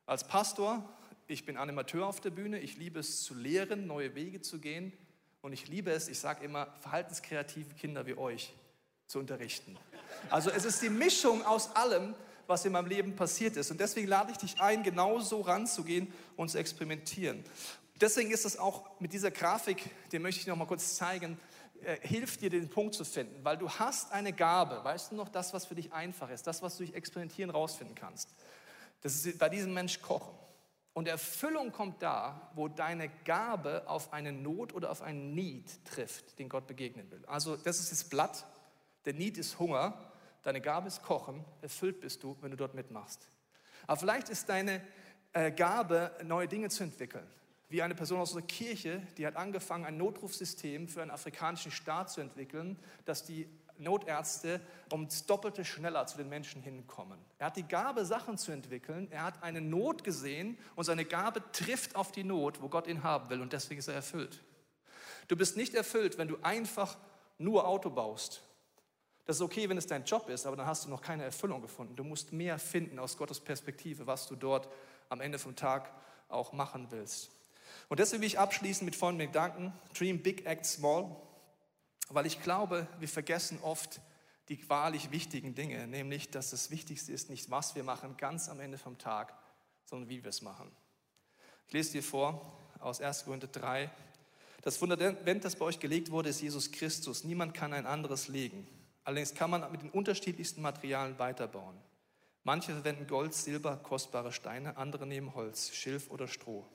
als 0.06 0.26
Pastor, 0.26 0.82
ich 1.26 1.46
bin 1.46 1.56
Animateur 1.56 2.06
auf 2.06 2.20
der 2.20 2.30
Bühne, 2.30 2.58
ich 2.58 2.76
liebe 2.76 3.00
es 3.00 3.22
zu 3.22 3.34
lehren, 3.34 3.86
neue 3.86 4.14
Wege 4.14 4.40
zu 4.40 4.58
gehen 4.58 4.92
und 5.40 5.52
ich 5.52 5.68
liebe 5.68 5.90
es, 5.90 6.08
ich 6.08 6.18
sage 6.18 6.44
immer, 6.44 6.66
verhaltenskreative 6.80 7.74
Kinder 7.74 8.06
wie 8.06 8.16
euch 8.16 8.52
zu 9.06 9.18
unterrichten. 9.18 9.76
Also 10.30 10.50
es 10.50 10.64
ist 10.64 10.82
die 10.82 10.90
Mischung 10.90 11.44
aus 11.44 11.74
allem, 11.76 12.14
was 12.46 12.64
in 12.64 12.72
meinem 12.72 12.86
Leben 12.86 13.16
passiert 13.16 13.56
ist. 13.56 13.70
Und 13.70 13.80
deswegen 13.80 14.08
lade 14.08 14.32
ich 14.32 14.38
dich 14.38 14.60
ein, 14.60 14.82
genauso 14.82 15.40
ranzugehen 15.40 16.12
und 16.36 16.50
zu 16.50 16.58
experimentieren. 16.58 17.44
Deswegen 18.00 18.30
ist 18.30 18.44
es 18.44 18.58
auch 18.58 19.00
mit 19.00 19.12
dieser 19.12 19.30
Grafik, 19.30 19.90
den 20.10 20.22
möchte 20.22 20.40
ich 20.40 20.46
noch 20.46 20.56
mal 20.56 20.66
kurz 20.66 20.96
zeigen, 20.96 21.38
äh, 21.84 21.96
hilft 22.00 22.40
dir, 22.40 22.50
den 22.50 22.68
Punkt 22.68 22.94
zu 22.94 23.04
finden, 23.04 23.44
weil 23.44 23.56
du 23.56 23.68
hast 23.70 24.12
eine 24.12 24.32
Gabe. 24.32 24.82
Weißt 24.84 25.12
du 25.12 25.16
noch, 25.16 25.28
das, 25.28 25.52
was 25.52 25.66
für 25.66 25.74
dich 25.74 25.92
einfach 25.92 26.30
ist, 26.30 26.46
das, 26.46 26.62
was 26.62 26.76
du 26.76 26.84
durch 26.84 26.96
Experimentieren 26.96 27.50
rausfinden 27.50 27.94
kannst. 27.94 28.34
Das 29.02 29.14
ist 29.24 29.38
bei 29.38 29.48
diesem 29.48 29.74
Mensch 29.74 30.00
Kochen. 30.00 30.34
Und 30.94 31.08
Erfüllung 31.08 31.72
kommt 31.72 32.02
da, 32.02 32.50
wo 32.54 32.68
deine 32.68 33.08
Gabe 33.24 33.84
auf 33.86 34.12
eine 34.12 34.32
Not 34.32 34.74
oder 34.74 34.90
auf 34.90 35.02
einen 35.02 35.34
Need 35.34 35.84
trifft, 35.84 36.38
den 36.38 36.48
Gott 36.48 36.66
begegnen 36.66 37.10
will. 37.10 37.24
Also 37.26 37.56
das 37.56 37.80
ist 37.80 37.92
das 37.92 38.04
Blatt, 38.04 38.46
der 39.04 39.14
Need 39.14 39.38
ist 39.38 39.58
Hunger, 39.58 39.98
deine 40.42 40.60
Gabe 40.60 40.88
ist 40.88 41.02
Kochen, 41.02 41.44
erfüllt 41.62 42.00
bist 42.00 42.22
du, 42.22 42.36
wenn 42.40 42.50
du 42.50 42.56
dort 42.56 42.74
mitmachst. 42.74 43.26
Aber 43.86 43.98
vielleicht 43.98 44.28
ist 44.28 44.48
deine 44.48 44.82
äh, 45.32 45.50
Gabe, 45.50 46.12
neue 46.24 46.46
Dinge 46.46 46.68
zu 46.68 46.84
entwickeln 46.84 47.26
wie 47.72 47.80
eine 47.80 47.94
Person 47.94 48.20
aus 48.20 48.32
unserer 48.32 48.46
Kirche, 48.46 49.00
die 49.16 49.26
hat 49.26 49.34
angefangen, 49.34 49.86
ein 49.86 49.96
Notrufsystem 49.96 50.88
für 50.88 51.00
einen 51.00 51.10
afrikanischen 51.10 51.72
Staat 51.72 52.10
zu 52.10 52.20
entwickeln, 52.20 52.78
dass 53.06 53.24
die 53.24 53.48
Notärzte 53.78 54.61
um 54.92 55.08
Doppelte 55.26 55.64
schneller 55.64 56.06
zu 56.06 56.16
den 56.16 56.28
Menschen 56.28 56.62
hinkommen. 56.62 57.18
Er 57.38 57.46
hat 57.46 57.56
die 57.56 57.66
Gabe, 57.66 58.04
Sachen 58.04 58.37
zu 58.38 58.52
entwickeln. 58.52 59.11
Er 59.11 59.24
hat 59.24 59.42
eine 59.42 59.61
Not 59.61 60.04
gesehen 60.04 60.58
und 60.76 60.85
seine 60.85 61.04
Gabe 61.04 61.42
trifft 61.52 61.96
auf 61.96 62.12
die 62.12 62.24
Not, 62.24 62.61
wo 62.61 62.68
Gott 62.68 62.87
ihn 62.87 63.02
haben 63.02 63.30
will 63.30 63.40
und 63.40 63.52
deswegen 63.52 63.78
ist 63.78 63.88
er 63.88 63.94
erfüllt. 63.94 64.42
Du 65.28 65.37
bist 65.37 65.56
nicht 65.56 65.74
erfüllt, 65.74 66.18
wenn 66.18 66.28
du 66.28 66.37
einfach 66.42 66.98
nur 67.38 67.66
Auto 67.66 67.90
baust. 67.90 68.42
Das 69.24 69.37
ist 69.37 69.42
okay, 69.42 69.68
wenn 69.68 69.78
es 69.78 69.87
dein 69.87 70.04
Job 70.04 70.28
ist, 70.28 70.46
aber 70.46 70.56
dann 70.56 70.66
hast 70.66 70.85
du 70.85 70.90
noch 70.90 71.00
keine 71.00 71.24
Erfüllung 71.24 71.62
gefunden. 71.62 71.96
Du 71.96 72.04
musst 72.04 72.32
mehr 72.32 72.58
finden 72.58 72.98
aus 72.98 73.16
Gottes 73.16 73.40
Perspektive, 73.40 74.06
was 74.06 74.26
du 74.26 74.37
dort 74.37 74.68
am 75.08 75.20
Ende 75.20 75.38
vom 75.38 75.54
Tag 75.54 75.92
auch 76.28 76.52
machen 76.52 76.88
willst. 76.90 77.30
Und 77.88 78.00
deswegen 78.00 78.22
will 78.22 78.26
ich 78.26 78.38
abschließen 78.38 78.85
mit 78.85 78.96
folgendem 78.96 79.28
Gedanken, 79.28 79.72
Dream 79.96 80.22
Big, 80.22 80.44
Act 80.44 80.66
Small, 80.66 81.16
weil 82.14 82.27
ich 82.27 82.42
glaube, 82.42 82.87
wir 82.98 83.09
vergessen 83.09 83.59
oft 83.62 84.01
die 84.48 84.68
wahrlich 84.68 85.11
wichtigen 85.11 85.55
Dinge, 85.55 85.87
nämlich, 85.87 86.31
dass 86.31 86.51
das 86.51 86.70
Wichtigste 86.70 87.12
ist 87.12 87.31
nicht, 87.31 87.51
was 87.51 87.75
wir 87.75 87.85
machen, 87.85 88.16
ganz 88.16 88.48
am 88.48 88.61
Ende 88.61 88.79
vom 88.79 88.98
Tag, 88.98 89.35
sondern 89.85 90.09
wie 90.09 90.22
wir 90.22 90.31
es 90.31 90.42
machen. 90.42 90.70
Ich 91.66 91.72
lese 91.72 91.92
dir 91.92 92.03
vor 92.03 92.59
aus 92.81 93.01
1. 93.01 93.25
Korinther 93.25 93.46
3. 93.46 93.90
Das 94.62 94.77
Fundament, 94.77 95.44
das 95.44 95.57
bei 95.57 95.64
euch 95.64 95.81
gelegt 95.81 96.11
wurde, 96.11 96.29
ist 96.29 96.40
Jesus 96.40 96.70
Christus. 96.70 97.25
Niemand 97.25 97.55
kann 97.55 97.72
ein 97.72 97.87
anderes 97.87 98.29
legen. 98.29 98.66
Allerdings 99.05 99.35
kann 99.35 99.51
man 99.51 99.70
mit 99.72 99.83
den 99.83 99.90
unterschiedlichsten 99.90 100.62
Materialien 100.62 101.18
weiterbauen. 101.18 101.77
Manche 102.44 102.72
verwenden 102.72 103.07
Gold, 103.07 103.35
Silber, 103.35 103.77
kostbare 103.77 104.33
Steine, 104.33 104.77
andere 104.77 105.07
nehmen 105.07 105.35
Holz, 105.35 105.72
Schilf 105.72 106.11
oder 106.11 106.29
Stroh. 106.29 106.66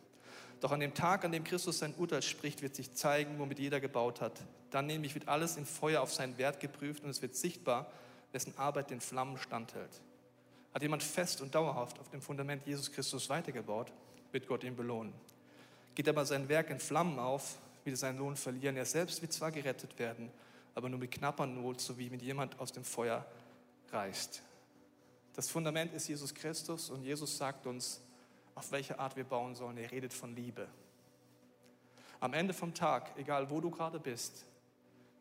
Doch 0.59 0.71
an 0.71 0.79
dem 0.79 0.93
Tag, 0.93 1.23
an 1.23 1.31
dem 1.31 1.43
Christus 1.43 1.79
sein 1.79 1.93
Urteil 1.95 2.21
spricht, 2.21 2.61
wird 2.61 2.75
sich 2.75 2.93
zeigen, 2.93 3.37
womit 3.37 3.59
jeder 3.59 3.79
gebaut 3.79 4.21
hat. 4.21 4.33
Dann 4.71 4.87
nämlich 4.87 5.13
wird 5.13 5.27
alles 5.27 5.55
in 5.55 5.65
Feuer 5.65 6.01
auf 6.01 6.13
seinen 6.13 6.37
Wert 6.37 6.59
geprüft 6.59 7.03
und 7.03 7.09
es 7.09 7.21
wird 7.21 7.35
sichtbar, 7.35 7.91
wessen 8.31 8.53
Arbeit 8.57 8.89
den 8.89 9.01
Flammen 9.01 9.37
standhält. 9.37 10.01
Hat 10.73 10.81
jemand 10.81 11.03
fest 11.03 11.41
und 11.41 11.53
dauerhaft 11.53 11.99
auf 11.99 12.09
dem 12.09 12.21
Fundament 12.21 12.65
Jesus 12.65 12.91
Christus 12.91 13.29
weitergebaut, 13.29 13.91
wird 14.31 14.47
Gott 14.47 14.63
ihn 14.63 14.75
belohnen. 14.75 15.13
Geht 15.95 16.09
aber 16.09 16.25
sein 16.25 16.49
Werk 16.49 16.69
in 16.69 16.79
Flammen 16.79 17.19
auf, 17.19 17.57
wird 17.83 17.95
er 17.95 17.97
seinen 17.97 18.19
Lohn 18.19 18.35
verlieren. 18.35 18.77
Er 18.77 18.85
selbst 18.85 19.21
wird 19.21 19.33
zwar 19.33 19.51
gerettet 19.51 19.97
werden, 19.97 20.29
aber 20.75 20.89
nur 20.89 20.99
mit 20.99 21.11
knapper 21.11 21.47
Not, 21.47 21.81
so 21.81 21.97
wie 21.97 22.11
wenn 22.11 22.19
jemand 22.19 22.59
aus 22.59 22.71
dem 22.71 22.83
Feuer 22.83 23.25
reißt. 23.91 24.43
Das 25.33 25.49
Fundament 25.49 25.93
ist 25.93 26.07
Jesus 26.07 26.33
Christus 26.33 26.89
und 26.89 27.03
Jesus 27.03 27.37
sagt 27.37 27.65
uns, 27.65 28.01
auf 28.57 28.71
welche 28.71 28.97
Art 28.97 29.15
wir 29.15 29.23
bauen 29.23 29.53
sollen. 29.53 29.77
Er 29.77 29.91
redet 29.91 30.13
von 30.13 30.35
Liebe. 30.35 30.67
Am 32.19 32.33
Ende 32.33 32.55
vom 32.55 32.73
Tag, 32.73 33.11
egal 33.15 33.51
wo 33.51 33.61
du 33.61 33.69
gerade 33.69 33.99
bist, 33.99 34.45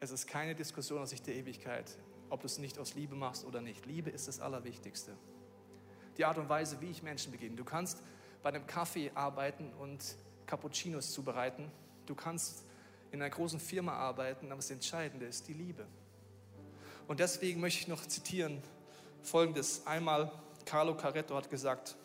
es 0.01 0.11
ist 0.11 0.27
keine 0.27 0.55
Diskussion 0.55 1.03
aus 1.03 1.11
Sicht 1.11 1.27
der 1.27 1.35
Ewigkeit, 1.35 1.99
ob 2.31 2.41
du 2.41 2.47
es 2.47 2.57
nicht 2.57 2.79
aus 2.79 2.95
Liebe 2.95 3.15
machst 3.15 3.45
oder 3.45 3.61
nicht. 3.61 3.85
Liebe 3.85 4.09
ist 4.09 4.27
das 4.27 4.41
Allerwichtigste. 4.41 5.15
Die 6.17 6.25
Art 6.25 6.39
und 6.39 6.49
Weise, 6.49 6.81
wie 6.81 6.91
ich 6.91 7.03
Menschen 7.03 7.31
begegne. 7.31 7.59
Du 7.59 7.65
kannst 7.65 8.03
bei 8.43 8.49
einem 8.49 8.67
Kaffee 8.67 9.11
arbeiten 9.15 9.71
und 9.75 10.17
Cappuccinos 10.47 11.13
zubereiten. 11.13 11.71
Du 12.07 12.15
kannst 12.15 12.65
in 13.11 13.21
einer 13.21 13.31
großen 13.31 13.61
Firma 13.61 13.93
arbeiten, 13.93 14.47
aber 14.47 14.57
das 14.57 14.71
Entscheidende 14.71 15.27
ist 15.27 15.47
die 15.47 15.53
Liebe. 15.53 15.87
Und 17.07 17.21
deswegen 17.21 17.61
möchte 17.61 17.81
ich 17.81 17.89
noch 17.89 18.07
zitieren 18.07 18.63
folgendes. 19.23 19.87
Einmal 19.87 20.33
Carlo 20.65 20.97
Caretto 20.97 21.37
hat 21.37 21.51
gesagt, 21.51 21.97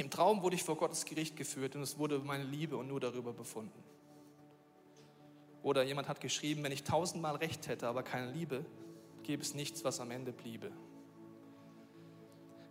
im 0.00 0.10
Traum 0.10 0.42
wurde 0.42 0.56
ich 0.56 0.62
vor 0.62 0.76
Gottes 0.76 1.04
Gericht 1.04 1.36
geführt 1.36 1.76
und 1.76 1.82
es 1.82 1.98
wurde 1.98 2.18
meine 2.18 2.44
Liebe 2.44 2.76
und 2.76 2.88
nur 2.88 3.00
darüber 3.00 3.32
befunden. 3.32 3.82
Oder 5.62 5.82
jemand 5.82 6.08
hat 6.08 6.20
geschrieben, 6.20 6.62
wenn 6.62 6.72
ich 6.72 6.84
tausendmal 6.84 7.36
Recht 7.36 7.68
hätte, 7.68 7.86
aber 7.86 8.02
keine 8.02 8.30
Liebe, 8.32 8.64
gäbe 9.22 9.42
es 9.42 9.54
nichts, 9.54 9.84
was 9.84 10.00
am 10.00 10.10
Ende 10.10 10.32
bliebe. 10.32 10.72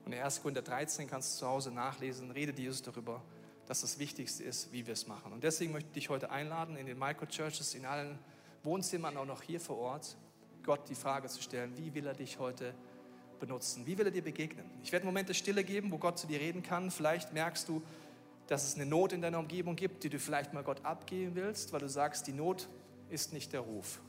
Und 0.06 0.14
in 0.14 0.20
1. 0.20 0.42
Korinther 0.42 0.64
13 0.64 1.08
kannst 1.08 1.36
du 1.36 1.40
zu 1.40 1.48
Hause 1.48 1.72
nachlesen, 1.72 2.32
redet 2.32 2.58
Jesus 2.58 2.82
darüber, 2.82 3.22
dass 3.68 3.82
das 3.82 4.00
Wichtigste 4.00 4.44
ist, 4.44 4.72
wie 4.72 4.88
wir 4.88 4.94
es 4.94 5.06
machen. 5.06 5.32
Und 5.32 5.44
deswegen 5.44 5.72
möchte 5.72 5.90
ich 5.90 5.94
dich 5.94 6.10
heute 6.10 6.32
einladen, 6.32 6.76
in 6.78 6.88
den 6.88 6.98
Microchurches, 6.98 7.76
in 7.76 7.86
allen 7.86 8.18
Wohnzimmern, 8.64 9.16
auch 9.18 9.26
noch 9.26 9.44
hier 9.44 9.60
vor 9.60 9.78
Ort, 9.78 10.18
Gott 10.64 10.90
die 10.90 10.96
Frage 10.96 11.28
zu 11.28 11.44
stellen, 11.44 11.78
wie 11.78 11.94
will 11.94 12.08
er 12.08 12.16
dich 12.16 12.40
heute 12.40 12.74
benutzen? 13.40 13.86
Wie 13.86 13.98
will 13.98 14.06
er 14.06 14.12
dir 14.12 14.24
begegnen? 14.24 14.66
Ich 14.84 14.92
werde 14.92 15.06
Momente 15.06 15.34
Stille 15.34 15.64
geben, 15.64 15.92
wo 15.92 15.98
Gott 15.98 16.20
zu 16.20 16.28
dir 16.28 16.40
reden 16.40 16.64
kann. 16.64 16.92
Vielleicht 16.92 17.34
merkst 17.34 17.68
du, 17.68 17.82
dass 18.48 18.68
es 18.68 18.76
eine 18.76 18.86
Not 18.86 19.14
in 19.14 19.22
deiner 19.22 19.40
Umgebung 19.40 19.76
gibt, 19.76 20.04
die 20.04 20.10
du 20.10 20.20
vielleicht 20.20 20.54
mal 20.54 20.64
Gott 20.64 20.84
abgeben 20.84 21.36
willst, 21.36 21.72
weil 21.72 21.80
du 21.80 21.90
sagst, 21.90 22.28
die 22.28 22.34
Not 22.34 22.68
ist 23.10 23.34
nicht 23.34 23.54
der 23.54 23.62
Ruf. 23.62 24.00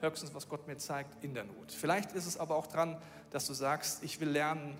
Höchstens, 0.00 0.34
was 0.34 0.48
Gott 0.48 0.66
mir 0.66 0.78
zeigt, 0.78 1.22
in 1.24 1.34
der 1.34 1.44
Not. 1.44 1.72
Vielleicht 1.72 2.12
ist 2.12 2.26
es 2.26 2.36
aber 2.36 2.56
auch 2.56 2.66
dran, 2.66 3.00
dass 3.30 3.46
du 3.46 3.52
sagst, 3.52 4.02
ich 4.02 4.20
will 4.20 4.28
lernen, 4.30 4.76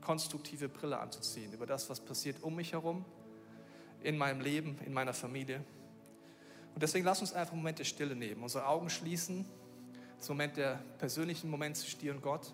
konstruktive 0.00 0.68
Brille 0.68 0.98
anzuziehen 0.98 1.52
über 1.52 1.66
das, 1.66 1.90
was 1.90 2.00
passiert 2.00 2.42
um 2.42 2.56
mich 2.56 2.72
herum, 2.72 3.04
in 4.02 4.16
meinem 4.16 4.40
Leben, 4.40 4.78
in 4.84 4.92
meiner 4.92 5.12
Familie. 5.12 5.62
Und 6.74 6.82
deswegen 6.82 7.04
lass 7.04 7.20
uns 7.20 7.32
einfach 7.32 7.54
Momente 7.54 7.84
Stille 7.84 8.14
nehmen, 8.14 8.42
unsere 8.42 8.66
Augen 8.66 8.90
schließen, 8.90 9.44
zum 10.18 10.36
Moment 10.36 10.56
der 10.56 10.82
persönlichen 10.98 11.50
Moment 11.50 11.76
zwischen 11.76 12.00
dir 12.00 12.14
und 12.14 12.22
Gott. 12.22 12.52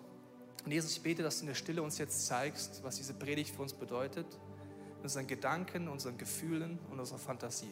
Und 0.67 0.73
Jesus, 0.73 0.91
ich 0.91 1.01
bete, 1.01 1.23
dass 1.23 1.37
du 1.37 1.43
in 1.43 1.47
der 1.47 1.55
Stille 1.55 1.81
uns 1.81 1.97
jetzt 1.97 2.25
zeigst, 2.25 2.83
was 2.83 2.97
diese 2.97 3.13
Predigt 3.13 3.55
für 3.55 3.61
uns 3.61 3.71
bedeutet, 3.71 4.25
unseren 5.01 5.25
Gedanken, 5.25 5.87
unseren 5.87 6.17
Gefühlen 6.17 6.77
und 6.91 6.99
unserer 6.99 7.19
Fantasie. 7.19 7.71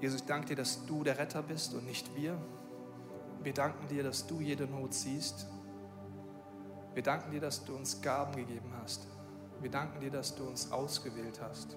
Jesus, 0.00 0.22
ich 0.22 0.26
danke 0.26 0.46
dir, 0.46 0.56
dass 0.56 0.86
du 0.86 1.04
der 1.04 1.18
Retter 1.18 1.42
bist 1.42 1.74
und 1.74 1.84
nicht 1.84 2.16
wir. 2.16 2.40
Wir 3.42 3.52
danken 3.52 3.88
dir, 3.88 4.02
dass 4.02 4.26
du 4.26 4.40
jede 4.40 4.66
Not 4.66 4.94
siehst 4.94 5.48
wir 6.94 7.02
danken 7.02 7.32
dir, 7.32 7.40
dass 7.40 7.64
du 7.64 7.74
uns 7.74 8.00
Gaben 8.00 8.36
gegeben 8.36 8.72
hast. 8.80 9.06
Wir 9.60 9.70
danken 9.70 10.00
dir, 10.00 10.10
dass 10.10 10.34
du 10.34 10.44
uns 10.44 10.70
ausgewählt 10.70 11.40
hast. 11.42 11.76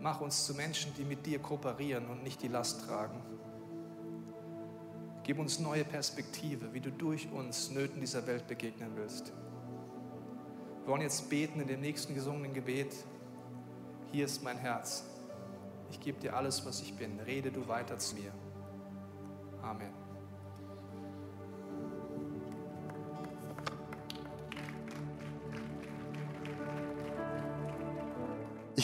Mach 0.00 0.20
uns 0.20 0.46
zu 0.46 0.54
Menschen, 0.54 0.94
die 0.94 1.04
mit 1.04 1.26
dir 1.26 1.40
kooperieren 1.40 2.08
und 2.08 2.22
nicht 2.22 2.42
die 2.42 2.48
Last 2.48 2.86
tragen. 2.86 3.20
Gib 5.24 5.40
uns 5.40 5.58
neue 5.58 5.84
Perspektive, 5.84 6.72
wie 6.72 6.80
du 6.80 6.92
durch 6.92 7.28
uns 7.32 7.70
Nöten 7.70 8.00
dieser 8.00 8.26
Welt 8.28 8.46
begegnen 8.46 8.92
willst. 8.94 9.32
Wir 10.84 10.92
wollen 10.92 11.02
jetzt 11.02 11.28
beten 11.28 11.60
in 11.60 11.66
dem 11.66 11.80
nächsten 11.80 12.14
gesungenen 12.14 12.54
Gebet. 12.54 12.94
Hier 14.12 14.26
ist 14.26 14.44
mein 14.44 14.58
Herz. 14.58 15.04
Ich 15.90 15.98
gebe 15.98 16.20
dir 16.20 16.36
alles, 16.36 16.64
was 16.64 16.80
ich 16.80 16.96
bin. 16.96 17.18
Rede 17.18 17.50
du 17.50 17.66
weiter 17.66 17.98
zu 17.98 18.14
mir. 18.14 18.32
Amen. 19.62 20.05